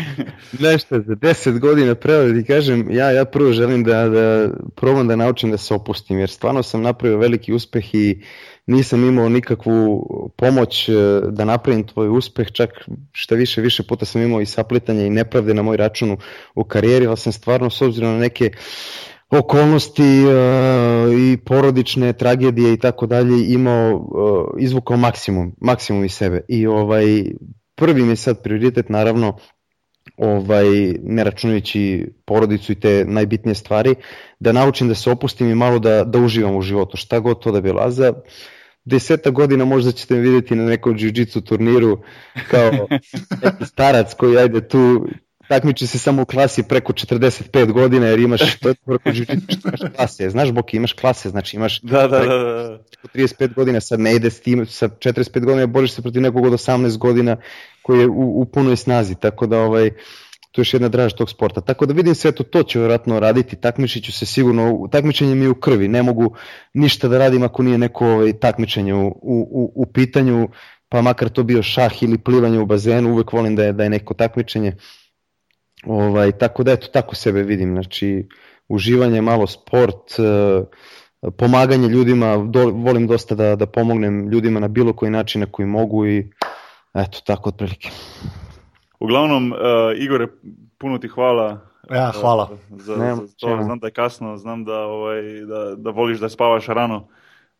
[0.59, 4.49] Znaš šta, za 10 godina pravo da ti kažem, ja, ja prvo želim da, da
[4.75, 8.21] probam da naučim da se opustim, jer stvarno sam napravio veliki uspeh i
[8.67, 10.05] nisam imao nikakvu
[10.37, 10.93] pomoć e,
[11.29, 12.69] da napravim tvoj uspeh, čak
[13.11, 16.17] šta više, više puta sam imao i saplitanje i nepravde na moj račun
[16.55, 18.51] u, karijeri, ali sam stvarno s obzirom na neke
[19.29, 20.31] okolnosti e,
[21.17, 23.91] i porodične tragedije i tako dalje imao,
[24.57, 26.41] e, izvukao maksimum, maksimum iz sebe.
[26.47, 27.05] I ovaj,
[27.75, 29.37] prvi mi je sad prioritet naravno
[30.21, 30.65] ovaj,
[31.03, 33.95] ne računajući porodicu i te najbitnije stvari,
[34.39, 37.51] da naučim da se opustim i malo da, da uživam u životu, šta god to
[37.51, 37.81] da bilo.
[37.81, 38.13] A za
[38.85, 42.03] deseta godina možda ćete me vidjeti na nekom jiu-jitsu turniru
[42.49, 42.71] kao
[43.43, 45.07] neki starac koji ajde tu
[45.51, 50.29] takmiči se samo u klasi preko 45 godina jer imaš preko jiu-jitsu imaš klase.
[50.29, 52.25] Znaš Boki, imaš klase, znači imaš Da, da, da.
[52.25, 52.79] da.
[52.91, 56.45] preko 35 godina, sad ne ide s tim, sa 45 godina boriš se protiv nekog
[56.45, 57.37] od 18 godina
[57.81, 59.89] koji je u, u punoj snazi, tako da ovaj,
[60.51, 61.61] to je još jedna draž tog sporta.
[61.61, 65.45] Tako da vidim sve to, to ću vjerojatno raditi, takmičit ću se sigurno, takmičenje mi
[65.45, 66.35] je u krvi, ne mogu
[66.73, 70.49] ništa da radim ako nije neko ovaj, takmičenje u, u, u pitanju,
[70.89, 73.89] pa makar to bio šah ili plivanje u bazenu, uvek volim da je, da je
[73.89, 74.75] neko takmičenje.
[75.85, 78.27] Ovaj, tako da eto, tako sebe vidim, znači
[78.67, 80.63] uživanje, malo sport, e,
[81.37, 85.65] pomaganje ljudima, do, volim dosta da, da pomognem ljudima na bilo koji način na koji
[85.65, 86.31] mogu i
[86.93, 87.89] eto, tako otprilike.
[88.99, 89.57] Uglavnom, uh,
[89.97, 90.27] Igore,
[90.77, 91.59] puno ti hvala.
[91.89, 92.49] Ja, hvala.
[92.69, 93.59] Za, Nema za to.
[93.63, 97.07] Znam da je kasno, znam da, ovaj, da, da voliš da spavaš rano.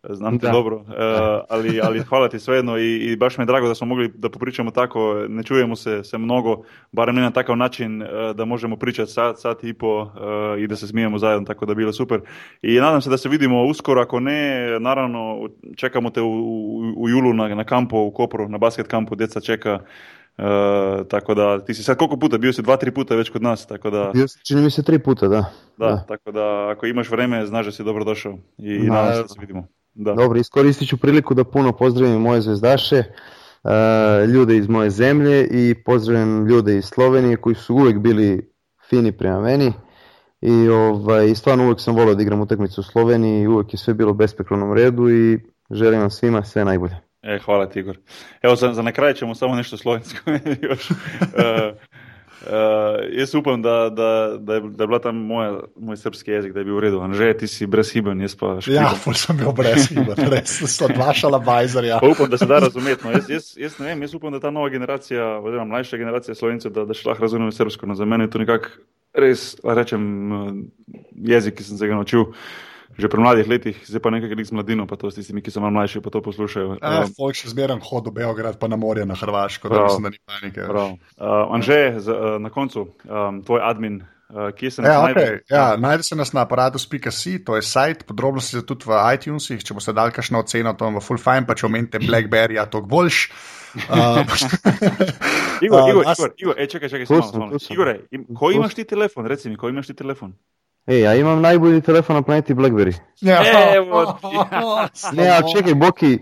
[0.10, 0.52] Znam te Da.
[0.52, 0.86] dobro, uh,
[1.50, 4.30] ali, ali hvala ti svejedno i, i baš mi je drago da smo mogli da
[4.30, 8.78] popričamo tako, ne čujemo se, se mnogo, barem ne na takav način uh, da možemo
[8.78, 10.10] pričati sat, sat i po uh,
[10.60, 12.22] i da se smijemo zajedno, tako da bilo super.
[12.62, 17.10] I nadam se da se vidimo uskoro, ako ne, naravno čekamo te u, u, u
[17.10, 19.80] julu na, na kampu u Kopru, na basket kampu, djeca čeka.
[20.38, 23.42] Uh, tako da ti si sad koliko puta, bio si dva, tri puta već kod
[23.42, 25.46] nas, tako da, Bio sam, čini mi se tri puta, da.
[25.78, 28.94] da, tako da ako imaš vreme, znaš da si dobro došao i Da.
[28.94, 29.68] nadam se da se vidimo.
[29.94, 30.14] Da.
[30.14, 33.06] Dobro, iskoristit ću priliku da puno pozdravim moje zvezdaše, e,
[34.26, 38.52] ljude iz moje zemlje i pozdravim ljude iz Slovenije koji su uvek bili
[38.90, 39.74] fini prema meni
[40.42, 43.94] i ovaj, stvarno uvek sam volio da igram utakmicu u Sloveniji i uvek je sve
[43.94, 44.18] bilo
[44.72, 45.40] u redu i
[45.72, 46.96] želim vam svima sve najbolje.
[47.22, 47.98] E, hvala ti Igor.
[48.42, 50.32] Evo za, za na kraj ćemo samo nešto slovensko
[50.70, 50.90] još.
[52.42, 56.32] Uh, uh, jaz upam, da, da, da, je, da je bila tam moja, moj srpski
[56.32, 57.02] jezik, da je bil v redu.
[57.02, 58.78] Anže, ti si brezhiben, jaz pa škoda.
[58.78, 62.00] Ja, ful sem bil brezhiben, res so dva šalabajzerja.
[62.02, 63.06] Pa upam, da se da razumeti.
[63.06, 66.36] No, jaz, jaz, jaz ne vem, jaz upam, da ta nova generacija, oziroma mlajša generacija
[66.36, 67.90] slovencev, da, da še lahko razume srpsko.
[67.90, 68.74] No, za mene je to nekako
[69.14, 70.04] res, rečem,
[70.34, 70.52] eh,
[71.34, 72.32] jezik, ki sem se ga naučil
[72.98, 75.60] že pri mladih letih, zdaj pa nekaj z mladino, pa to s tistimi, ki so
[75.60, 76.78] malo mlajši, pa to poslušajo.
[76.78, 79.86] Eh, Um, folk še zmeraj hodi v Beograd, pa na morje na Hrvaško, da Prav.
[79.88, 80.62] mislim, da ni panike.
[80.62, 80.90] Prav.
[81.18, 85.22] Uh, Anže, z, uh, na koncu, um, tvoj admin, uh, kje se Ja, najde?
[85.22, 85.40] okay.
[85.50, 89.74] ja, najde se nas na aparatus.si, to je sajt, podrobnosti so tudi v iTunesih, če
[89.74, 93.32] boste dali kakšno oceno, to vam bo full fine, pa če omenite Blackberry, to boljš.
[93.88, 94.26] Uh,
[95.62, 97.60] Igor, Uh, Igor, Igor, Igor, e, čakaj, čakaj, samo, sam, samo.
[97.72, 100.34] Igore, im, ko imaš ti telefon, reci mi, ko imaš ti telefon?
[100.88, 102.94] E, ja imam najbolji telefon na planeti Blackberry.
[103.22, 103.42] ja,
[103.78, 105.16] Evo ti.
[105.16, 106.20] Ne, a čekaj, Boki,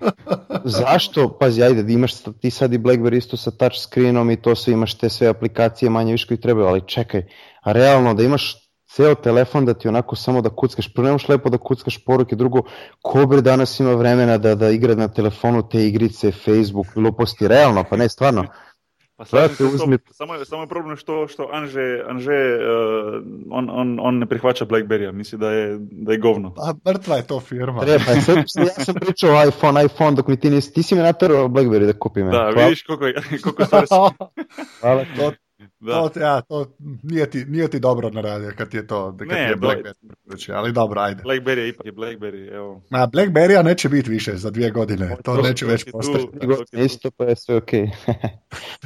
[0.64, 1.38] zašto?
[1.40, 4.98] Pazi, ajde, imaš ti sad i Blackberry isto sa touch screenom i to sve, imaš
[4.98, 7.24] te sve aplikacije manje više koji trebaju, ali čekaj,
[7.62, 11.30] a realno da imaš ceo telefon da ti onako samo da kuckaš, prvo ne možeš
[11.30, 12.62] lepo da kuckaš poruke, drugo,
[13.02, 17.84] ko bre danas ima vremena da, da igra na telefonu te igrice, Facebook, gluposti, realno,
[17.90, 18.46] pa ne, stvarno.
[19.22, 19.98] Uzmi- tobom.
[20.12, 24.66] samo, je- samo je problem što, što Anže, Anže uh, on, on, on ne prihvaća
[24.66, 26.54] Blackberry-a, misli da je, da je govno.
[26.54, 27.82] Pa mrtva je to firma.
[27.82, 31.02] Treba, sad, ja sam pričao o iPhone, iPhone, dok mi ti nisi, ti si me
[31.02, 32.28] naterao Blackberry da kupim.
[32.28, 32.32] e.
[32.32, 32.64] Da, Hvala.
[32.64, 33.14] vidiš koliko, je-
[33.44, 33.88] koliko stvari.
[34.82, 35.06] Hvala.
[35.18, 35.32] to,
[35.80, 36.10] Da.
[36.10, 36.66] to, ja, to
[37.04, 40.72] nije ti, nije ti dobro naredio, kad je to, kad Ne, je Blackberry preporučuje, ali
[40.72, 41.24] dobro, ajde.
[41.24, 42.82] Blackberry je ipak je Blackberry, evo.
[42.92, 46.28] A Blackberry-a neće biti više za dvije godine, to To- neće već postati.
[46.72, 47.90] Isto pa je sve okej.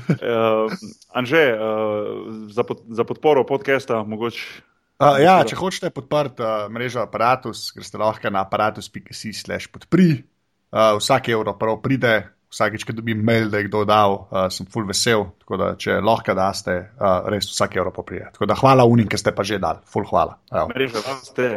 [0.10, 0.72] Uh,
[1.14, 4.62] Anže, uh, za, pod, za podporo podcasta mogoče
[5.00, 9.32] Uh, ja, če hočete podpreti uh, mrežo Apparatus, greste lahko na apparatus.si
[9.74, 10.24] podpri.
[10.72, 12.14] Uh, vsak evro prav pride,
[12.54, 15.26] vsakeč, ko dobim mail, da je kdo dal, uh, sem full vesel.
[15.44, 18.30] Tako da, če lahko daste, uh, res vsak evro poprije.
[18.38, 20.38] Tako da hvala unim, ki ste pa že dali, full hvala.
[20.54, 20.70] Evo.
[20.72, 21.50] mreža raste,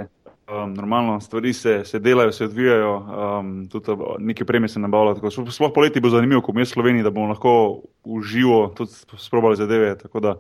[0.47, 3.87] Um, normalno, stvari se, se delajo, se odvijajo, um, tudi
[4.19, 5.31] neke premije se nabavljajo.
[5.51, 9.97] Sploh poleti bo zanimivo, ko mi v Sloveniji, da bomo lahko uživo tudi sprobali zadeve.
[10.23, 10.37] Da,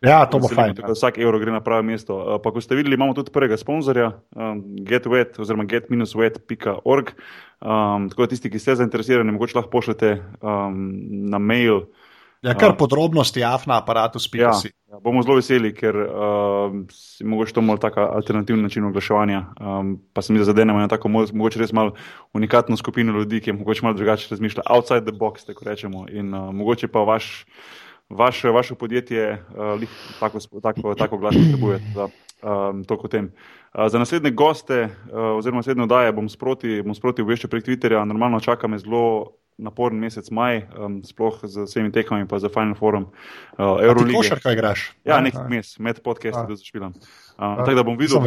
[0.00, 0.74] ja, to bo fajn.
[0.80, 2.16] Da vsak evro gre na pravo mesto.
[2.16, 7.12] Uh, pa ko ste videli, imamo tudi prvega sponzorja, um, getwet oziroma get-wet.org.
[7.60, 10.80] Um, tako da tisti, ki ste zainteresirani, mogoče lahko pošljete um,
[11.28, 11.84] na mail.
[12.40, 14.68] Ja, kar podrobnosti, afna aparatu, spijasi.
[14.68, 16.76] Ja, ja, bomo zelo veseli, ker uh,
[17.20, 19.42] je mogoče to malo tako alternativen način oglaševanja.
[19.60, 21.92] Um, pa se mi zadenemo na tako mogoče res malo
[22.32, 26.06] unikatno skupino ljudi, ki je mogoče malo drugače razmišlja, outside the box, tako rečemo.
[26.08, 27.44] In uh, mogoče pa vaš,
[28.08, 29.84] vaš, vaše podjetje uh,
[30.20, 31.80] tako, tako, tako glasno potrebuje.
[32.40, 33.32] Um, to kot tem.
[33.74, 38.04] Uh, za naslednje goste, uh, oziroma naslednje oddaje, bom sproti, bom sproti obveščal prek Twitterja.
[38.08, 42.74] Normalno čaka me zelo naporen mesec maj, um, sploh z vsemi tekmami, pa za Final
[42.78, 43.10] Forum.
[43.54, 44.22] Uh, Euroliga.
[44.32, 44.84] Še kaj igraš?
[45.06, 46.96] Ja, nek mes, med podcasti, da zašpilam.
[47.36, 48.20] Uh, tako da bom videl,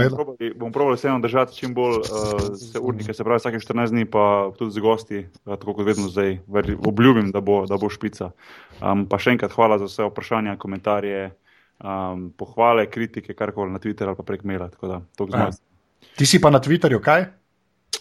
[0.57, 4.53] bom probal vseeno držati čim bolj uh, se urnike, se pravi vsake 14 dni, pa
[4.57, 6.39] tudi z gosti, uh, tako kot vedno zdaj.
[6.47, 8.31] Ver, obljubim, da bo, da bo špica.
[8.79, 11.29] Um, pa še enkrat hvala za vse vprašanja, komentarje,
[11.83, 14.69] um, pohvale, kritike, karkoli na Twitter ali pa prek maila.
[16.13, 17.42] Ti si pa na Twitterju kaj?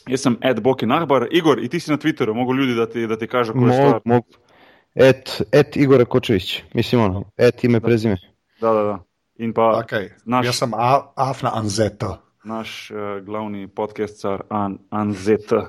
[0.09, 3.06] Jaz sem Ed Boki Nahbar, Igor, in ti si na Twitterju, mogo ljudi, da ti,
[3.06, 4.20] da ti kažejo, kako je to.
[4.94, 8.16] Ed, ed Igor Kočevič, mislim, ono, ed ime, prezime.
[8.60, 8.98] Da, da, da.
[9.39, 10.09] In pa okay.
[10.24, 10.73] naš, jaz sem
[11.16, 12.19] Afna Anzeta.
[12.44, 15.56] Naš uh, glavni podcaster An Anzeta.
[15.56, 15.66] Uh,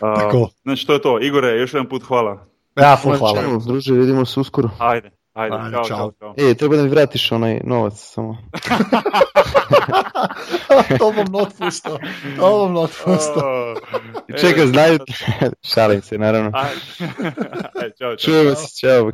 [0.00, 0.48] Tako.
[0.62, 1.18] Znači, to je to.
[1.20, 2.46] Igor, još jedan put hvala.
[2.76, 3.58] Ja, hvala.
[3.66, 4.70] Druže, vidimo se uskoro.
[4.78, 5.10] Ajde.
[5.40, 6.12] Ajde, Ajde čao, čao.
[6.18, 6.34] čao.
[6.36, 8.36] E, treba da mi vratiš onaj novac samo.
[10.98, 11.98] to bom not pustio.
[12.36, 13.42] To bom not pustio.
[13.44, 13.76] Oh,
[14.40, 14.98] Čekaj, znaju.
[15.74, 16.50] Šalim se, naravno.
[16.54, 16.80] Ajde.
[17.74, 18.16] Ajde, čao, čao.
[18.16, 18.90] Čujemo se, čao.
[18.90, 19.10] čao.